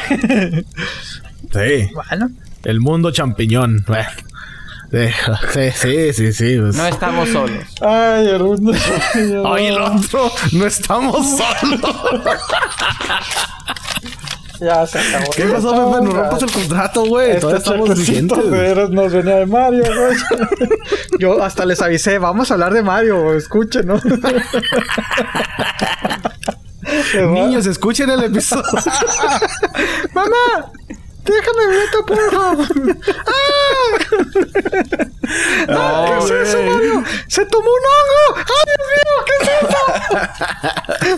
[1.53, 1.91] Sí.
[1.95, 2.31] Bueno.
[2.65, 3.85] El mundo champiñón.
[5.53, 6.59] Sí, sí, sí, sí.
[6.59, 6.77] Pues.
[6.77, 7.65] No estamos solos.
[7.81, 8.43] Ay, el
[9.47, 10.31] Ay, el otro.
[10.53, 11.81] No estamos solos.
[14.61, 15.31] ya se acabó.
[15.37, 16.05] ¿Qué pasó, Pepe?
[16.05, 17.31] No rompas el contrato, güey.
[17.31, 18.91] Este Todavía estamos vigentes.
[18.91, 20.17] Nos venía de Mario, güey.
[21.19, 24.01] Yo hasta les avisé, vamos a hablar de Mario, escuchen, ¿no?
[27.33, 28.65] Niños, escuchen el episodio.
[30.15, 30.73] ¡Mamá!
[31.29, 32.67] ¡Déjame ver tu porno!
[33.27, 33.33] ¡Ah!
[35.69, 36.19] ¡Ah!
[36.27, 37.05] ¿Qué es eso, Mario?
[37.29, 38.39] ¡Se tomó un hongo!
[38.39, 39.15] ¡Ay, Dios mío!
[39.27, 39.83] ¿Qué es eso?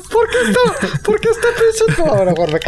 [0.10, 0.98] ¿Por qué está?
[1.04, 2.12] ¿Por qué está pensando?
[2.12, 2.60] Ahora, por me.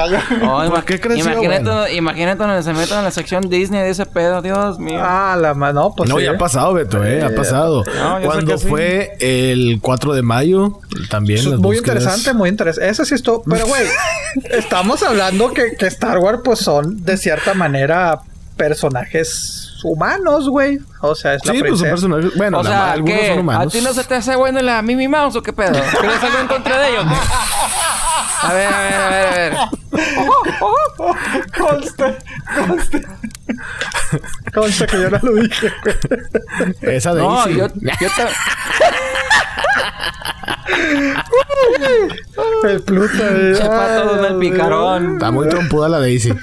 [0.42, 1.24] Oh, ¿Por qué creció?
[1.32, 5.00] Imagínate, imagínate donde se metan en la sección Disney de ese pedo, Dios mío.
[5.02, 7.84] Ah, la mano, pues No, ya ha pasado, Beto, eh, ha pasado.
[8.22, 11.50] Cuando fue el 4 de mayo, también.
[11.50, 12.88] Las muy interesante, muy interesante.
[12.88, 13.42] Eso sí esto.
[13.48, 13.82] Pero, güey,
[14.50, 18.20] estamos hablando que, que Star Wars, pues son de cierta manera
[18.56, 20.78] personajes humanos, güey.
[21.00, 22.36] O sea, es la Sí, pues son personajes.
[22.36, 23.66] Bueno, o sea, algunos son humanos.
[23.66, 25.72] ¿A ti no se te hace bueno la Mimi Mouse o qué pedo?
[25.72, 27.04] ¿Quieres algo en contra de ellos?
[28.42, 29.56] A ver, a ver, a ver, a ver.
[31.58, 32.18] conste,
[32.54, 33.06] conste.
[34.52, 35.72] Conste que yo no lo dije.
[36.82, 38.26] Esa de No, yo, yo te...
[42.64, 43.14] el Pluto.
[43.54, 45.14] Chepa todo el picarón.
[45.14, 46.34] Está muy trompuda la Daisy.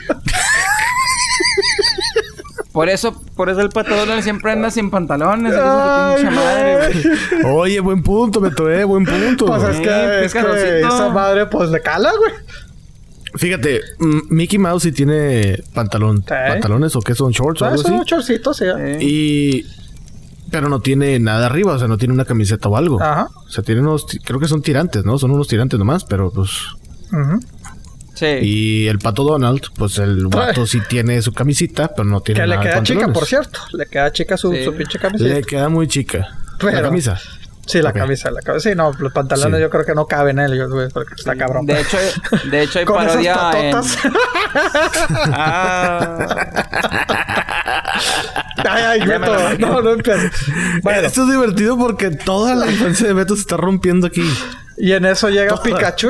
[2.72, 5.54] Por eso, por eso el pato siempre anda sin pantalones.
[5.54, 6.94] madre,
[7.46, 9.48] Oye, buen punto, Beto, eh, buen punto.
[9.48, 12.32] Pues es que, es que esa madre, pues le cala, güey.
[13.36, 13.82] Fíjate,
[14.30, 18.04] Mickey Mouse sí tiene pantalón, pantalones o qué son shorts o ah, algo son así.
[18.06, 18.66] shortcitos, sí.
[19.00, 19.66] Y
[20.50, 23.02] pero no tiene nada arriba, o sea, no tiene una camiseta o algo.
[23.02, 23.30] Ajá.
[23.36, 25.18] O sea, tiene unos, creo que son tirantes, ¿no?
[25.18, 26.50] Son unos tirantes nomás, pero pues.
[28.20, 28.26] Sí.
[28.42, 32.48] Y el pato Donald, pues el vato sí tiene su camisita, pero no tiene que
[32.48, 33.62] nada le queda chica, por cierto.
[33.72, 35.34] Le queda chica su, su pinche camiseta.
[35.34, 36.28] Le queda muy chica.
[36.62, 37.18] la camisa.
[37.66, 38.70] Sí, la camisa, la camisa.
[38.70, 41.66] Sí, no, los pantalones yo creo que no caben en ellos, porque está cabrón.
[41.66, 41.98] De hecho,
[42.52, 43.76] de hecho hay parodia en...
[45.32, 46.36] ah.
[48.70, 49.58] Ay, ay, Beto.
[49.60, 49.96] No, no.
[50.84, 51.08] Bueno.
[51.08, 54.24] Esto es divertido porque toda la infancia de Beto se está rompiendo aquí.
[54.80, 56.10] Y en eso llega Pikachu.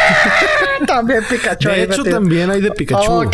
[0.86, 1.68] también Pikachu.
[1.70, 3.10] De hecho, también hay de Pikachu.
[3.10, 3.24] Oh,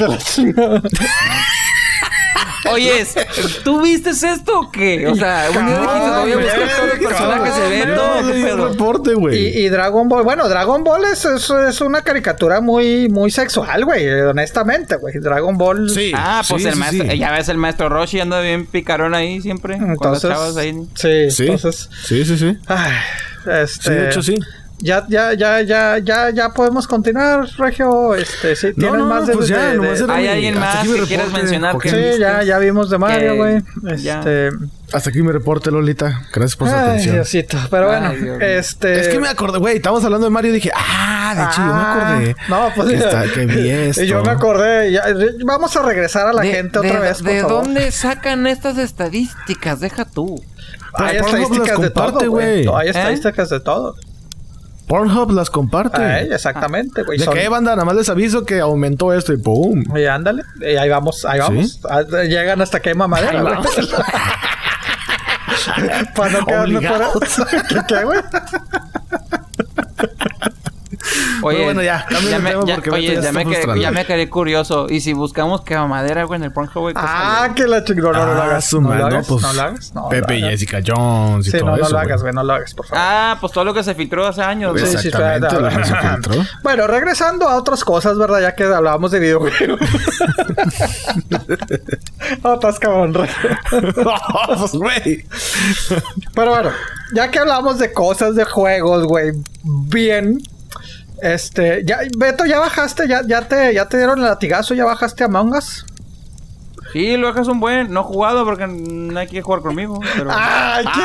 [2.72, 3.06] Oye,
[3.64, 5.06] ¿tú viste esto o qué?
[5.06, 8.68] O sea, un día dijiste, voy a buscar todos los personajes, se ven todo.
[8.68, 9.36] reporte, güey.
[9.36, 13.84] Y, y, Dragon Ball, bueno, Dragon Ball es, es, es una caricatura muy, muy sexual,
[13.84, 15.14] güey, honestamente, güey.
[15.18, 15.90] Dragon Ball.
[15.90, 16.12] Sí.
[16.14, 19.74] Ah, pues el maestro, ya ves el maestro Roshi anda bien picarón ahí siempre.
[19.74, 20.74] Entonces, con los chavos ahí.
[20.94, 21.46] Sí, sí.
[21.46, 22.58] Entonces, sí, sí, sí.
[22.66, 22.92] Ay,
[23.46, 24.38] este, sí, de hecho sí.
[24.78, 28.14] Ya, ya, ya, ya, ya, ya podemos continuar, Regio.
[28.14, 31.78] Este, sí, tienes más de, pues ya, de, de, ¿Hay alguien más que quieras mencionar?
[31.78, 33.62] Que sí, ya, ya vimos de Mario, güey.
[33.88, 34.50] Este...
[34.92, 36.26] Hasta aquí mi reporte, Lolita.
[36.32, 37.14] Gracias por su Ay, atención.
[37.16, 37.58] Diosito.
[37.70, 39.00] Pero bueno, este...
[39.00, 41.74] Es que me acordé, güey, estamos hablando de Mario y dije, ah, de hecho, yo
[41.74, 42.36] me acordé.
[42.48, 42.88] No, pues...
[42.88, 44.02] Que, está, que vi esto.
[44.04, 44.92] Y yo me acordé.
[44.92, 45.04] Ya,
[45.44, 49.80] vamos a regresar a la gente otra vez, por ¿De dónde sacan estas estadísticas?
[49.80, 50.40] Deja tú.
[50.98, 52.66] Hay estadísticas de todo, güey.
[52.74, 53.94] Hay estadísticas de todo.
[54.86, 56.00] Pornhub las comparte.
[56.00, 57.18] Ay, exactamente, güey.
[57.18, 57.72] ¿De qué banda?
[57.72, 59.82] Nada más les aviso que aumentó esto y ¡pum!
[59.96, 60.44] Y ándale.
[60.60, 61.80] Y ahí vamos, ahí vamos.
[61.90, 63.54] Ah, llegan hasta que mamadera, güey.
[66.14, 67.08] Para no quedarme fuera.
[67.68, 68.20] ¿Qué, qué, güey?
[71.42, 74.86] Oye, bueno, ya, ya me, ya, oye, ya, me quedé, ya, me quedé, curioso.
[74.88, 76.94] Y si buscamos que madera, güey, en el Pornhub, güey.
[76.96, 78.12] Ah, que la chingón.
[78.12, 78.72] No, no, lo hagas.
[78.72, 79.26] No, lo hagas.
[79.26, 79.94] Pues, no lo hagas.
[79.94, 81.84] No, Pepe y Jessica Jones y sí, todo no, eso.
[81.84, 82.32] No lo hagas, güey.
[82.32, 83.04] No lo hagas, por favor.
[83.06, 84.72] Ah, pues todo lo que se filtró hace años.
[84.72, 86.34] Pues sí, exactamente, sí, lo que se filtró.
[86.62, 88.40] Bueno, regresando a otras cosas, ¿verdad?
[88.40, 89.80] Ya que hablábamos de videojuegos.
[92.42, 95.26] oh, estás cabrón, pues, güey.
[96.34, 96.70] Pero bueno,
[97.12, 99.32] ya que hablamos de cosas de juegos, güey,
[99.62, 100.38] bien
[101.22, 103.08] este, ya, Beto, ¿ya bajaste?
[103.08, 104.74] ¿Ya, ya, te, ¿Ya te dieron el latigazo?
[104.74, 105.84] ¿Ya bajaste a Mangas?
[106.92, 107.92] Sí, lo bajas un buen.
[107.92, 110.00] No he jugado porque no hay que jugar conmigo.
[110.16, 110.30] Pero...
[110.32, 111.02] ¡Ay, qué!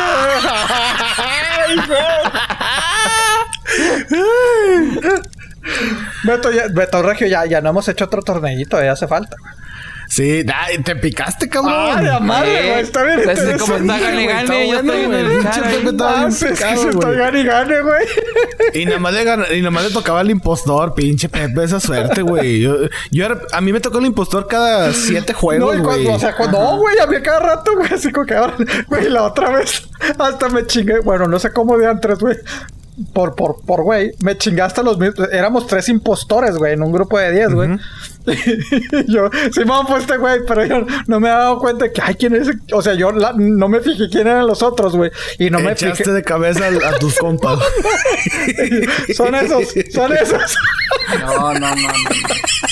[6.24, 9.36] Beto, ya, Beto Regio, ya, ya no hemos hecho otro torneito, ya hace falta.
[10.12, 10.46] Sí,
[10.84, 12.06] te picaste, cabrón.
[12.06, 12.82] Ay, madre, güey.
[12.82, 13.22] Está bien.
[13.24, 14.68] Pues como está gane, gane.
[14.70, 15.32] Yo estoy en el
[16.28, 18.06] Estoy gane, gane, güey.
[18.74, 19.22] Y nada más le,
[19.58, 22.62] y nada más le tocaba al impostor, pinche Pepe, esa suerte, güey.
[22.62, 22.76] Yo,
[23.12, 26.08] yo era, a mí me tocó el impostor cada siete juegos, no, güey.
[26.08, 27.94] O sea, cuando, no, güey, a mí cada rato, güey.
[27.94, 28.56] Así como que ahora,
[28.88, 29.88] güey, la otra vez
[30.18, 31.00] hasta me chingué.
[31.00, 32.38] Bueno, no sé cómo de antes, güey
[33.14, 35.28] por, por, por, güey, me chingaste los mismos.
[35.32, 37.70] Éramos tres impostores, güey, en un grupo de diez, güey.
[39.08, 42.16] yo, sí me han puesto, güey, pero yo no me he dado cuenta que, ay,
[42.16, 42.50] quién es.
[42.74, 45.12] O sea, yo no me fijé quién eran los otros, güey.
[45.40, 46.12] Y no me fijé.
[46.12, 47.60] de cabeza a, tus compas.
[49.16, 50.58] son esos, son esos.
[51.20, 51.76] no, no, no.
[51.76, 51.92] no.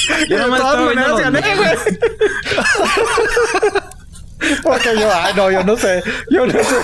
[0.29, 1.77] Yo no me güey.
[4.63, 6.01] Porque yo, ay, no, yo no sé.
[6.29, 6.75] Yo no sé.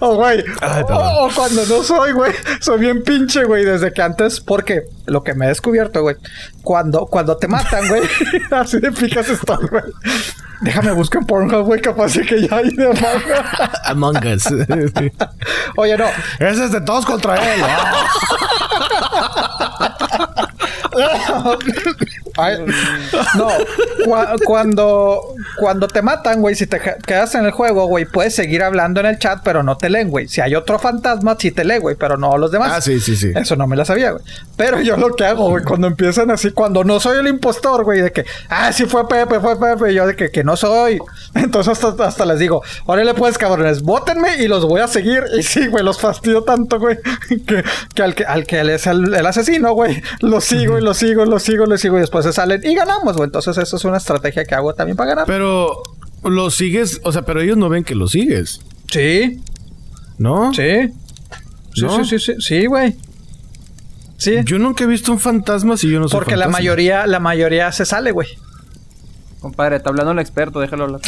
[0.00, 0.44] O, güey.
[0.88, 2.32] O, cuando no soy, güey.
[2.60, 3.64] Soy bien pinche, güey.
[3.64, 6.16] Desde que antes, porque lo que me he descubierto, güey.
[6.62, 8.02] Cuando, cuando te matan, güey.
[8.50, 9.84] así de picas estás, güey.
[10.60, 11.80] Déjame buscar en Pornhub, güey.
[11.80, 12.92] Capaz de que ya hay de
[13.84, 14.46] Among Us.
[15.76, 16.06] Oye, no.
[16.38, 17.62] Ese es de todos contra él.
[23.36, 23.48] no,
[24.44, 29.00] cuando, cuando te matan, güey, si te quedas en el juego, güey, puedes seguir hablando
[29.00, 30.28] en el chat, pero no te leen, güey.
[30.28, 32.72] Si hay otro fantasma, sí te lee, güey, pero no los demás.
[32.74, 33.32] Ah, sí, sí, sí.
[33.34, 34.24] Eso no me lo sabía, güey.
[34.56, 38.00] Pero yo lo que hago, güey, cuando empiezan así, cuando no soy el impostor, güey,
[38.00, 40.98] de que, ah, sí fue Pepe, fue Pepe, y yo de que, que no soy.
[41.34, 45.24] Entonces hasta, hasta les digo, órale pues, cabrones, bótenme y los voy a seguir.
[45.32, 46.98] Y sí, güey, los fastidio tanto, güey,
[47.46, 47.64] que,
[47.94, 51.24] que al que al que es el, el asesino, güey, lo sigo y lo sigo,
[51.24, 53.26] lo sigo, lo sigo y después se salen y ganamos, güey.
[53.26, 55.26] Entonces, eso es una estrategia que hago también para ganar.
[55.26, 55.82] Pero
[56.24, 58.60] lo sigues, o sea, pero ellos no ven que lo sigues.
[58.90, 59.40] Sí.
[60.18, 60.52] ¿No?
[60.52, 60.88] Sí.
[61.74, 62.96] Sí, sí, sí, sí, sí, güey.
[64.18, 64.36] Sí.
[64.44, 67.72] Yo nunca he visto un fantasma si yo no soy Porque la mayoría, la mayoría
[67.72, 68.28] se sale, güey.
[69.42, 71.00] Compadre, está hablando el experto, déjalo hablar.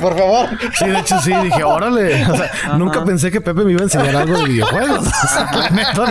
[0.00, 0.48] por favor.
[0.78, 2.24] Sí, de hecho sí, dije, órale.
[2.24, 5.04] O sea, nunca pensé que Pepe me iba a enseñar algo de videojuegos.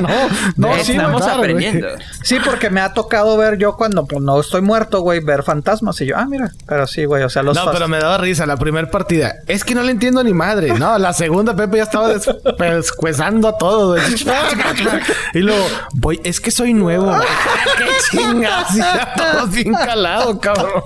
[0.02, 0.10] no.
[0.58, 1.88] No, sí, estamos aprendiendo.
[2.22, 6.00] Sí, porque me ha tocado ver yo cuando pues, no estoy muerto, güey, ver fantasmas.
[6.02, 6.52] Y yo, ah, mira.
[6.68, 7.56] Pero sí, güey, o sea, los.
[7.56, 9.38] No, pero me daba risa la primera partida.
[9.48, 10.78] Es que no le entiendo ni madre.
[10.78, 14.04] No, la segunda Pepe ya estaba descuezando a todo, güey.
[15.34, 17.12] y luego, voy, es que soy nuevo.
[17.78, 18.76] ¡Qué chingas!
[18.76, 20.84] Ya todo bien calado, cabrón.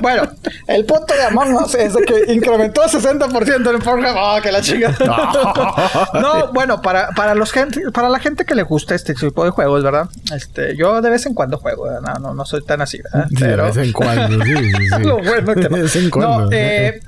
[0.00, 0.30] Bueno,
[0.66, 4.16] el punto de Among Us es de que incrementó 60% en Pornhub.
[4.16, 4.96] ¡Oh, que la chingada!
[6.14, 9.50] no, bueno, para, para, los gente, para la gente que le gusta este tipo de
[9.50, 10.08] juegos, ¿verdad?
[10.34, 13.28] Este, yo de vez en cuando juego, no, no, no soy tan así, ¿verdad?
[13.38, 13.64] Pero...
[13.64, 15.02] de vez en cuando, sí, sí.
[15.04, 15.76] Lo bueno que no.
[15.76, 16.46] De vez en cuando.
[16.46, 17.00] No, eh,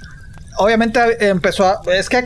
[0.58, 1.80] obviamente empezó a...
[1.92, 2.24] Es que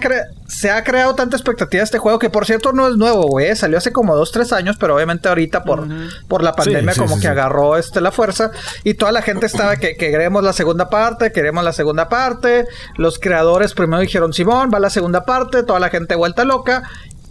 [0.48, 3.54] se ha creado tanta expectativa este juego que por cierto no es nuevo, güey.
[3.56, 5.86] Salió hace como dos, tres años, pero obviamente ahorita por,
[6.28, 8.50] por la pandemia como que agarró este, la fuerza.
[8.84, 12.66] Y toda la gente estaba que, queremos la segunda parte, queremos la segunda parte.
[12.96, 15.62] Los creadores primero dijeron, Simón, va la segunda parte.
[15.62, 16.82] Toda la gente vuelta loca.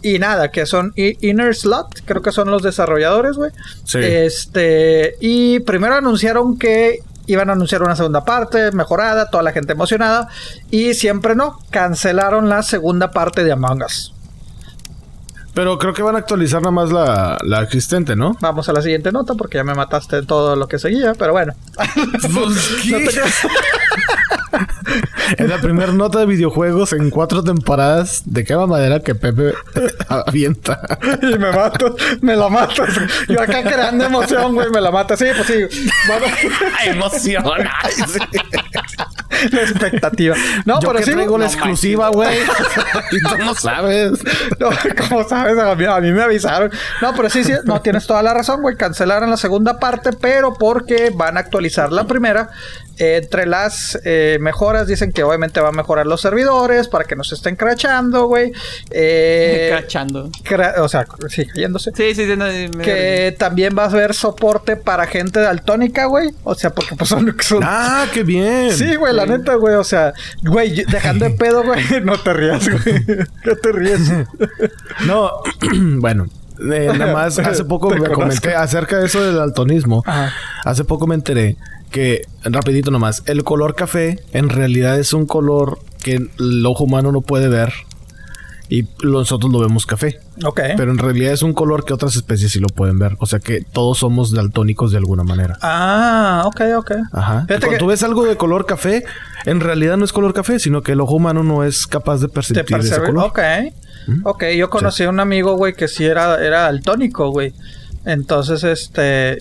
[0.04, 3.52] Y nada, que son Inner Slot, creo que son los desarrolladores, güey.
[3.94, 9.72] Este, y primero anunciaron que iban a anunciar una segunda parte mejorada, toda la gente
[9.72, 10.28] emocionada,
[10.70, 14.14] y siempre no, cancelaron la segunda parte de Among Us.
[15.54, 18.36] Pero creo que van a actualizar nada más la, la existente, ¿no?
[18.40, 21.52] Vamos a la siguiente nota porque ya me mataste todo lo que seguía, pero bueno.
[21.76, 23.42] Pues,
[25.38, 29.54] es la primera nota de videojuegos en cuatro temporadas de qué madera que Pepe
[30.08, 30.80] avienta.
[31.22, 32.84] y me mato, me la mato.
[33.28, 35.16] Yo acá creando emoción, güey, me la mata.
[35.16, 35.90] Sí, pues sí.
[36.06, 36.26] Bueno.
[36.84, 37.44] emoción.
[39.50, 40.36] la expectativa.
[40.64, 41.12] No, Yo pero que sí.
[41.12, 42.38] traigo la exclusiva, güey.
[43.10, 44.12] y tú no sabes.
[44.58, 44.70] No,
[45.08, 46.70] como sabes, a mí, a mí, me avisaron.
[47.00, 48.76] No, pero sí, sí, no tienes toda la razón, güey.
[48.76, 52.50] Cancelaron la segunda parte, pero porque van a actualizar la primera
[53.02, 57.24] entre las eh, mejoras dicen que obviamente va a mejorar los servidores para que no
[57.24, 58.52] se estén crachando, güey.
[58.90, 60.30] Eh, crachando.
[60.78, 61.90] o sea, sí, cayéndose.
[61.94, 62.78] Sí, sí, sí.
[62.82, 66.30] que también va a haber soporte para gente daltónica, güey.
[66.44, 67.34] O sea, porque pues son...
[67.62, 68.72] Ah, qué bien.
[68.72, 69.74] Sí, güey, la neta, güey.
[69.74, 70.12] O sea,
[70.42, 71.82] güey, dejando de pedo, güey.
[72.02, 73.04] No te rías, güey.
[73.42, 74.00] ¿Qué te ríes?
[75.06, 75.30] no,
[75.98, 76.26] bueno.
[76.70, 80.04] Eh, nada más hace poco me comenté acerca de eso del daltonismo.
[80.64, 81.56] Hace poco me enteré
[81.92, 87.12] que, rapidito nomás, el color café en realidad es un color que el ojo humano
[87.12, 87.72] no puede ver
[88.68, 90.18] y nosotros lo vemos café.
[90.44, 90.60] Ok.
[90.78, 93.16] Pero en realidad es un color que otras especies sí lo pueden ver.
[93.18, 95.58] O sea que todos somos daltónicos de alguna manera.
[95.60, 96.92] Ah, ok, ok.
[97.12, 97.46] Ajá.
[97.46, 99.04] Cuando tú ves algo de color café,
[99.44, 102.28] en realidad no es color café, sino que el ojo humano no es capaz de
[102.28, 103.26] percibir ese color.
[103.26, 103.40] Ok.
[104.24, 107.52] Ok, yo conocí a un amigo, güey, que sí era, era daltónico, güey.
[108.04, 109.38] Entonces, este.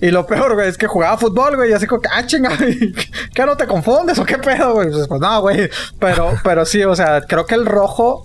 [0.00, 1.70] Y, lo peor, güey, es que jugaba fútbol, güey.
[1.70, 2.56] Y así como que, ah, chinga,
[3.34, 4.90] ¿qué no te confundes o qué pedo, güey?
[4.90, 5.68] Pues, pues no, güey.
[5.98, 8.22] Pero, pero sí, o sea, creo que el rojo.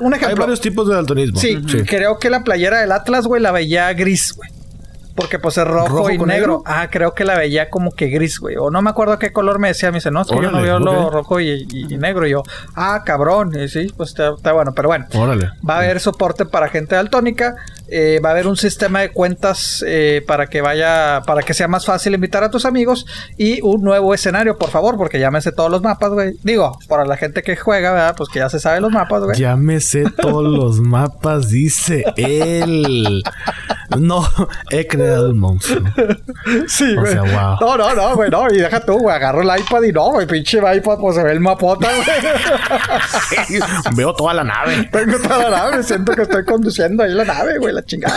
[0.00, 0.28] Un ejemplo.
[0.28, 1.38] Hay varios tipos de daltonismo.
[1.38, 4.50] Sí, sí, creo que la playera del Atlas, güey, la veía gris, güey.
[5.14, 6.62] Porque pues es rojo, y negro?
[6.64, 8.56] Ah, creo que la veía como que gris, güey.
[8.56, 9.90] O no me acuerdo qué color me decía.
[9.90, 11.66] Me dice, no, es que yo no veo lo rojo y,
[11.98, 12.26] negro.
[12.26, 12.42] Y yo,
[12.74, 13.52] ah, cabrón.
[13.58, 14.72] Y sí, pues está, está bueno.
[14.74, 15.50] Pero bueno, Órale.
[15.68, 17.56] va a haber soporte para gente daltónica.
[17.88, 21.68] Eh, va a haber un sistema de cuentas eh, para que vaya, para que sea
[21.68, 23.04] más fácil invitar a tus amigos
[23.36, 26.32] y un nuevo escenario, por favor, porque llámese todos los mapas, güey.
[26.42, 28.14] Digo, para la gente que juega, ¿verdad?
[28.16, 29.38] Pues que ya se sabe los mapas, güey.
[29.38, 33.22] Llámese todos los mapas, dice él.
[33.98, 34.26] No,
[34.70, 35.82] he creado el monstruo.
[36.66, 37.16] Sí, güey.
[37.18, 37.58] O sea, wow.
[37.60, 38.50] No, no, no, güey, no.
[38.50, 39.14] Y deja tú, güey.
[39.14, 40.26] Agarro el iPad y no, güey.
[40.26, 43.60] Pinche iPad, pues se ve el mapota, güey.
[43.96, 44.88] Veo toda la nave.
[44.90, 45.82] Tengo toda la nave.
[45.82, 48.16] Siento que estoy conduciendo ahí la nave, güey chingada.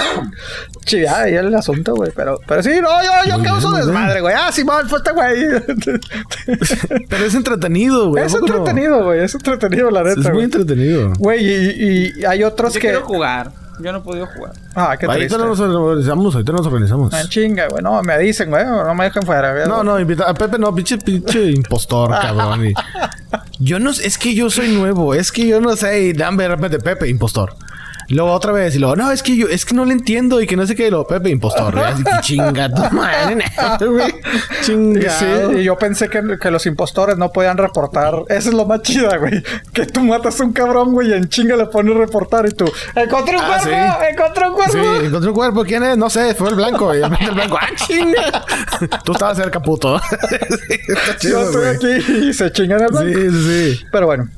[0.86, 2.12] chingada ahí el asunto, güey.
[2.16, 4.36] Pero, pero sí, no, yo, yo causo desmadre, güey.
[4.38, 5.46] Ah, Simón, fue este güey.
[7.10, 8.26] pero es entretenido, güey.
[8.26, 9.24] Es entretenido, güey.
[9.24, 10.22] Es entretenido, la neta.
[10.22, 11.14] Es muy entretenido.
[11.18, 12.88] Güey, y, y, hay otros yo que.
[12.88, 13.65] quiero jugar.
[13.80, 14.54] Yo no he podido jugar.
[14.76, 15.36] Ah, qué triste.
[15.36, 17.14] Ahorita nos organizamos, ahorita nos organizamos.
[17.14, 17.84] Ah, chinga, güey.
[17.84, 18.66] No, me dicen, güey.
[18.66, 19.68] No me dejen fuera, güey.
[19.68, 22.74] No, no, invita a Pepe, no, pinche, pinche impostor, cabrón.
[23.60, 25.14] Yo no sé, es que yo soy nuevo.
[25.14, 26.02] Es que yo no sé.
[26.04, 27.56] Y dan de repente, Pepe, impostor.
[28.10, 30.46] Luego otra vez, y luego, no, es que yo, es que no le entiendo y
[30.48, 33.44] que no sé qué, y luego, Pepe, impostor, Así que chinga tu madre,
[34.62, 35.10] Chinga.
[35.10, 35.26] Sí,
[35.58, 38.14] y yo pensé que, que, los impostores no podían reportar.
[38.30, 39.44] Eso es lo más chido, güey.
[39.74, 42.66] Que tú matas a un cabrón, güey, y en chinga le pones reportar y tú,
[42.96, 44.74] encontré un ah, cuerpo, encontré un cuerpo.
[44.74, 45.98] Sí, encontré un cuerpo, ¿quién es?
[45.98, 48.46] No sé, fue el blanco, y el blanco, ¡ah, chinga!
[49.04, 50.00] tú estabas cerca, puto.
[51.20, 53.08] sí, yo estoy aquí y se chingan el blanco.
[53.08, 53.86] Sí, sí, sí.
[53.92, 54.30] Pero bueno,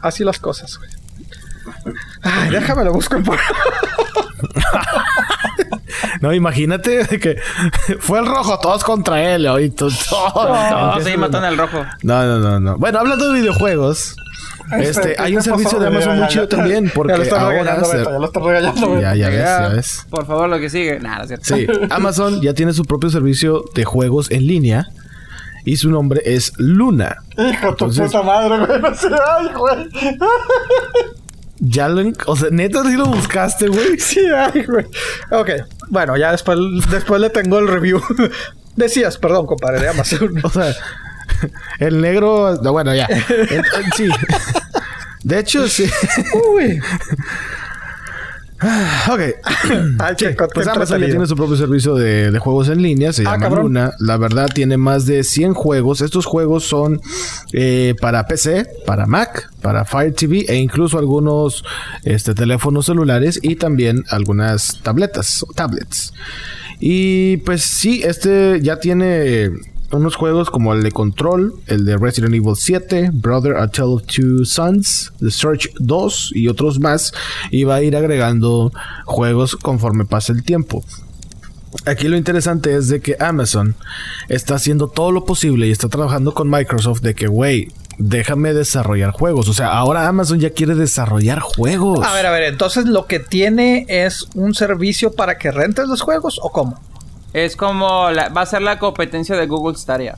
[0.00, 0.99] así las cosas, güey.
[2.22, 3.24] Ay, déjame lo busco en
[6.20, 7.38] No, imagínate que
[7.98, 9.48] fue el rojo, todos contra él.
[9.60, 9.90] Y todo,
[10.34, 11.84] no, no, sí, matan al rojo.
[12.02, 12.76] No, no, no, no.
[12.78, 14.16] Bueno, hablando de videojuegos.
[14.78, 18.24] Este, hay un servicio de Amazon muy chido también porque ya lo ahora ya lo
[18.24, 20.06] está regañando, ya, ya ves, ya ves.
[20.10, 21.00] Por favor, lo que sigue.
[21.00, 21.56] Nada, cierto.
[21.56, 24.86] Sí, Amazon ya tiene su propio servicio de juegos en línea
[25.64, 27.16] y su nombre es Luna.
[27.36, 28.80] Hijo, tu puta madre, güey.
[28.80, 29.88] No sé, ay, güey.
[31.60, 32.10] Ya lo...
[32.26, 33.90] O sea, neta sí lo buscaste, güey.
[33.98, 34.86] Sí, ay, güey.
[35.30, 35.50] Ok.
[35.88, 36.58] Bueno, ya después,
[36.90, 38.00] después le tengo el review.
[38.76, 40.32] Decías, perdón, compadre, de Amazon.
[40.42, 40.74] o sea,
[41.78, 42.56] el negro...
[42.72, 43.06] bueno, ya.
[43.94, 44.08] sí.
[45.22, 45.88] De hecho, sí.
[46.54, 46.80] Uy.
[49.10, 49.20] Ok.
[50.54, 53.12] pues Amazon ya tiene su propio servicio de, juegos en línea.
[53.12, 53.92] Se ah, llama Luna.
[53.98, 56.00] La verdad, tiene más de 100 juegos.
[56.00, 57.00] Estos juegos son
[57.52, 61.64] eh, para PC, para Mac, para Fire TV e incluso algunos
[62.04, 66.12] este, teléfonos celulares y también algunas tabletas o tablets.
[66.80, 69.50] Y pues sí, este ya tiene
[69.92, 74.02] unos juegos como el de Control, el de Resident Evil 7, Brother A Tale of
[74.04, 77.12] Two Sons, The Search 2 y otros más.
[77.50, 78.72] Y va a ir agregando
[79.04, 80.84] juegos conforme pase el tiempo.
[81.86, 83.76] Aquí lo interesante es de que Amazon
[84.28, 87.68] está haciendo todo lo posible y está trabajando con Microsoft de que, güey,
[87.98, 89.48] déjame desarrollar juegos.
[89.48, 92.04] O sea, ahora Amazon ya quiere desarrollar juegos.
[92.04, 96.00] A ver, a ver, entonces lo que tiene es un servicio para que rentes los
[96.00, 96.80] juegos o cómo?
[97.32, 100.16] Es como va a ser la competencia de Google Stadia.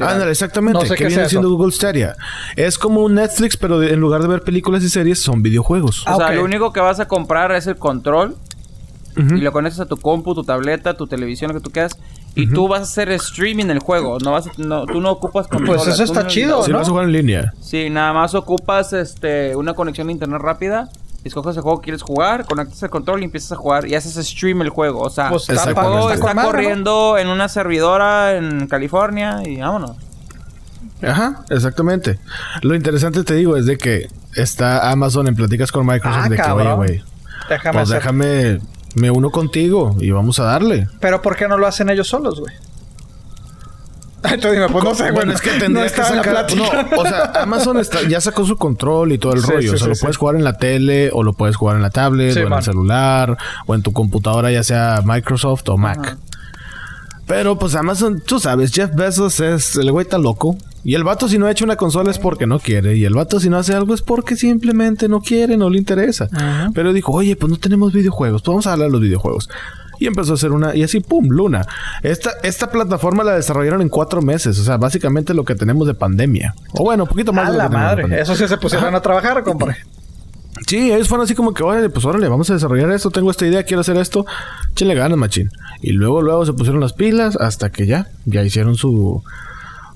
[0.00, 0.94] Ándale, exactamente.
[0.94, 2.14] ¿Qué, viene siendo Google Stadia?
[2.56, 6.04] Es como un Netflix, pero en lugar de ver películas y series, son videojuegos.
[6.06, 8.36] o sea, lo único que vas a comprar es el control.
[9.16, 11.98] Y lo conectas a tu compu, tu tableta, tu televisión, lo que tú quieras.
[12.34, 14.18] Y tú vas a hacer streaming el juego.
[14.18, 17.12] No vas no, tú no ocupas Pues eso está chido, Si vas a jugar en
[17.12, 17.52] línea.
[17.60, 20.88] Sí, nada más ocupas este una conexión a internet rápida
[21.28, 24.14] escoges el juego que quieres jugar, conectas el control y empiezas a jugar y haces
[24.26, 25.00] stream el juego.
[25.00, 29.96] O sea, pues el juego está, corriendo en una servidora en California y vámonos.
[31.02, 32.18] Ajá, exactamente.
[32.62, 36.36] Lo interesante te digo es de que está Amazon en pláticas con Microsoft ah, de
[36.36, 37.04] que, oye, güey,
[37.48, 38.60] déjame pues déjame,
[38.94, 40.88] me uno contigo y vamos a darle.
[41.00, 42.54] Pero ¿por qué no lo hacen ellos solos, güey?
[44.22, 46.46] Entonces pues no sé, bueno, es que tendría que sacar.
[46.56, 46.64] No,
[46.98, 49.74] o sea, Amazon ya sacó su control y todo el rollo.
[49.74, 52.36] o sea, lo puedes jugar en la tele, o lo puedes jugar en la tablet,
[52.36, 53.36] o en el celular,
[53.66, 56.18] o en tu computadora, ya sea Microsoft o Mac.
[57.26, 59.76] Pero pues Amazon, tú sabes, Jeff Bezos es.
[59.76, 60.56] El güey está loco.
[60.82, 62.96] Y el vato, si no ha hecho una consola es porque no quiere.
[62.96, 66.28] Y el vato, si no hace algo es porque simplemente no quiere, no le interesa.
[66.74, 68.42] Pero dijo, oye, pues no tenemos videojuegos.
[68.42, 69.48] Pues vamos a hablar de los videojuegos
[70.00, 71.28] y empezó a hacer una, y así, ¡pum!
[71.28, 71.66] Luna.
[72.02, 75.94] Esta, esta plataforma la desarrollaron en cuatro meses, o sea, básicamente lo que tenemos de
[75.94, 76.54] pandemia.
[76.72, 78.20] O bueno, un poquito más de la madre.
[78.20, 79.76] Eso sí se pusieron a trabajar, compadre.
[80.66, 83.46] Sí, ellos fueron así como que, órale, pues órale, vamos a desarrollar esto, tengo esta
[83.46, 84.24] idea, quiero hacer esto.
[84.74, 85.50] Chile ganas, machín.
[85.82, 89.22] Y luego, luego se pusieron las pilas hasta que ya, ya hicieron su,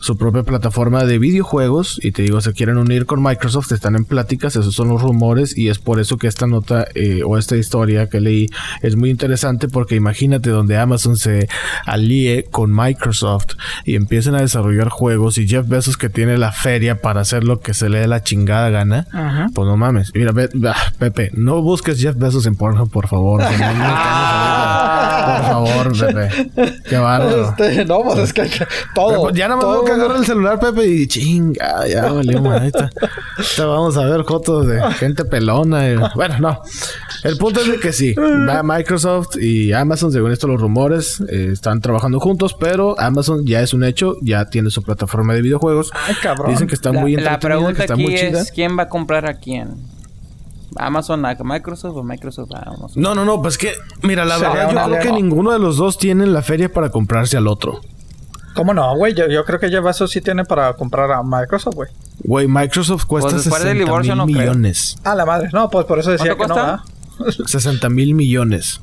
[0.05, 4.05] su propia plataforma de videojuegos y te digo, se quieren unir con Microsoft, están en
[4.05, 7.56] pláticas, esos son los rumores y es por eso que esta nota eh, o esta
[7.56, 8.51] historia que leí
[8.82, 11.48] es muy interesante porque imagínate donde Amazon se
[11.86, 13.55] alíe con Microsoft
[13.86, 17.60] y empiecen a desarrollar juegos y Jeff Bezos que tiene la feria para hacer lo
[17.60, 19.06] que se le dé la chingada gana,
[19.55, 20.12] pues no mames.
[20.14, 20.35] Mira,
[20.98, 23.43] Pepe, no busques Jeff Bezos en Pornhub, por favor.
[25.24, 26.51] por favor, Pepe.
[26.89, 27.48] Qué bárbaro.
[27.48, 28.51] Este, no, pues es que
[28.94, 29.31] todo.
[29.31, 32.43] ya nada más agarra el celular, Pepe, y chinga, ya valió
[33.59, 36.12] vamos a ver fotos de gente pelona.
[36.15, 36.62] bueno, no.
[37.23, 38.15] El punto es de que sí,
[38.62, 43.73] Microsoft y Amazon, según esto los rumores, eh, están trabajando juntos, pero Amazon ya es
[43.73, 45.91] un hecho, ya tiene su plataforma de videojuegos.
[46.07, 46.51] Ay, cabrón.
[46.51, 49.35] Dicen que está muy La pregunta está aquí muy es, ¿quién va a comprar a
[49.35, 49.95] quién?
[50.77, 53.03] Amazon a Microsoft o Microsoft a Amazon.
[53.03, 53.73] No, no, no, pues que,
[54.03, 57.37] mira, la verdad, yo creo que ninguno de los dos tiene la feria para comprarse
[57.37, 57.81] al otro.
[58.55, 59.14] ¿Cómo no, güey?
[59.14, 61.90] Yo, creo que Jeff Bezos sí tiene para comprar a Microsoft, güey.
[62.20, 64.97] Güey, Microsoft cuesta pues 60 mil millones.
[65.02, 65.51] Ah, la madre.
[65.52, 66.82] No, pues por eso decía que no,
[67.47, 68.81] 60 mil millones.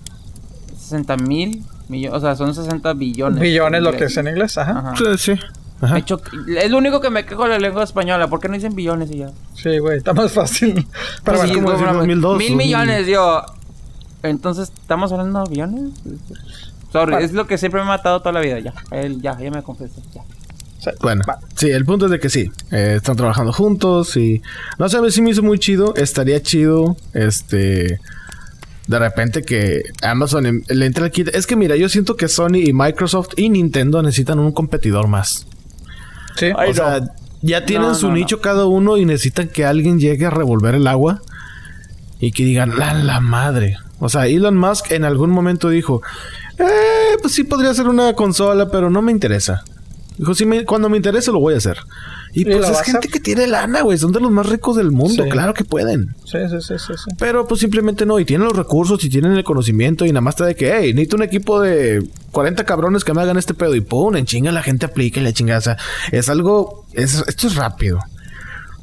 [0.77, 2.17] 60 mil millones.
[2.17, 3.39] O sea, son 60 billones.
[3.39, 4.93] Billones lo que es en inglés, ajá.
[4.97, 5.39] Sí, sí.
[5.79, 5.97] Ajá.
[5.97, 8.27] es lo único que me quejo de la lengua española.
[8.27, 9.31] ¿Por qué no dicen billones y ya?
[9.55, 10.85] Sí, güey, está más fácil.
[11.23, 12.37] Pero pues como decir 2002.
[12.37, 13.43] Mil millones, yo.
[14.21, 15.91] Entonces, ¿estamos hablando de billones?
[16.91, 18.59] Sorry, es lo que siempre me ha matado toda la vida.
[18.59, 20.01] Ya, él, ya, ya me confesó.
[20.13, 20.23] Ya.
[21.01, 21.23] Bueno,
[21.55, 24.41] sí, el punto es de que sí, eh, están trabajando juntos y
[24.79, 27.99] no sé, a ver si me hizo muy chido, estaría chido, este,
[28.87, 31.27] de repente que Amazon le entre el kit.
[31.35, 35.45] Es que mira, yo siento que Sony y Microsoft y Nintendo necesitan un competidor más.
[36.35, 37.01] Sí, o sea,
[37.41, 41.21] ya tienen su nicho cada uno y necesitan que alguien llegue a revolver el agua
[42.19, 43.77] y que digan, la, la madre.
[43.99, 46.01] O sea, Elon Musk en algún momento dijo,
[46.61, 49.63] eh, pues sí podría ser una consola, pero no me interesa.
[50.17, 51.77] Dijo, sí, cuando me interese lo voy a hacer.
[52.33, 53.97] Y, pues es gente que tiene lana, güey.
[53.97, 55.25] Son de los más ricos del mundo.
[55.29, 56.15] Claro que pueden.
[56.25, 58.19] Sí, sí, sí, sí, Pero pues simplemente no.
[58.19, 60.05] Y tienen los recursos y tienen el conocimiento.
[60.05, 63.21] Y nada más está de que, hey, necesito un equipo de 40 cabrones que me
[63.21, 63.75] hagan este pedo.
[63.75, 65.77] Y pum, en chinga la gente aplica y la chingada.
[66.11, 66.85] es algo...
[66.93, 67.99] esto es rápido.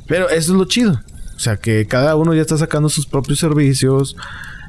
[0.07, 1.01] Pero eso es lo chido.
[1.37, 4.17] O sea, que cada uno ya está sacando sus propios servicios.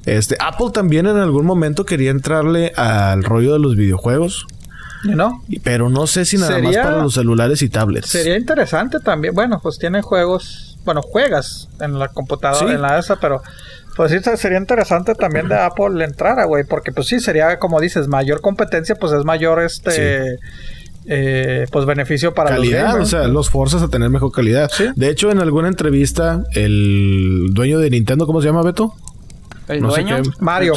[0.06, 4.46] Este, Apple también en algún momento quería entrarle al rollo de los videojuegos.
[5.04, 5.44] ¿No?
[5.64, 8.10] Pero no sé si nada más para los celulares y tablets.
[8.10, 9.34] Sería interesante también.
[9.34, 10.78] Bueno, pues tienen juegos.
[10.84, 13.42] Bueno, juegas en la computadora, en la esa, pero.
[13.96, 16.64] Pues sí, sería interesante también de Apple entrar, güey.
[16.64, 20.38] Porque, pues sí, sería como dices, mayor competencia, pues es mayor este.
[21.12, 24.70] Eh, pues beneficio para calidad, los o sea, los forzas a tener mejor calidad.
[24.96, 28.94] De hecho, en alguna entrevista, el dueño de Nintendo, ¿cómo se llama Beto?
[29.70, 30.18] ¿El dueño?
[30.40, 30.74] Mario.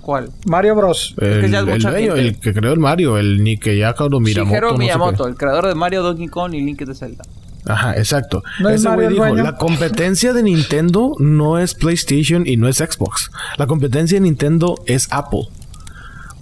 [0.00, 0.30] ¿Cuál?
[0.46, 1.14] Mario Bros.
[1.18, 4.54] El, que el dueño, el que creó el Mario, el Nikeyaka no Miyamoto.
[4.54, 7.24] Shigeru Miyamoto, el creador de Mario, Donkey Kong y Link de Zelda.
[7.66, 8.42] Ajá, exacto.
[8.68, 13.30] Ese güey dijo, la competencia de Nintendo no es PlayStation y no es Xbox.
[13.56, 15.48] La competencia de Nintendo es Apple.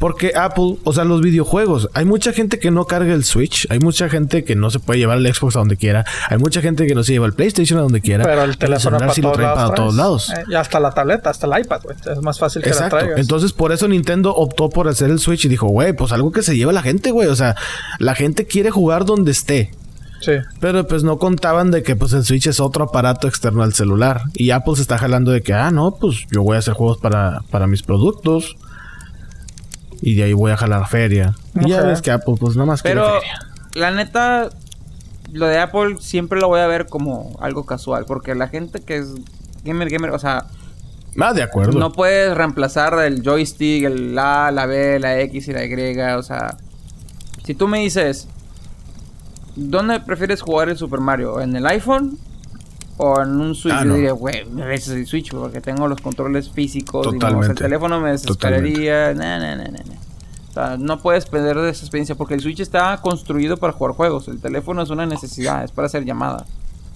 [0.00, 3.80] Porque Apple, o sea, los videojuegos, hay mucha gente que no carga el Switch, hay
[3.80, 6.86] mucha gente que no se puede llevar el Xbox a donde quiera, hay mucha gente
[6.86, 8.24] que no se lleva el PlayStation a donde quiera.
[8.24, 10.30] Pero el teléfono para, sí lo trae para todos lados.
[10.30, 11.96] Eh, y hasta la tableta, hasta el iPad, güey.
[12.10, 12.96] Es más fácil que Exacto.
[12.96, 13.20] la traigas.
[13.20, 16.42] Entonces, por eso Nintendo optó por hacer el Switch y dijo, güey, pues algo que
[16.42, 17.28] se lleva la gente, güey.
[17.28, 17.54] O sea,
[17.98, 19.70] la gente quiere jugar donde esté.
[20.22, 20.32] Sí.
[20.60, 24.22] Pero pues no contaban de que pues el Switch es otro aparato externo al celular.
[24.32, 26.96] Y Apple se está jalando de que, ah, no, pues yo voy a hacer juegos
[26.96, 28.56] para, para mis productos
[30.02, 31.34] y de ahí voy a jalar feria.
[31.54, 33.20] Y ya ves que Apple, pues nada más Pero,
[33.74, 34.50] la neta,
[35.32, 38.96] lo de Apple siempre lo voy a ver como algo casual, porque la gente que
[38.96, 39.14] es
[39.64, 40.46] gamer, gamer, o sea.
[41.18, 41.78] Ah, de acuerdo.
[41.78, 46.22] No puedes reemplazar el joystick, el A, la B, la X y la Y, o
[46.22, 46.56] sea.
[47.44, 48.28] Si tú me dices,
[49.56, 51.40] ¿dónde prefieres jugar el Super Mario?
[51.40, 52.18] ¿En el iPhone
[53.02, 56.02] o en un Switch, ah, yo diría, güey, me ves el Switch porque tengo los
[56.02, 57.06] controles físicos.
[57.06, 57.46] Totalmente.
[57.46, 59.14] Y el teléfono me desesperaría.
[59.14, 60.00] No, no, no, no.
[60.50, 63.94] O sea, no puedes perder de esa experiencia porque el Switch está construido para jugar
[63.94, 64.28] juegos.
[64.28, 66.44] El teléfono es una necesidad, es para hacer llamadas.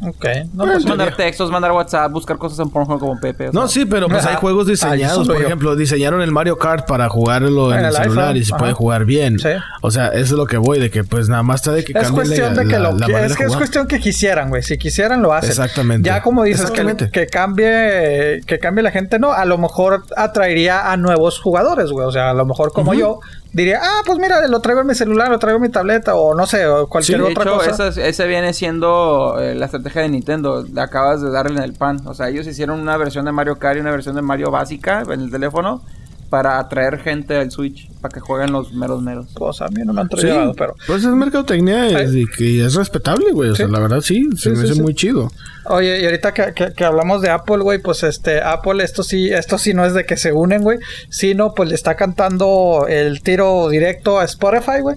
[0.00, 0.26] Ok.
[0.52, 3.50] No, pues mandar textos, mandar WhatsApp, buscar cosas en Pornhub como Pepe.
[3.52, 5.26] no, sí, pero pues hay juegos diseñados.
[5.26, 9.04] por ejemplo, diseñaron el Mario Kart para jugarlo en, el, celular y se puede jugar
[9.04, 9.36] bien.
[9.82, 11.92] O sea, eso es lo que voy, de que pues nada más está de que
[11.98, 14.62] es cuestión de que lo Es que es cuestión que quisieran, güey.
[14.62, 15.50] Si quisieran, lo hacen.
[15.50, 16.06] Exactamente.
[16.06, 19.32] Ya como dices, que, que, cambie que cambie la gente, no.
[19.32, 22.06] A lo mejor atraería a nuevos jugadores, güey.
[22.06, 23.20] O sea, a lo mejor como yo
[23.54, 26.34] diría, ah, pues mira, lo traigo en mi celular, lo traigo en mi tableta o
[26.34, 27.88] no sé, o cualquier sí, de otra hecho, cosa.
[27.88, 30.64] ese viene siendo eh, la estrategia de Nintendo.
[30.76, 32.06] Acabas de darle en el pan.
[32.06, 35.02] O sea, ellos hicieron una versión de Mario Kart y una versión de Mario básica
[35.08, 35.82] en el teléfono
[36.30, 39.26] para atraer gente al Switch, para que jueguen los meros meros.
[39.34, 40.74] Pues a mí no me han traído, pero...
[40.86, 43.50] Pues es mercadotecnia y que es respetable, güey.
[43.50, 45.30] O sea, la verdad sí, se me hace muy chido.
[45.66, 49.74] Oye, y ahorita que, hablamos de Apple, güey, pues este, Apple, esto sí, esto sí
[49.74, 50.78] no es de que se unen, güey,
[51.08, 54.96] sino pues le está cantando el tiro directo a Spotify, güey.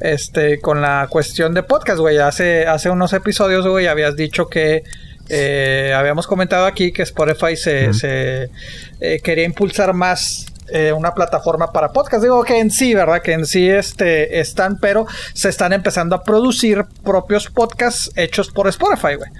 [0.00, 2.18] Este, con la cuestión de podcast, güey.
[2.18, 4.82] Hace, hace unos episodios, güey, habías dicho que
[5.28, 8.50] eh, habíamos comentado aquí que Spotify se, se
[9.00, 12.22] eh, quería impulsar más eh, una plataforma para podcast.
[12.22, 13.22] Digo que en sí, ¿verdad?
[13.22, 18.68] Que en sí este, están, pero se están empezando a producir propios podcasts hechos por
[18.68, 19.30] Spotify, güey.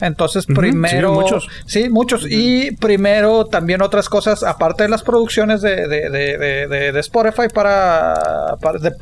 [0.00, 1.08] Entonces, primero.
[1.08, 1.48] Sí, muchos.
[1.66, 2.26] Sí, muchos.
[2.28, 8.14] Y primero también otras cosas, aparte de las producciones de, de, de, de Spotify para.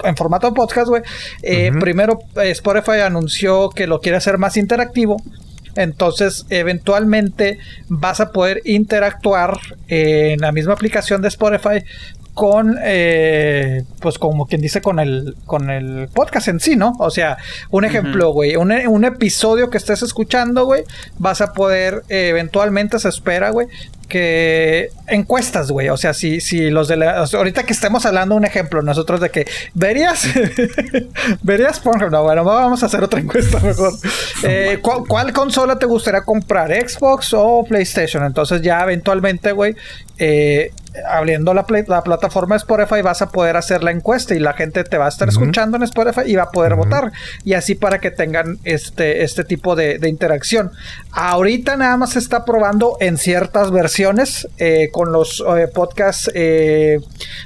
[0.05, 1.02] en formato podcast, güey.
[1.43, 5.16] Eh, primero, eh, Spotify anunció que lo quiere hacer más interactivo.
[5.77, 11.85] Entonces, eventualmente vas a poder interactuar en la misma aplicación de Spotify
[12.35, 16.95] con, eh, pues como quien dice, con el, con el podcast en sí, ¿no?
[16.99, 17.39] O sea,
[17.71, 20.83] un ejemplo, güey, un, un, episodio que estés escuchando, güey,
[21.19, 23.69] vas a poder, eventualmente se espera, güey,
[24.06, 25.89] que encuestas, güey.
[25.89, 27.24] O sea, si, si los de la.
[27.24, 30.26] ahorita que estemos hablando un ejemplo, nosotros de que verías.
[31.43, 32.10] verías Pornhub.
[32.10, 33.93] No, bueno, vamos a hacer otra encuesta mejor.
[34.47, 36.70] Eh, ¿cuál, consola te gustaría comprar?
[36.70, 38.24] ¿Xbox o PlayStation?
[38.24, 39.74] Entonces, ya eventualmente, güey,
[40.18, 40.70] eh,
[41.09, 44.98] abriendo la, la, plataforma Spotify vas a poder hacer la encuesta y la gente te
[44.98, 47.12] va a estar escuchando en Spotify y va a poder votar.
[47.43, 50.72] Y así para que tengan este, este tipo de, de interacción.
[51.12, 53.94] Ahorita nada más se está probando en ciertas versiones
[54.59, 56.99] eh, con los eh, podcasts eh,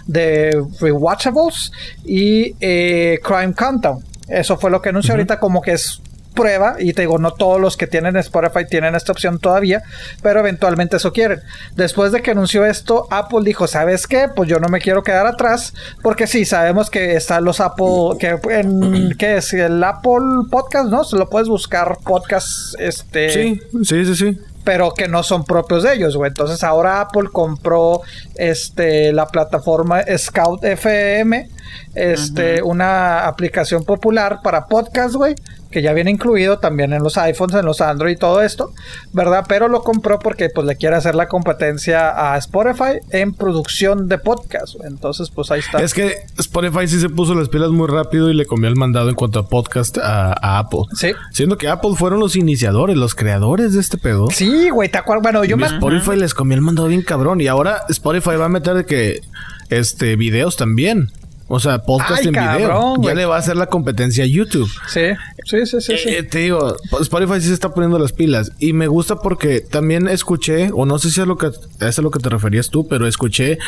[0.07, 1.73] de Rewatchables
[2.05, 4.03] y Crime Countdown.
[4.29, 6.01] Eso fue lo que anunció ahorita como que es
[6.35, 9.83] prueba y te digo, no todos los que tienen Spotify tienen esta opción todavía,
[10.23, 11.41] pero eventualmente eso quieren.
[11.75, 14.29] Después de que anunció esto, Apple dijo, ¿sabes qué?
[14.35, 18.39] Pues yo no me quiero quedar atrás, porque sí, sabemos que están los Apple, que
[18.51, 19.53] en, ¿qué es?
[19.53, 21.03] El Apple Podcast, ¿no?
[21.05, 23.31] Se lo puedes buscar podcast, este...
[23.31, 24.39] Sí, sí, sí, sí
[24.69, 26.29] pero que no son propios de ellos, güey.
[26.29, 28.03] Entonces ahora Apple compró
[28.35, 31.49] este la plataforma Scout FM,
[31.95, 35.35] este una aplicación popular para podcast, güey,
[35.71, 38.73] que ya viene incluido también en los iPhones, en los Android y todo esto,
[39.13, 39.45] ¿verdad?
[39.49, 44.19] Pero lo compró porque pues le quiere hacer la competencia a Spotify en producción de
[44.19, 44.77] podcast.
[44.85, 45.79] Entonces, pues ahí está.
[45.83, 49.09] Es que Spotify sí se puso las pilas muy rápido y le comió el mandado
[49.09, 50.81] en cuanto a podcast a, Apple.
[50.95, 51.13] Sí.
[51.33, 54.29] Siendo que Apple fueron los iniciadores, los creadores de este pedo.
[54.31, 55.23] Sí, güey, te acuerdas.
[55.23, 55.67] Bueno, yo me...
[55.67, 59.21] Spotify les comió el mandado bien cabrón y ahora Spotify va a meter de que
[59.69, 61.11] este videos también.
[61.51, 63.01] O sea, podcast en video.
[63.01, 64.71] Ya le va a hacer la competencia a YouTube.
[64.87, 65.01] Sí,
[65.45, 65.93] sí, sí, sí.
[66.07, 68.53] Eh, te digo, Spotify sí se está poniendo las pilas.
[68.59, 71.51] Y me gusta porque también escuché, o no sé si es, lo que,
[71.81, 73.59] es a lo que te referías tú, pero escuché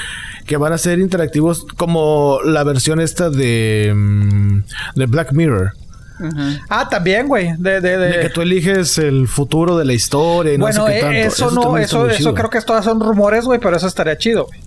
[0.46, 4.62] que van a ser interactivos como la versión esta de, mm,
[4.96, 5.72] de Black Mirror.
[6.68, 7.54] Ah, también, güey.
[7.56, 8.20] De, de, de...
[8.20, 11.16] que tú eliges el futuro de la historia y no sé qué eh, tanto.
[11.16, 14.60] Eso, no, eso, eso creo que todas son rumores, güey, pero eso estaría chido, güey.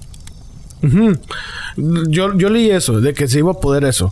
[1.75, 4.11] Yo, yo leí eso, de que se iba a poder eso.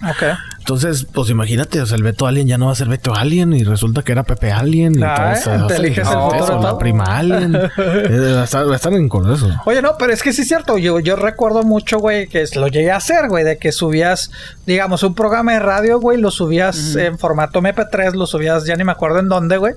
[0.60, 3.53] Entonces, pues imagínate, o sea, el Beto Alien ya no va a ser Beto Alien
[3.53, 4.98] y resulta que era Pepe Alien.
[4.98, 6.61] y ah, todo, te eliges el futuro.
[6.61, 7.53] La prima Alien.
[7.77, 8.43] va, a
[8.76, 9.49] estar, en con eso.
[9.65, 10.77] Oye, no, pero es que sí es cierto.
[10.77, 14.31] Yo, yo recuerdo mucho, güey, que lo llegué a hacer, güey, de que subías,
[14.65, 18.84] digamos, un programa de radio, güey, lo subías en formato MP3, lo subías, ya ni
[18.84, 19.73] me acuerdo en dónde, güey.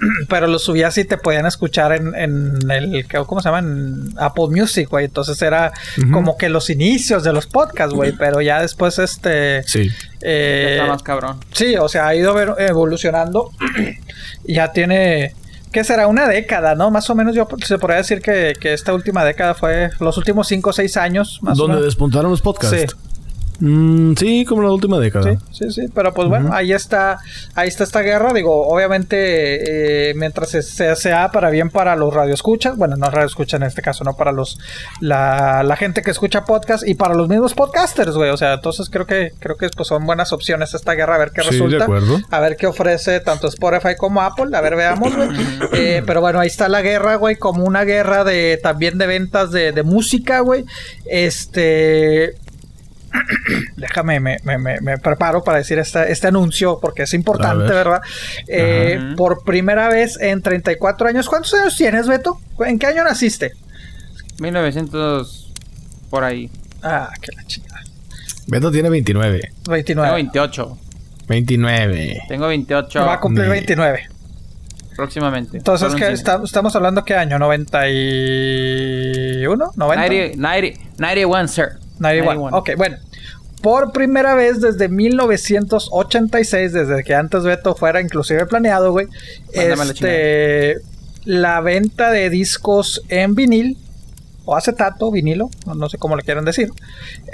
[0.28, 3.58] pero lo subías y te podían escuchar en, en el, ¿cómo se llama?
[3.60, 5.06] En Apple Music, güey.
[5.06, 5.72] Entonces era
[6.12, 8.12] como que los inicios de los podcasts, güey.
[8.12, 9.62] Pero ya después, este...
[9.64, 9.90] Sí.
[10.20, 11.38] Eh, Está más cabrón.
[11.52, 13.50] Sí, o sea, ha ido evolucionando.
[14.44, 15.34] ya tiene...
[15.72, 16.06] ¿Qué será?
[16.06, 16.90] Una década, ¿no?
[16.90, 20.48] Más o menos yo se podría decir que, que esta última década fue los últimos
[20.48, 21.40] 5 o 6 años.
[21.42, 22.86] Más Donde despuntaron los podcasts.
[22.90, 23.07] Sí.
[23.60, 25.32] Mm, sí, como la última década.
[25.32, 25.88] Sí, sí, sí.
[25.92, 27.18] Pero pues bueno, ahí está,
[27.54, 28.32] ahí está esta guerra.
[28.32, 33.66] Digo, obviamente, eh, mientras se, sea para bien para los radioescuchas, bueno, no radioescuchas en
[33.66, 34.58] este caso, no para los
[35.00, 38.30] la, la gente que escucha podcast y para los mismos podcasters, güey.
[38.30, 41.32] O sea, entonces creo que creo que pues, son buenas opciones esta guerra, a ver
[41.32, 41.86] qué resulta.
[42.30, 44.56] A ver qué ofrece tanto Spotify como Apple.
[44.56, 45.28] A ver, veamos, güey.
[45.72, 49.50] Eh, pero bueno, ahí está la guerra, güey, como una guerra de también de ventas
[49.50, 50.64] de, de música, güey.
[51.06, 52.34] Este
[53.76, 58.00] déjame, me, me, preparo para decir este, anuncio porque es importante, ¿verdad?
[58.46, 61.28] Eh, por primera vez en 34 años.
[61.28, 62.40] ¿Cuántos años tienes, Beto?
[62.60, 63.52] ¿En qué año naciste?
[64.40, 65.52] 1900
[66.10, 66.50] por ahí.
[66.82, 67.82] Ah, qué la chingada.
[68.46, 69.40] Beto tiene 29.
[69.68, 69.84] 29.
[69.84, 70.78] Tengo 28.
[71.28, 72.22] 29.
[72.28, 73.00] Tengo 28.
[73.00, 74.08] Va a cumplir 29.
[74.96, 75.58] Próximamente.
[75.58, 77.38] Entonces, ¿qué estamos hablando qué año?
[77.38, 79.44] ¿91?
[79.46, 79.76] ¿90?
[79.76, 81.78] 90, 91, sir.
[81.98, 82.56] 91.
[82.56, 82.96] Ok, bueno.
[83.62, 89.08] Por primera vez desde 1986, desde que antes Beto fuera inclusive planeado, güey.
[89.52, 90.76] Este,
[91.24, 93.76] la venta de discos en vinil
[94.48, 96.70] o acetato, vinilo, no, sé cómo le quieran decir,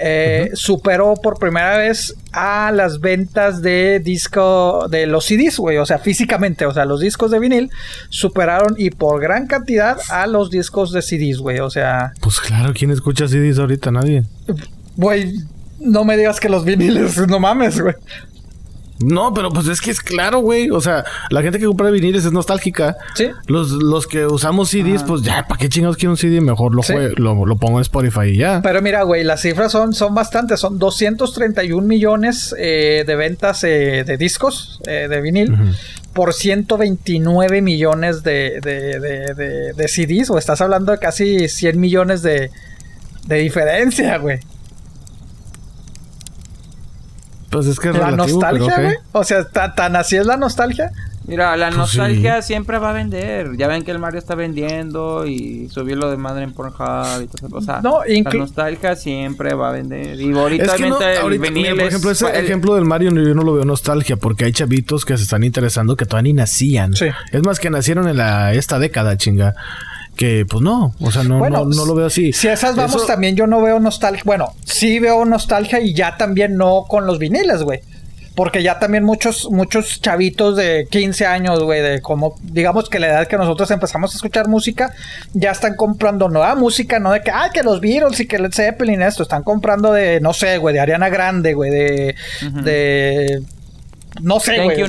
[0.01, 5.87] eh, superó por primera vez a las ventas de disco de los CDs, güey, o
[5.87, 7.71] sea, físicamente, o sea, los discos de vinil
[8.09, 12.15] superaron y por gran cantidad a los discos de CDs, güey, o sea...
[12.21, 13.93] Pues claro, ¿quién escucha CDs ahorita?
[13.93, 14.25] Nadie.
[14.97, 15.35] Güey,
[15.79, 17.95] no me digas que los viniles, no mames, güey.
[19.01, 20.71] No, pero pues es que es claro, güey.
[20.71, 22.97] O sea, la gente que compra viniles es nostálgica.
[23.15, 23.29] Sí.
[23.47, 26.41] Los, los que usamos CDs, pues ya, ¿para qué chingados quiero un CD?
[26.41, 28.61] Mejor lo, lo, pongo en Spotify y ya.
[28.63, 30.61] Pero mira, güey, las cifras son, son bastantes.
[30.61, 35.57] Son 231 millones eh, de ventas eh, de discos eh, de vinil.
[36.13, 42.23] Por 129 millones de, de, de, de, CDs, o estás hablando de casi 100 millones
[42.23, 42.53] de,
[43.27, 44.39] de diferencia, güey.
[47.55, 48.95] Pues es que es la nostalgia, güey.
[49.13, 50.91] O sea, tan así es la nostalgia.
[51.27, 53.57] Mira, la pues nostalgia siempre va a vender.
[53.57, 57.27] Ya ven que el Mario está vendiendo y subió lo de madre en Pornhub y
[57.29, 57.57] todo eso.
[57.57, 60.21] O sea, no, la nostalgia siempre va a vender.
[60.21, 63.55] Y ahorita, es que no, ahorita por ejemplo, ese ejemplo del Mario yo no lo
[63.55, 66.95] veo nostalgia porque hay chavitos que se están interesando que todavía ni nacían.
[66.95, 67.07] Sí.
[67.33, 69.55] Es más que nacieron en la esta década, chinga
[70.17, 72.33] que pues no, o sea, no, no, lo veo así.
[72.33, 76.57] Si esas vamos también yo no veo nostalgia, bueno, sí veo nostalgia y ya también
[76.57, 77.81] no con los viniles, güey.
[78.35, 83.07] Porque ya también muchos, muchos chavitos de 15 años, güey, de como, digamos que la
[83.07, 84.93] edad que nosotros empezamos a escuchar música,
[85.35, 88.53] ya están comprando nueva música, no de que, ay, que los Beatles y que Led
[88.53, 92.17] Zeppelin, esto, están comprando de, no sé, güey, de Ariana Grande, güey, de,
[92.65, 93.43] de
[94.21, 94.83] no sé, güey.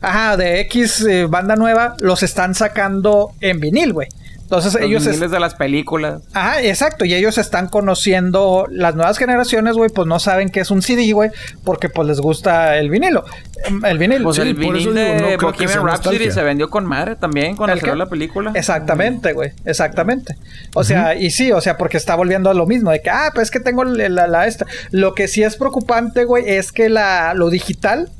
[0.00, 4.08] Ajá, de X eh, banda nueva, los están sacando en vinil, güey.
[4.46, 5.06] Entonces Los ellos...
[5.06, 5.18] Es...
[5.18, 6.22] de las películas.
[6.32, 7.04] Ajá, exacto.
[7.04, 8.68] Y ellos están conociendo...
[8.70, 11.30] Las nuevas generaciones, güey, pues no saben qué es un CD, güey.
[11.64, 13.24] Porque pues les gusta el vinilo.
[13.84, 14.22] El vinilo.
[14.22, 18.52] Pues el vinilo de Bohemian Rhapsody se vendió con madre también cuando salió la película.
[18.54, 19.50] Exactamente, güey.
[19.64, 20.36] Exactamente.
[20.74, 22.92] O sea, y sí, o sea, porque está volviendo a lo mismo.
[22.92, 24.64] De que, ah, pues es que tengo la, la esta.
[24.92, 28.10] Lo que sí es preocupante, güey, es que la, lo digital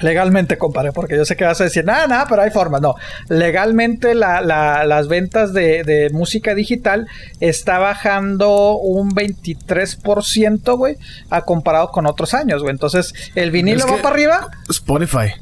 [0.00, 2.80] Legalmente, compadre, porque yo sé que vas a decir, nada, nada, pero hay formas.
[2.80, 2.94] No,
[3.28, 7.06] legalmente las ventas de, música digital
[7.40, 10.96] está bajando un 23%, güey,
[11.30, 12.72] a comparado con otros años, güey.
[12.72, 14.48] Entonces, ¿el vinilo va para arriba?
[14.68, 15.34] Spotify.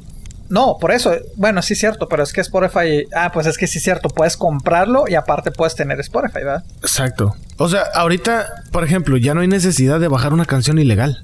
[0.50, 3.68] No, por eso, bueno, sí es cierto, pero es que Spotify, ah, pues es que
[3.68, 6.64] sí es cierto, puedes comprarlo y aparte puedes tener Spotify, ¿verdad?
[6.82, 7.36] Exacto.
[7.56, 11.22] O sea, ahorita, por ejemplo, ya no hay necesidad de bajar una canción ilegal.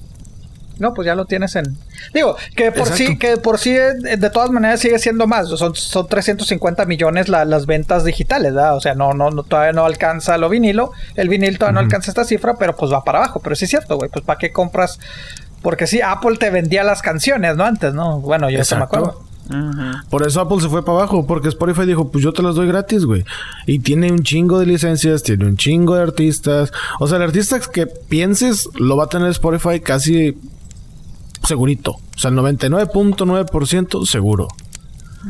[0.78, 1.76] No, pues ya lo tienes en.
[2.12, 5.48] Digo, que por sí, que por sí, eh, de todas maneras sigue siendo más.
[5.48, 8.76] Son, son 350 millones las ventas digitales, ¿verdad?
[8.76, 10.92] O sea, no, no, todavía no alcanza lo vinilo.
[11.14, 13.40] El vinil todavía no alcanza esta cifra, pero pues va para abajo.
[13.40, 14.10] Pero sí es cierto, güey.
[14.10, 14.98] Pues ¿para qué compras?
[15.62, 17.64] Porque sí, Apple te vendía las canciones, ¿no?
[17.64, 18.20] Antes, ¿no?
[18.20, 19.26] Bueno, yo se me acuerdo.
[20.10, 22.66] Por eso Apple se fue para abajo, porque Spotify dijo, pues yo te las doy
[22.66, 23.24] gratis, güey.
[23.66, 26.72] Y tiene un chingo de licencias, tiene un chingo de artistas.
[26.98, 30.36] O sea, el artista que pienses lo va a tener Spotify casi
[31.46, 31.92] segurito.
[31.92, 34.48] O sea, el 99.9% seguro.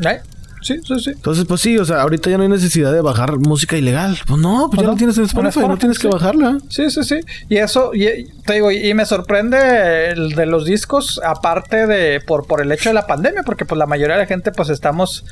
[0.05, 0.21] ¿Eh?
[0.67, 1.11] Sí, sí, sí.
[1.11, 4.19] Entonces, pues sí, o sea, ahorita ya no hay necesidad de bajar música ilegal.
[4.27, 6.59] Pues no, pues ya no, tienes en Spotify, no tienes que bajarla.
[6.69, 7.21] Sí, sí, sí.
[7.49, 12.49] Y eso, y, te digo, y, me sorprende el de los discos, aparte de por,
[12.49, 15.25] por el hecho de la pandemia, porque pues la mayoría de la gente pues estamos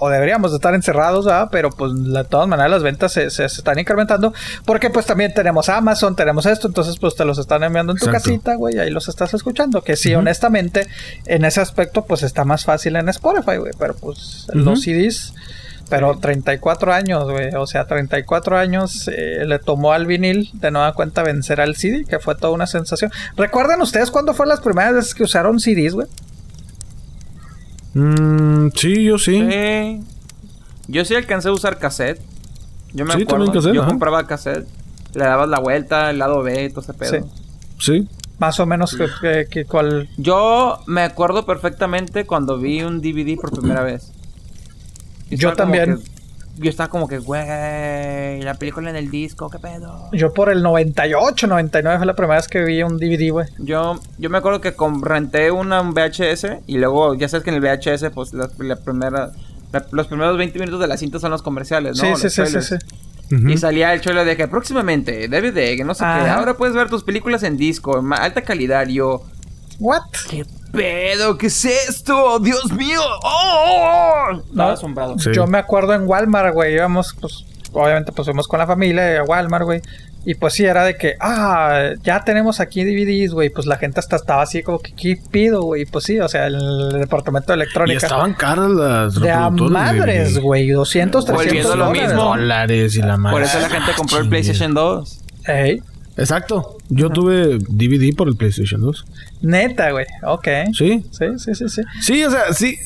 [0.00, 1.48] o deberíamos de estar encerrados, ¿verdad?
[1.52, 4.32] Pero pues de todas maneras las ventas se, se, están incrementando
[4.64, 8.06] porque pues también tenemos Amazon, tenemos esto, entonces pues te los están enviando en tu
[8.06, 10.86] casita, güey, ahí los estás escuchando, que sí, honestamente,
[11.26, 15.34] en ese aspecto pues está más fácil en Spotify, güey, pero pues los CDs...
[15.88, 17.52] Pero 34 años, güey.
[17.56, 22.04] O sea, 34 años eh, le tomó al vinil de nueva cuenta vencer al CD,
[22.04, 23.10] que fue toda una sensación.
[23.36, 26.06] ¿Recuerdan ustedes cuándo fue las primeras veces que usaron CDs, güey?
[27.94, 30.00] Mm, sí, yo sí.
[30.88, 32.20] Yo sí alcancé a usar cassette.
[32.92, 33.72] Yo me acuerdo.
[33.72, 34.66] yo compraba cassette.
[35.14, 37.28] Le dabas la vuelta, el lado B, todo ese pedo.
[37.78, 38.08] Sí.
[38.38, 38.96] Más o menos
[39.50, 40.08] que, cuál.
[40.16, 44.12] Yo me acuerdo perfectamente cuando vi un DVD por primera vez.
[45.30, 46.00] yo también
[46.60, 50.10] yo estaba como que, güey, la película en el disco, ¿qué pedo?
[50.12, 53.46] Yo por el 98, 99 fue la primera vez que vi un DVD, güey.
[53.58, 57.56] Yo, yo me acuerdo que renté una, un VHS y luego, ya sabes que en
[57.56, 59.32] el VHS, pues la, primera,
[59.90, 62.16] los primeros 20 minutos de la cinta son los comerciales, ¿no?
[62.16, 62.76] Sí, sí, sí, sí,
[63.48, 66.28] Y salía el cholo de que próximamente, DVD, que no sé qué.
[66.28, 68.86] Ahora puedes ver tus películas en disco, en alta calidad.
[68.86, 69.22] Yo,
[69.78, 70.02] ¿what?
[70.28, 71.36] ¿Qué pedo?
[71.38, 72.38] ¿Qué es esto?
[72.40, 73.00] ¡Dios mío!
[73.22, 74.42] ¡Oh!
[74.48, 75.16] Estaba asombrado.
[75.16, 76.74] Yo me acuerdo en Walmart, güey.
[76.74, 79.82] Íbamos, pues, obviamente, pues fuimos con la familia a Walmart, güey.
[80.24, 83.48] Y pues sí, era de que, ah, ya tenemos aquí DVDs, güey.
[83.48, 85.86] Pues la gente hasta estaba así como que, ¿qué pido, güey?
[85.86, 87.94] Pues sí, o sea, el, departamento de electrónica.
[87.94, 90.68] Y estaban caras las De a madres, güey.
[90.68, 92.22] 200, 300 lo mismo.
[92.22, 93.34] dólares y la madre.
[93.34, 95.20] Por eso la gente compró el PlayStation 2.
[95.46, 95.82] Ey.
[96.20, 96.76] Exacto.
[96.90, 99.06] Yo tuve DVD por el PlayStation 2.
[99.40, 100.04] Neta, güey.
[100.22, 100.48] Ok.
[100.76, 101.02] ¿Sí?
[101.10, 101.82] Sí, sí, sí, sí.
[102.02, 102.76] Sí, o sea, sí.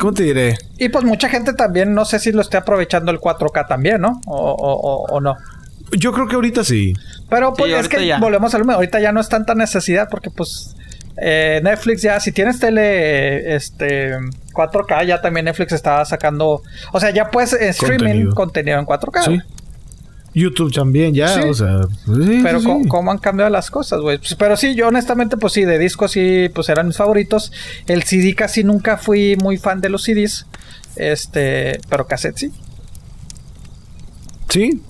[0.00, 0.58] ¿Cómo te diré?
[0.78, 4.20] Y pues mucha gente también, no sé si lo esté aprovechando el 4K también, ¿no?
[4.26, 5.36] O, o, o, no.
[5.92, 6.94] Yo creo que ahorita sí.
[7.30, 8.72] Pero pues es que volvemos al mismo.
[8.72, 10.74] Ahorita ya no es tanta necesidad porque pues
[11.18, 14.16] eh, Netflix ya, si tienes tele este
[14.52, 16.62] 4K, ya también Netflix está sacando,
[16.92, 19.24] o sea, ya puedes streaming contenido, en 4K.
[19.24, 19.38] Sí.
[20.36, 21.80] YouTube también, ya, o sea.
[22.42, 24.18] pero ¿cómo, han cambiado las cosas, güey?
[24.18, 27.52] Pues, pero sí, yo honestamente, pues sí, de discos sí, pues eran mis favoritos.
[27.86, 30.46] El CD casi nunca fui muy fan de los CDs.
[30.94, 32.52] Este, pero cassette sí.
[34.48, 34.82] Sí,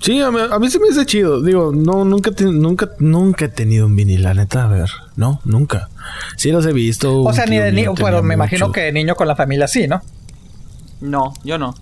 [0.00, 1.40] Sí, a mí, se me hace chido.
[1.42, 4.64] Digo, no, nunca, nunca, nunca he tenido un vinil, la neta.
[4.64, 5.88] A ver, no, nunca.
[6.36, 7.22] Sí los he visto.
[7.22, 9.86] O sea, ni de niño, pero me imagino que de niño con la familia sí,
[9.86, 10.02] ¿no?
[11.00, 11.76] No, yo no.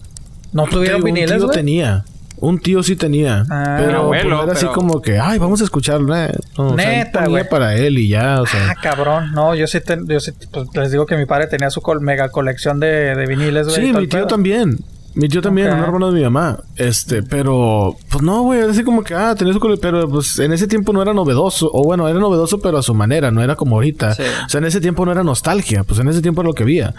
[0.53, 2.05] ¿No tuvieron viniles, tío tenía.
[2.41, 3.45] Un tío sí tenía.
[3.51, 6.17] Ah, pero pues, era así como que, ay, vamos a escucharlo.
[6.17, 6.33] Eh.
[6.75, 7.49] Neta, güey.
[7.49, 8.71] para él y ya, o sea.
[8.71, 9.33] Ah, cabrón.
[9.33, 12.81] No, yo sí, yo sí pues, les digo que mi padre tenía su mega colección
[12.81, 13.87] de, de viniles, güey.
[13.87, 14.79] Sí, mi tío también.
[15.13, 16.61] Mi tío también, un hermano de mi mamá.
[16.77, 20.69] Este, pero, pues no, güey, así como que, ah, tenía su pero pues en ese
[20.69, 21.69] tiempo no era novedoso.
[21.73, 24.13] O bueno, era novedoso, pero a su manera, no era como ahorita.
[24.47, 26.63] O sea, en ese tiempo no era nostalgia, pues en ese tiempo era lo que
[26.63, 26.95] había.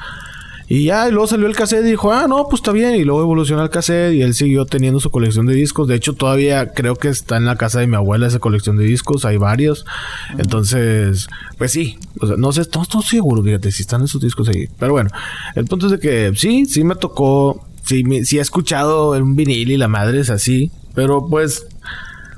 [0.73, 2.95] Y ya, y luego salió el cassette y dijo, ah, no, pues está bien.
[2.95, 5.85] Y luego evolucionó el cassette y él siguió teniendo su colección de discos.
[5.85, 8.85] De hecho, todavía creo que está en la casa de mi abuela esa colección de
[8.85, 9.25] discos.
[9.25, 9.85] Hay varios.
[10.37, 11.27] Entonces,
[11.57, 11.99] pues sí.
[12.21, 14.69] O sea, no sé, no estoy seguro, fíjate, si están esos discos ahí.
[14.79, 15.09] Pero bueno,
[15.55, 19.71] el punto es de que sí, sí me tocó sí, sí he escuchado un vinil
[19.71, 21.67] y la madre es así, pero pues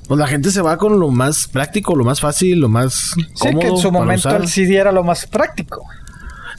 [0.07, 3.61] pues la gente se va con lo más práctico, lo más fácil, lo más cómodo.
[3.61, 5.85] Sí, que en su momento el CD era lo más práctico.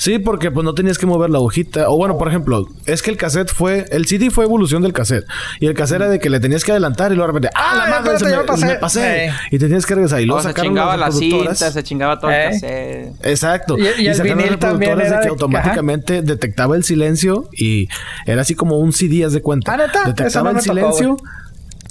[0.05, 1.89] Sí, porque pues no tenías que mover la hojita.
[1.89, 3.87] O bueno, por ejemplo, es que el cassette fue...
[3.91, 5.25] El CD fue evolución del cassette.
[5.61, 7.57] Y el cassette era de que le tenías que adelantar y luego de repente...
[7.59, 8.19] ¡Ah, la madre!
[8.19, 9.33] Se me, pasé.
[9.51, 10.21] Y te tienes que regresar.
[10.21, 13.15] Y luego se chingaba la cinta, se chingaba todo el cassette.
[13.23, 13.79] Exacto.
[13.79, 17.89] Y, y, el vinil también era de que automáticamente detectaba el silencio y
[18.27, 19.73] era así como un CD, haz de cuenta.
[19.73, 21.17] Ah, detectaba el silencio...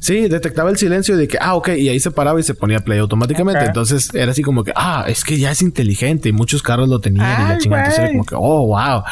[0.03, 2.79] Sí, detectaba el silencio de que, ah, ok, y ahí se paraba y se ponía
[2.79, 3.63] play automáticamente.
[3.63, 6.99] Entonces era así como que, ah, es que ya es inteligente y muchos carros lo
[6.99, 7.83] tenían y la chingada.
[7.83, 9.03] Entonces era como que, oh, wow.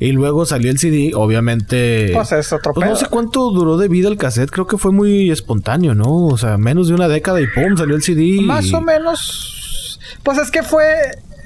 [0.00, 2.10] Y luego salió el CD, obviamente.
[2.12, 4.92] Pues es otro pues no sé cuánto duró de vida el cassette, creo que fue
[4.92, 6.26] muy espontáneo, ¿no?
[6.26, 8.42] O sea, menos de una década y pum, salió el CD.
[8.42, 9.98] Más o menos.
[10.22, 10.84] Pues es que fue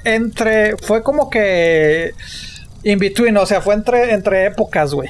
[0.03, 0.75] entre.
[0.75, 2.11] Fue como que.
[2.83, 5.07] In between, o sea, fue entre, entre épocas, güey.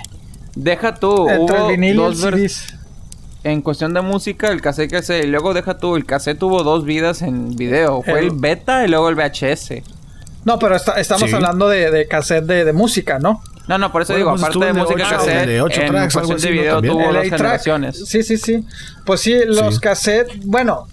[0.55, 1.27] Deja tú.
[1.27, 2.78] Entre el vinil y el CDs
[3.43, 5.19] en cuestión de música, el cassette que se...
[5.19, 8.01] Y luego deja tú, el cassette tuvo dos vidas en video.
[8.01, 9.81] Fue el, beta y luego el VHS.
[10.45, 13.41] No, pero estamos hablando de, de cassette de, música, ¿no?
[13.67, 16.39] No, no, por eso digo, pues aparte de música cassette, de 8 en tracks, cuestión
[16.39, 18.07] de video tuvo dos generaciones.
[18.07, 18.65] Sí, sí, sí.
[19.05, 20.87] Pues sí, los cassettes, bueno,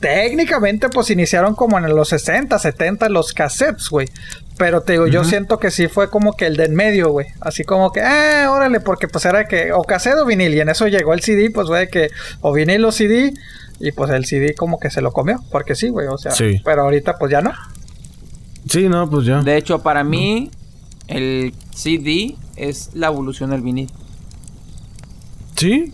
[0.00, 4.08] técnicamente pues iniciaron como en los 60, 70 los cassettes, güey.
[4.56, 7.26] Pero te digo, yo siento que sí fue como que el de en medio, güey.
[7.40, 10.54] Así como que, eh, órale, porque pues era que o cassette o vinil.
[10.54, 12.10] Y en eso llegó el CD, pues güey, que
[12.40, 13.34] o vinil o CD.
[13.80, 15.40] Y pues el CD como que se lo comió.
[15.50, 16.32] Porque sí, güey, o sea.
[16.32, 16.60] Sí.
[16.64, 17.52] Pero ahorita pues ya no.
[18.68, 19.42] Sí, no, pues ya.
[19.42, 20.50] De hecho, para mí,
[21.08, 23.90] el CD es la evolución del vinil.
[25.56, 25.92] Sí,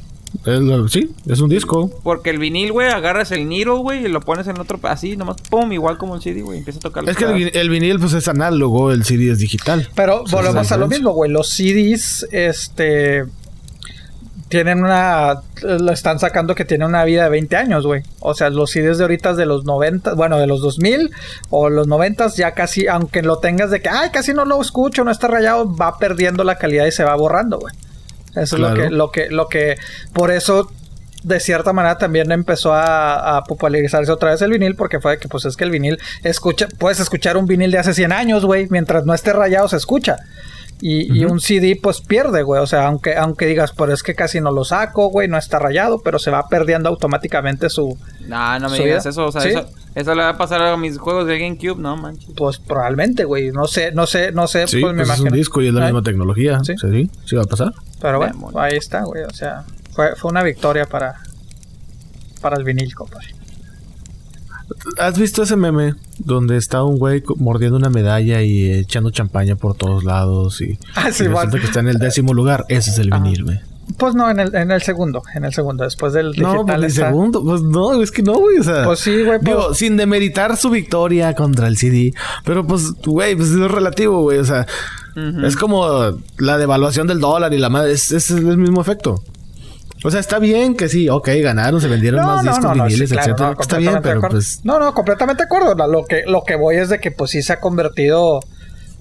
[0.88, 1.90] sí, es un disco.
[2.02, 5.36] Porque el vinil, güey, agarras el needle, güey, y lo pones en otro, así, nomás,
[5.48, 7.08] pum, igual como el CD, güey, empieza a tocar.
[7.08, 9.88] Es que el, vinil, pues es análogo, el CD es digital.
[9.94, 13.24] Pero volvemos a lo mismo, güey, los CDs, este,
[14.50, 18.02] tienen una, lo están sacando que tiene una vida de 20 años, güey.
[18.18, 21.12] O sea, los CDs de ahorita de los 90, bueno, de los 2000
[21.50, 25.04] o los 90 ya casi, aunque lo tengas de que, ay, casi no lo escucho,
[25.04, 27.72] no está rayado, va perdiendo la calidad y se va borrando, güey.
[28.36, 29.76] Eso es lo que, lo que, lo que,
[30.12, 30.70] por eso
[31.22, 35.44] de cierta manera también empezó a, popularizarse otra vez el vinil porque fue que pues
[35.44, 39.04] es que el vinil escucha puedes escuchar un vinil de hace 100 años güey mientras
[39.04, 40.16] no esté rayado se escucha
[40.80, 42.60] y, un CD pues pierde güey.
[42.60, 45.58] O sea aunque aunque digas pero es que casi no lo saco güey no está
[45.58, 49.66] rayado pero se va perdiendo automáticamente su no no me digas eso o sea eso,
[49.94, 52.30] eso, le va a pasar a mis juegos de GameCube no manches.
[52.36, 53.50] Pues probablemente güey.
[53.50, 55.84] No sé no sé no sé pues, me pues es un disco y es la
[55.84, 56.74] misma tecnología sí.
[56.78, 57.72] sí sí va a pasar.
[58.00, 59.24] Pero bueno, ahí está, güey.
[59.24, 61.16] O sea, Fue, fue una victoria para,
[62.40, 63.34] para el vinil, compadre.
[64.98, 69.76] ¿Has visto ese meme donde está un güey mordiendo una medalla y echando champaña por
[69.76, 72.64] todos lados y, ah, sí, que está en el décimo lugar?
[72.68, 73.60] Ese es el vinil, güey.
[73.98, 76.54] Pues no, en el, en el segundo, en el segundo, después del digital.
[76.54, 78.84] No, pues el segundo, pues no, es que no, güey, o sea.
[78.84, 79.40] Pues sí, güey.
[79.40, 82.12] Digo, pues sin demeritar su victoria contra el CD,
[82.44, 84.66] pero pues, güey, pues es relativo, güey, o sea.
[85.44, 89.22] Es como la devaluación del dólar y la madre, es, es el mismo efecto.
[90.02, 93.54] O sea, está bien que sí, ok, ganaron, se vendieron más discos viniles, etcétera.
[93.58, 94.60] está bien, pero pues.
[94.64, 95.74] No, no, completamente de acuerdo.
[95.86, 98.40] Lo que, lo que voy es de que pues sí se ha convertido.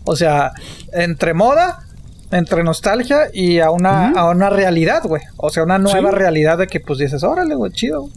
[0.03, 0.51] O sea,
[0.91, 1.79] entre moda,
[2.31, 5.21] entre nostalgia y a una, a una realidad, güey.
[5.37, 8.09] O sea, una nueva realidad de que pues dices, órale, güey, chido.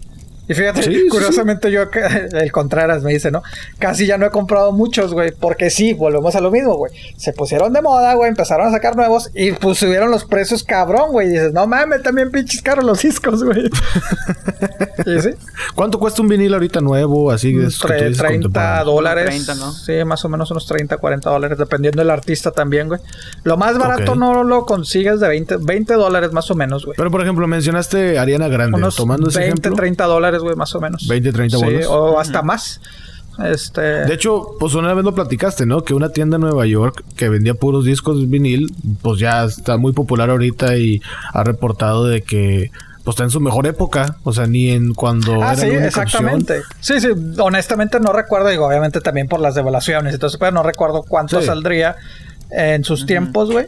[0.49, 1.83] Y fíjate, curiosamente yo,
[2.33, 3.43] el Contreras me dice, ¿no?
[3.79, 6.93] Casi ya no he comprado muchos, güey, porque sí, volvemos a lo mismo, güey.
[7.17, 11.13] Se pusieron de moda, güey, empezaron a sacar nuevos y pues subieron los precios cabrón,
[11.13, 11.29] güey.
[11.29, 13.71] Y dices, no mames, también pinches caros los discos, güey.
[15.21, 15.31] sí?
[15.77, 17.53] ¿Cuánto cuesta un vinilo ahorita nuevo, así?
[17.53, 19.27] De 30 dólares.
[19.27, 19.73] 30, ¿no?
[19.73, 23.01] Sí, más o menos unos 30, 40 dólares, dependiendo del artista también, güey.
[23.45, 26.97] Lo más barato no lo consigues de 20, 20 dólares más o menos, güey.
[26.97, 28.77] Pero, por ejemplo, mencionaste Ariana Grande.
[28.77, 31.07] Unos tomando ese 20, 30 dólares güey, más o menos.
[31.07, 32.81] 20, 30 sí, O hasta más.
[33.45, 33.81] Este...
[33.81, 35.83] De hecho, pues una vez lo platicaste, ¿no?
[35.83, 39.79] Que una tienda en Nueva York que vendía puros discos de vinil, pues ya está
[39.79, 41.01] muy popular ahorita y
[41.33, 42.71] ha reportado de que
[43.05, 46.63] pues está en su mejor época, o sea, ni en cuando ah, sí, exactamente.
[46.81, 50.53] Sí, sí, honestamente no recuerdo, digo, obviamente también por las devaluaciones y todo eso, pero
[50.53, 51.97] no recuerdo cuánto saldría
[52.51, 53.67] en sus tiempos, güey.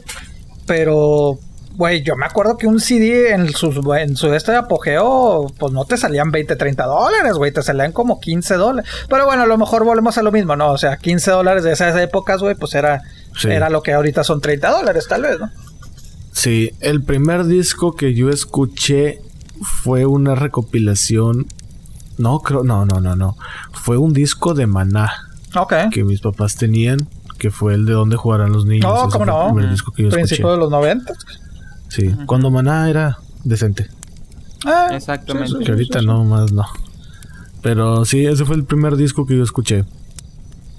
[0.66, 1.40] Pero
[1.76, 5.72] Güey, yo me acuerdo que un CD en su, en su este de apogeo, pues
[5.72, 8.90] no te salían 20, 30 dólares, güey, te salían como 15 dólares.
[9.08, 10.70] Pero bueno, a lo mejor volvemos a lo mismo, ¿no?
[10.70, 13.02] O sea, 15 dólares de esas épocas, güey, pues era,
[13.48, 15.50] era lo que ahorita son 30 dólares, tal vez, ¿no?
[16.32, 19.20] Sí, el primer disco que yo escuché
[19.62, 21.46] fue una recopilación.
[22.18, 23.36] No, creo, no, no, no, no.
[23.72, 25.10] Fue un disco de Maná.
[25.56, 25.74] Ok.
[25.92, 28.84] Que mis papás tenían, que fue el de donde jugarán los niños.
[28.84, 29.46] No, cómo no.
[29.46, 31.12] El primer disco que yo Principio de los 90.
[31.94, 33.86] Sí, cuando Maná era decente.
[34.66, 35.64] Ah, Exactamente.
[35.64, 36.64] que ahorita no, más no.
[37.62, 39.84] Pero sí, ese fue el primer disco que yo escuché.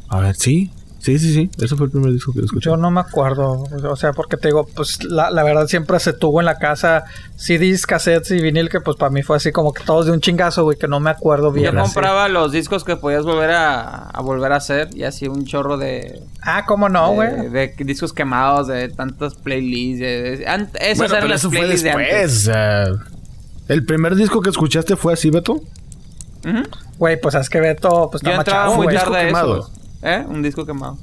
[0.10, 0.72] A ver, sí,
[1.06, 1.52] Sí, sí, sí.
[1.64, 2.68] Ese fue el primer disco que escuché.
[2.68, 3.64] Yo no me acuerdo.
[3.88, 7.04] O sea, porque te digo, pues la, la verdad siempre se tuvo en la casa
[7.36, 10.20] CDs, cassettes y vinil, que pues para mí fue así como que todos de un
[10.20, 11.76] chingazo, güey, que no me acuerdo bien.
[11.76, 15.46] Yo compraba los discos que podías volver a, a, volver a hacer y así un
[15.46, 16.24] chorro de.
[16.42, 17.50] Ah, ¿cómo no, güey?
[17.50, 20.00] De, discos quemados, de tantas playlists.
[20.00, 20.44] De,
[20.80, 22.98] esos eran las playlists después, de
[23.68, 25.62] ¿El primer disco que escuchaste fue así, Beto?
[26.98, 29.70] Güey, pues es que Beto pues, está machado, muy tarde quemado.
[30.02, 30.24] ¿Eh?
[30.28, 30.98] Un disco quemado.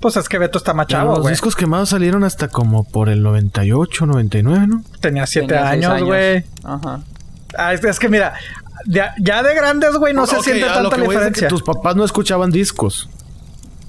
[0.00, 4.04] Pues es que Beto está machado, Los discos quemados salieron hasta como por el 98,
[4.04, 4.84] 99, ¿no?
[5.00, 6.44] Tenía 7 años, güey.
[6.62, 7.00] Ajá.
[7.56, 8.34] Ah, es, que mira,
[8.86, 11.48] ya, de grandes, güey, no se siente tanta diferencia.
[11.48, 13.08] tus papás no escuchaban discos.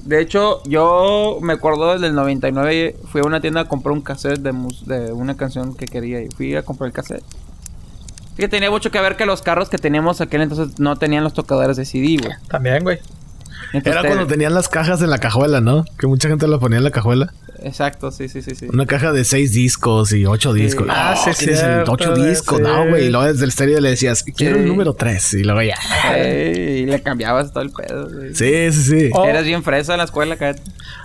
[0.05, 4.01] De hecho, yo me acuerdo desde el 99 fui a una tienda a comprar un
[4.01, 4.53] cassette de,
[4.85, 7.23] de una canción que quería y fui a comprar el cassette.
[8.37, 11.33] Que tenía mucho que ver que los carros que teníamos aquel entonces no tenían los
[11.33, 12.35] tocadores de CD, güey.
[12.47, 12.99] También, güey.
[13.83, 15.85] Era cuando tenían las cajas en la cajuela, ¿no?
[15.97, 17.33] Que mucha gente lo ponía en la cajuela.
[17.63, 18.67] Exacto, sí, sí, sí, sí.
[18.71, 20.87] Una caja de seis discos y ocho discos.
[20.89, 21.51] Ah, sí, sí.
[21.87, 23.05] Ocho discos, no, güey.
[23.05, 25.33] Y luego desde el estéreo le decías, quiero el número tres.
[25.33, 25.75] Y luego ya.
[26.19, 28.09] y le cambiabas todo el pedo.
[28.33, 29.11] Sí, sí, sí.
[29.25, 30.59] Eras bien fresa en la escuela, cara.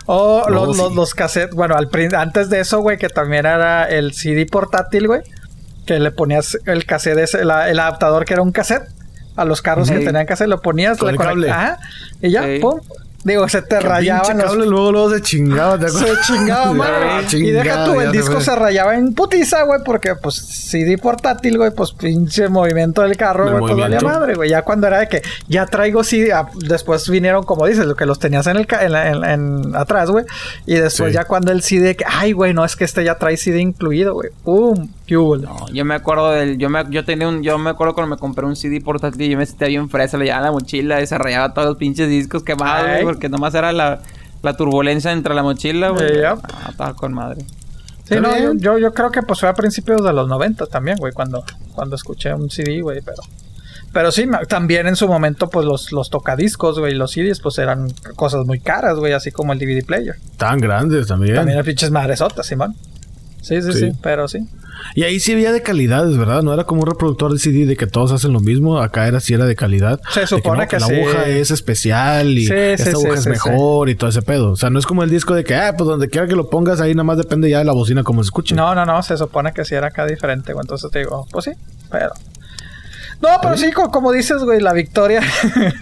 [0.06, 1.54] O los, los, cassettes.
[1.54, 5.22] Bueno, al, antes de eso, güey, que también era el CD portátil, güey.
[5.86, 8.88] Que le ponías el cassette, ese, el adaptador que era un cassette
[9.40, 11.78] a los carros que tenían que hacer, lo ponías, Con la
[12.20, 12.78] y ya, pum,
[13.22, 14.38] Digo, se te rayaban.
[14.38, 14.46] Los...
[14.46, 17.38] cable luego, luego se chingaba, ¿te Se chingaba, madre.
[17.38, 21.70] y deja tú, el disco se rayaba en putiza, güey, porque pues CD portátil, güey,
[21.70, 24.48] pues pinche movimiento del carro, güey, pues valía madre, güey.
[24.48, 28.06] Ya cuando era de que ya traigo CD, ah, después vinieron, como dices, lo que
[28.06, 30.24] los tenías en el en, en, atrás, güey.
[30.64, 33.36] Y después ya cuando el CD, que, ay, güey, no, es que este ya trae
[33.36, 34.30] CD incluido, güey.
[34.44, 38.14] Pum, no, yo me acuerdo del, yo me, yo tenía un, yo me acuerdo cuando
[38.14, 41.00] me compré un CD portátil y yo me sentía bien fresa, le llevaba la mochila
[41.00, 44.00] y se rayaba todos los pinches discos quemados, güey, porque nomás era la,
[44.42, 46.24] la turbulencia entre la mochila, güey.
[46.24, 46.38] Ah,
[46.70, 47.44] estaba con madre.
[48.04, 51.12] Sí, no, yo, yo, creo que pues fue a principios de los 90 también, güey,
[51.12, 53.22] cuando, cuando escuché un CD, güey, pero...
[53.92, 57.92] Pero sí, también en su momento, pues los, los tocadiscos, güey, los CDs, pues eran
[58.14, 60.14] cosas muy caras, güey, así como el DVD player.
[60.36, 61.34] Tan grandes también.
[61.34, 62.76] También eran pinches madresotas, Simón.
[63.42, 64.46] Sí, sí, sí, pero sí.
[64.94, 66.42] Y ahí sí había de calidades, ¿verdad?
[66.42, 68.78] No era como un reproductor de CD de que todos hacen lo mismo.
[68.80, 70.00] Acá era sí era de calidad.
[70.12, 74.22] Se supone que, la aguja es especial y esta aguja es mejor y todo ese
[74.22, 74.52] pedo.
[74.52, 76.48] O sea, no es como el disco de que, ah, pues donde quiera que lo
[76.50, 78.54] pongas, ahí nada más depende ya de la bocina como se escuche.
[78.54, 79.02] No, no, no.
[79.02, 80.52] Se supone que sí era acá diferente.
[80.52, 81.52] Entonces te digo, pues sí,
[81.90, 82.10] pero
[83.20, 85.20] no, pero sí, como, dices, güey, la victoria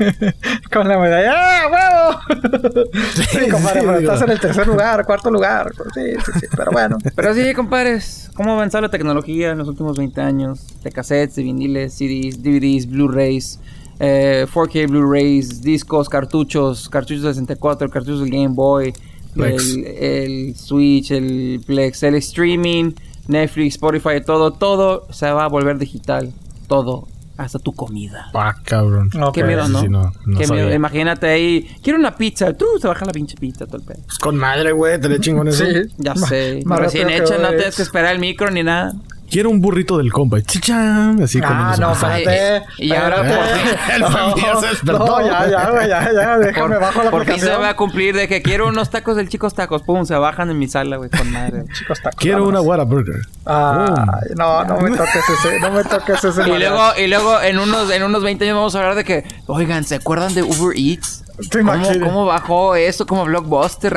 [0.72, 1.34] con la medalla.
[1.36, 2.90] ¡Ah, huevo!
[3.14, 5.72] sí, compadre, pero estás en el tercer lugar, cuarto lugar.
[5.94, 6.98] Sí, sí, sí, pero bueno.
[7.14, 10.66] Pero sí, compadres, ¿cómo ha avanzado la tecnología en los últimos 20 años?
[10.82, 13.60] De cassettes, de viniles, CDs, DVDs, Blu-rays,
[14.00, 18.92] 4K eh, Blu-rays, discos, cartuchos, cartuchos de 64, cartuchos del Game Boy,
[19.36, 22.92] el, el Switch, el Plex, el streaming,
[23.28, 26.32] Netflix, Spotify, todo, todo se va a volver digital.
[26.66, 27.06] Todo
[27.38, 28.30] hasta tu comida.
[28.34, 29.10] Ah, cabrón.
[29.32, 30.12] Qué miedo, ¿no?
[30.36, 30.74] Qué miedo.
[30.74, 32.52] Imagínate ahí, quiero una pizza.
[32.52, 34.00] Tú se baja la pinche pizza, todo el pedo.
[34.04, 35.64] Pues con madre, güey, te le chingo eso.
[35.64, 35.82] Sí.
[35.96, 36.62] Ya sé.
[36.66, 38.92] Recién hecha, no tienes que esperar el micro ni nada.
[39.30, 40.40] Quiero un burrito del compa.
[40.40, 41.20] Chicham.
[41.22, 41.52] Así como.
[41.52, 42.62] Ah, no, espérate.
[42.78, 43.16] Y, ahora
[44.84, 46.38] por No, ya, ya, ya, ya.
[46.38, 49.16] Déjame por, bajo la Por fin se va a cumplir de que quiero unos tacos
[49.16, 49.82] del Chicos Tacos.
[49.82, 51.64] Pum, se bajan en mi sala, güey, con madre.
[51.78, 52.18] Chicos Tacos.
[52.18, 53.20] Quiero una Whataburger.
[53.44, 55.60] Ah, no, no me toques ese.
[55.60, 56.42] No me toques ese.
[56.48, 59.24] y luego, y luego en unos, en unos 20 años vamos a hablar de que,
[59.46, 61.24] oigan, ¿se acuerdan de Uber Eats?
[61.52, 61.72] ¿Cómo,
[62.02, 63.96] ¿Cómo, bajó eso como Blockbuster?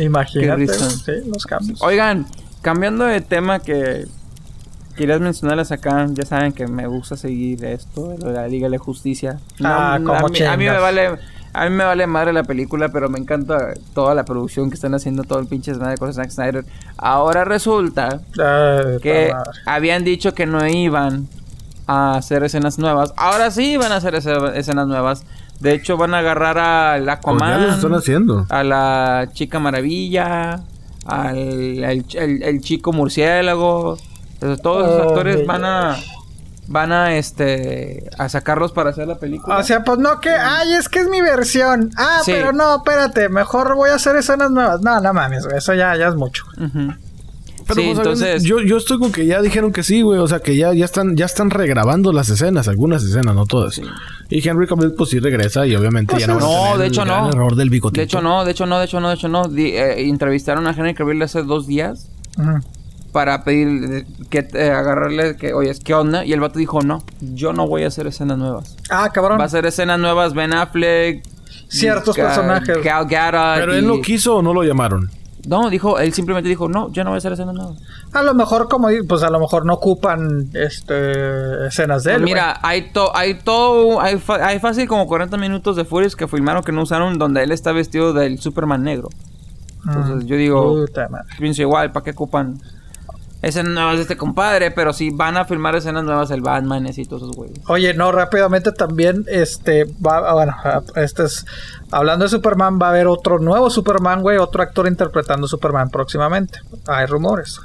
[0.00, 0.68] Imagínate.
[0.68, 1.82] Sí, los cambios.
[1.82, 2.26] Oigan,
[2.62, 4.06] cambiando de tema que
[4.98, 9.38] querías mencionarles acá, ya saben que me gusta seguir esto, de la Liga de Justicia.
[9.64, 11.18] ah, como a, mí, a mí me vale
[11.52, 14.94] a mí me vale madre la película, pero me encanta toda la producción que están
[14.94, 16.64] haciendo, todo el pinche de cosas Zack Snyder.
[16.98, 18.20] Ahora resulta
[19.02, 19.32] que
[19.66, 21.26] habían dicho que no iban
[21.86, 23.14] a hacer escenas nuevas.
[23.16, 25.24] Ahora sí van a hacer escenas nuevas.
[25.60, 27.64] De hecho, van a agarrar al Aquaman.
[27.64, 28.46] Pues están haciendo.
[28.48, 30.60] A la Chica Maravilla.
[31.06, 33.96] Al el chico murciélago.
[34.40, 35.96] Entonces, todos los actores van a
[36.68, 39.58] van a este a sacarlos para hacer la película.
[39.58, 41.90] O sea, pues no que, ay, es que es mi versión.
[41.96, 44.80] Ah, pero no, espérate, mejor voy a hacer escenas nuevas.
[44.80, 46.44] No, no mames, eso ya, ya es mucho.
[46.56, 48.42] Pero sí, pues, entonces...
[48.44, 50.18] yo, yo estoy con que ya dijeron que sí, güey.
[50.20, 53.78] O sea, que ya, ya, están, ya están regrabando las escenas, algunas escenas, no todas.
[54.30, 57.28] Y Henry Cavill, pues sí regresa y obviamente pues ya no, no de hecho no.
[57.28, 59.44] error del De hecho no, de hecho no, de hecho no, de hecho no.
[59.56, 62.08] Eh, entrevistaron a Henry Cavill hace dos días
[63.12, 66.24] para pedir que eh, agarrarle que, oye, ¿qué onda?
[66.24, 68.76] Y el vato dijo, no, yo no voy a hacer escenas nuevas.
[68.90, 69.38] Ah, cabrón.
[69.38, 71.24] Va a hacer escenas nuevas Ben Affleck.
[71.68, 72.82] Ciertos personajes.
[72.82, 75.10] Gal Pero él no quiso o no lo llamaron.
[75.46, 77.78] No, dijo, él simplemente dijo, no, yo no voy a hacer escenas nuevas.
[78.12, 82.16] A lo mejor, como pues a lo mejor no ocupan este escenas de él.
[82.18, 86.28] Pues mira, hay, to, hay todo, hay, hay fácil como 40 minutos de Furious que
[86.28, 89.08] filmaron que no usaron donde él está vestido del Superman negro.
[89.86, 90.84] Entonces yo digo,
[91.38, 92.60] pienso igual, ¿para qué ocupan
[93.42, 97.04] escenas nuevas de este compadre, pero si van a filmar escenas nuevas el Batman y
[97.04, 97.58] todos esos güeyes.
[97.68, 100.56] Oye, no, rápidamente también, este, va, bueno,
[100.96, 101.46] este es,
[101.90, 106.60] hablando de Superman, va a haber otro nuevo Superman, güey, otro actor interpretando Superman próximamente.
[106.86, 107.60] Hay rumores.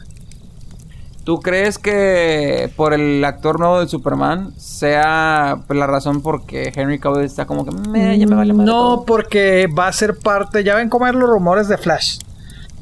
[1.23, 6.99] ¿Tú crees que por el actor nuevo de Superman sea la razón por que Henry
[6.99, 10.65] Cavill está como que me, ya me vale más No, porque va a ser parte,
[10.65, 12.17] ya ven cómo los rumores de Flash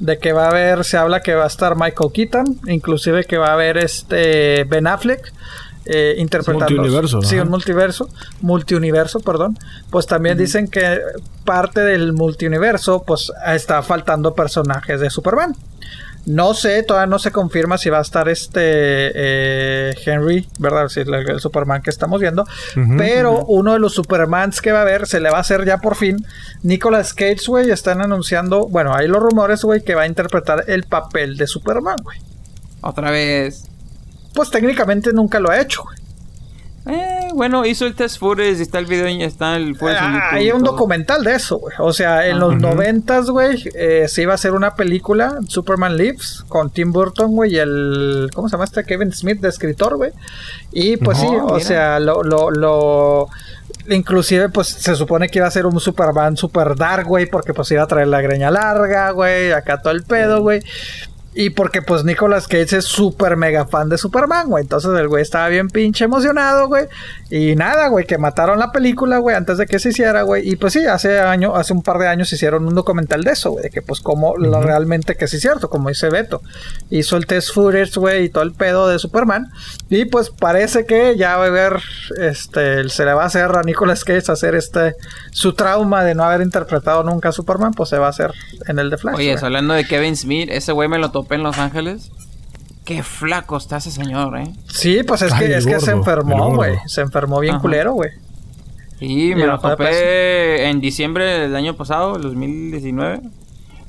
[0.01, 3.37] de que va a haber, se habla que va a estar Michael Keaton, inclusive que
[3.37, 5.31] va a haber este Ben Affleck.
[5.83, 6.75] Eh, interpretando.
[6.75, 7.21] Multiuniverso.
[7.23, 8.07] Sí, un multiverso.
[8.41, 9.57] Multiuniverso, perdón.
[9.89, 10.99] Pues también dicen que
[11.43, 15.55] parte del multiuniverso, pues está faltando personajes de Superman.
[16.25, 20.87] No sé, todavía no se confirma si va a estar este eh, Henry, ¿verdad?
[20.87, 22.45] Si el, Superman que estamos viendo.
[22.97, 25.79] pero uno de los Supermans que va a haber, se le va a hacer ya
[25.79, 26.25] por fin.
[26.61, 30.83] Nicolas Cage, güey, están anunciando, bueno, hay los rumores, güey, que va a interpretar el
[30.83, 32.19] papel de Superman, güey.
[32.81, 33.63] Otra vez.
[34.33, 36.00] Pues técnicamente nunca lo ha hecho, güey.
[36.87, 40.51] Eh, bueno, hizo el test footage y está el video y está el ah, Hay
[40.51, 41.75] un documental de eso, güey.
[41.77, 46.43] O sea, en los noventas, güey, eh, se iba a hacer una película, Superman Lives,
[46.47, 48.29] con Tim Burton, güey, y el...
[48.33, 48.83] ¿Cómo se llama este?
[48.83, 50.11] Kevin Smith, de escritor, güey.
[50.71, 53.29] Y pues sí, o sea, lo, lo, lo...
[53.87, 57.71] Inclusive, pues, se supone que iba a ser un Superman super dark, güey, porque pues
[57.71, 60.61] iba a traer la greña larga, güey, acá todo el pedo, güey.
[61.33, 64.63] Y porque pues Nicolas Cage es súper mega fan de Superman, güey.
[64.63, 66.87] Entonces el güey estaba bien pinche emocionado, güey.
[67.29, 70.49] Y nada, güey, que mataron la película, güey, antes de que se hiciera, güey.
[70.49, 73.51] Y pues sí, hace año, hace un par de años hicieron un documental de eso,
[73.51, 73.63] güey.
[73.63, 76.41] De que pues como lo realmente que sí es cierto, como dice Beto.
[76.89, 79.47] Hizo el test footage, güey, y todo el pedo de Superman.
[79.89, 81.77] Y pues parece que ya va a ver,
[82.19, 84.95] este, se le va a hacer a Nicolas Cage hacer este,
[85.31, 88.33] su trauma de no haber interpretado nunca a Superman, pues se va a hacer
[88.67, 89.15] en el de Flash.
[89.15, 92.11] Oye, hablando de Kevin Smith, ese güey me lo topé en Los Ángeles
[92.85, 94.51] qué flaco está ese señor, ¿eh?
[94.67, 96.77] Sí, pues es que, es que se enfermó, güey.
[96.87, 98.09] Se enfermó bien culero, güey.
[98.99, 103.21] Sí, me lo topé en diciembre del año pasado, el 2019.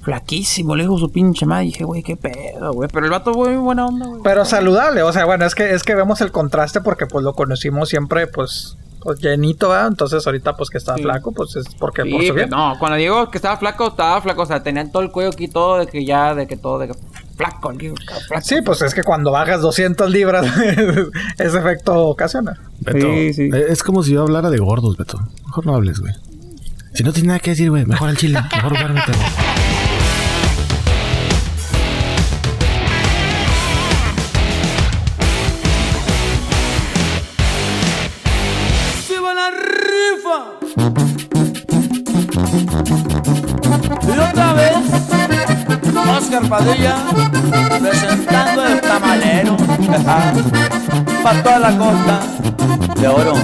[0.02, 1.66] Flaquísimo, lejos su pinche madre.
[1.66, 2.88] Dije, güey, qué pedo, güey.
[2.92, 4.22] Pero el vato, güey, buena onda, güey.
[4.22, 7.34] Pero saludable, o sea, bueno, es que, es que vemos el contraste porque, pues, lo
[7.34, 9.88] conocimos siempre, pues, pues llenito, ¿verdad?
[9.88, 12.50] Entonces, ahorita, pues, que estaba flaco, pues, es porque por su bien.
[12.50, 14.42] No, cuando digo que estaba flaco, estaba flaco.
[14.42, 16.88] O sea, tenían todo el cuello aquí, todo de que ya, de que todo, de
[16.88, 16.94] que
[17.36, 17.72] flaco,
[18.26, 18.44] flaco.
[18.44, 20.46] Sí, pues es que cuando bajas 200 libras,
[21.38, 22.58] ese efecto ocasiona.
[22.80, 23.42] Beto, sí, sí.
[23.52, 25.18] Eh, es como si yo hablara de gordos, Beto.
[25.46, 26.14] Mejor no hables, güey.
[26.94, 29.12] Si no tienes nada que decir, güey, mejor al chile, mejor duérmete.
[46.32, 46.96] Oscar Padilla
[47.78, 49.54] presentando el tamalero
[51.22, 52.20] para toda la costa
[52.98, 53.34] de oro.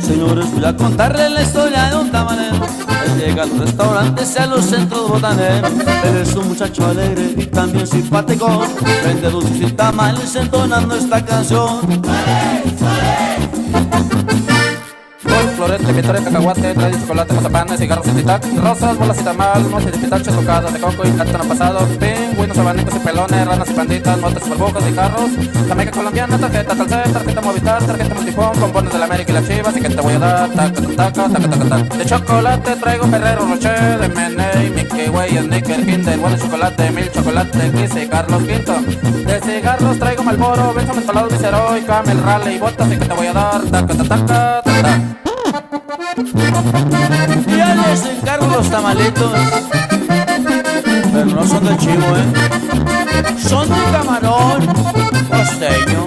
[0.00, 2.64] Señores, voy a contarle la historia de un tamalero.
[3.06, 5.72] Él llega a los restaurantes y a los centros botaneros.
[6.04, 8.62] Él es un muchacho alegre y también simpático.
[9.04, 11.80] Vende dulces y tamales entonando esta canción
[15.58, 19.98] florete, vitores, cacahuate, trae chocolate, mazapanes, cigarros y titac, rosas, bolas y tamal, noches de
[19.98, 24.48] pitache, tocadas de coco y plátano pasado, pingüinos, abanitos y pelones, ranas y panditas, motos,
[24.48, 25.30] burbujas y carros,
[25.68, 29.76] jamaica colombiana, tarjeta Talcel, tarjeta Movistar, tarjeta Multifón, pompones de la América y las chivas,
[29.76, 33.46] y que te voy a dar, taca, taca, taca, taca, taca, De chocolate traigo Ferrero
[33.48, 38.74] Rocher, Meney, Mickey Way, Snicker, Kinder, bueno chocolate, mil chocolate, Kiss y Carlos Quinto.
[39.26, 43.26] De cigarros traigo Malboro, Benzo Mentolado, Viceroy, Camel, Raleigh y botas, y que te voy
[43.26, 45.17] a dar, taca, taca, taca, taca.
[47.56, 49.32] Ya les encargo los tamalitos.
[51.12, 53.38] Pero no son de chivo, ¿eh?
[53.38, 54.66] Son de camarón
[55.28, 56.06] costeño.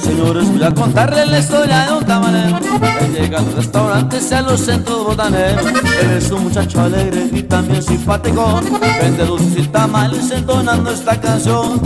[0.00, 2.58] Señores, voy a contarles la historia de un tamalero.
[3.00, 5.66] Él llega a los restaurantes y a los centros botaneros.
[6.02, 8.60] Él es un muchacho alegre y también simpático.
[9.00, 11.80] Vende dulces y tamales entonando esta canción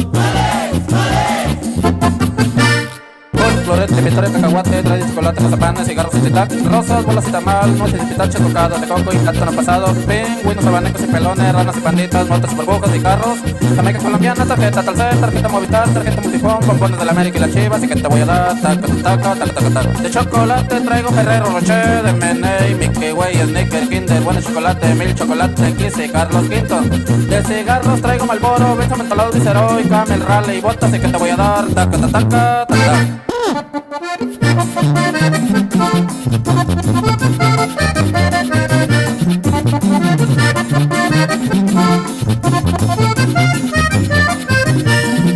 [3.68, 8.06] florete, vitores, cacahuate, trae chocolate, mazapanes, cigarros y titac, rosas, bolas y tamal, noches y
[8.06, 12.56] pitache, tocadas de coco y plátano pasado, pingüinos, abanicos y pelones, ranas y panditas, motos,
[12.56, 13.38] burbujas y carros,
[13.76, 17.82] jamaica colombiana, tarjeta Talcel, tarjeta Movistar, tarjeta Multifón, pompones de la América y las chivas,
[17.82, 20.02] y que te voy a dar, taca, taca, taca, taca, taca.
[20.02, 25.74] De chocolate traigo Ferrero Rocher, de Meney, Mickey Way, Snicker, Kinder, bueno chocolate, mil chocolate,
[25.74, 26.80] Kiss y Carlos Quinto.
[26.80, 31.30] De cigarros traigo Malboro, Benzo Mentolado, Viceroy, Camel, Raleigh y botas, y que te voy
[31.30, 33.27] a dar, taca, taca, taca, taca.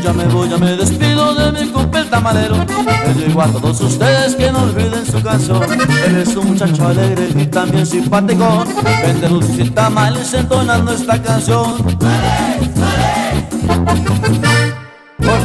[0.03, 2.57] Ya me voy, ya me despido de mi compa tamalero.
[3.07, 5.63] Le digo a todos ustedes que no olviden su canción.
[6.07, 8.65] Él es un muchacho alegre y también simpático.
[9.03, 11.77] Vende dulces y tamales entonando esta canción.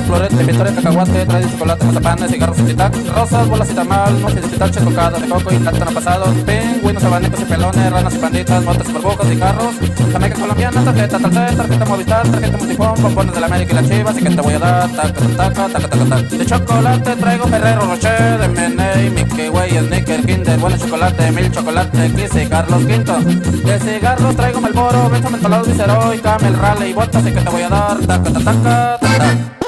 [0.07, 4.47] Florete, vitores, cacahuate, trae chocolate, mazapanes, cigarros y titac, rosas, bolas y tamal, noches de
[4.47, 8.93] pitache, tocadas de coco y plátano pasado, pingüinos, abanicos y pelones, ranas y panditas, motos,
[8.93, 9.75] burbujas y carros,
[10.13, 14.17] jamaica colombiana, tarjeta Talcel, tarjeta Movistar, tarjeta Multifón, pompones de la América y las chivas,
[14.17, 16.37] y que te voy a dar, taca, taca, taca, taca, taca.
[16.37, 22.11] De chocolate traigo Ferrero Rocher, de Meney, Mickey Way, Snicker, Kinder, bueno chocolate, mil chocolate,
[22.13, 23.17] Kiss y Carlos Quinto.
[23.19, 27.61] De cigarros traigo Malboro, Benzo Mentolado, Viceroy, Camel, Raleigh y botas, y que te voy
[27.63, 29.66] a dar, taca, taca, taca, taca.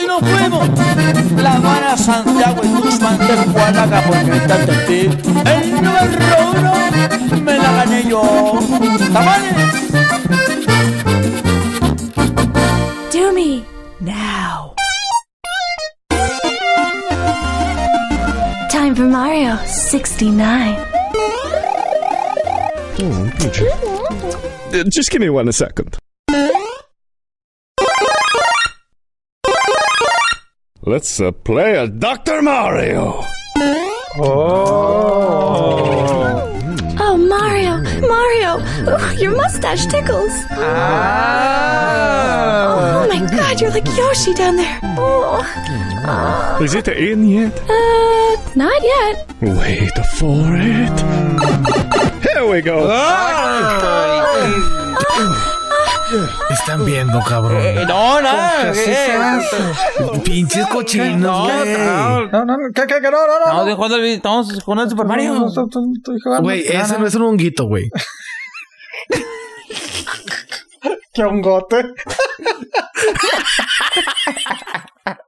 [0.00, 0.68] Y nos fuimos.
[1.42, 5.00] La Habana, Santiago y Guzmán de Juanaga porque está en ti.
[5.44, 6.72] El número uno
[7.42, 8.58] me la gané yo.
[9.12, 9.92] ¡Tamales!
[13.12, 13.64] Do me
[14.00, 14.74] now.
[18.70, 20.76] Time for Mario 69.
[22.98, 23.30] Oh,
[24.88, 25.96] Just give me one a second.
[30.88, 32.42] Let's uh, play a Dr.
[32.42, 33.24] Mario.
[34.18, 35.42] Oh.
[37.00, 40.30] Oh, Mario, Mario, Ooh, your mustache tickles.
[40.52, 41.42] Ah.
[43.02, 44.78] Oh my God, you're like Yoshi down there.
[44.96, 45.42] Oh.
[46.06, 46.62] oh.
[46.62, 47.52] Is it in yet?
[47.68, 49.28] Uh, not yet.
[49.42, 51.00] Wait for it.
[52.22, 52.86] Here we go.
[52.88, 54.06] Oh.
[56.50, 57.60] Están viendo, cabrón.
[57.60, 58.28] Eh, no, no.
[58.72, 62.56] ¿Qué Pinches cochinos, No, no, no.
[62.74, 63.10] ¿Qué, qué, qué?
[63.10, 63.68] No, no, no.
[63.68, 65.46] Estamos jugando, estamos jugando el Super Mario.
[66.40, 67.90] Güey, ese no es un honguito, güey.
[71.12, 71.94] ¡Qué hongote!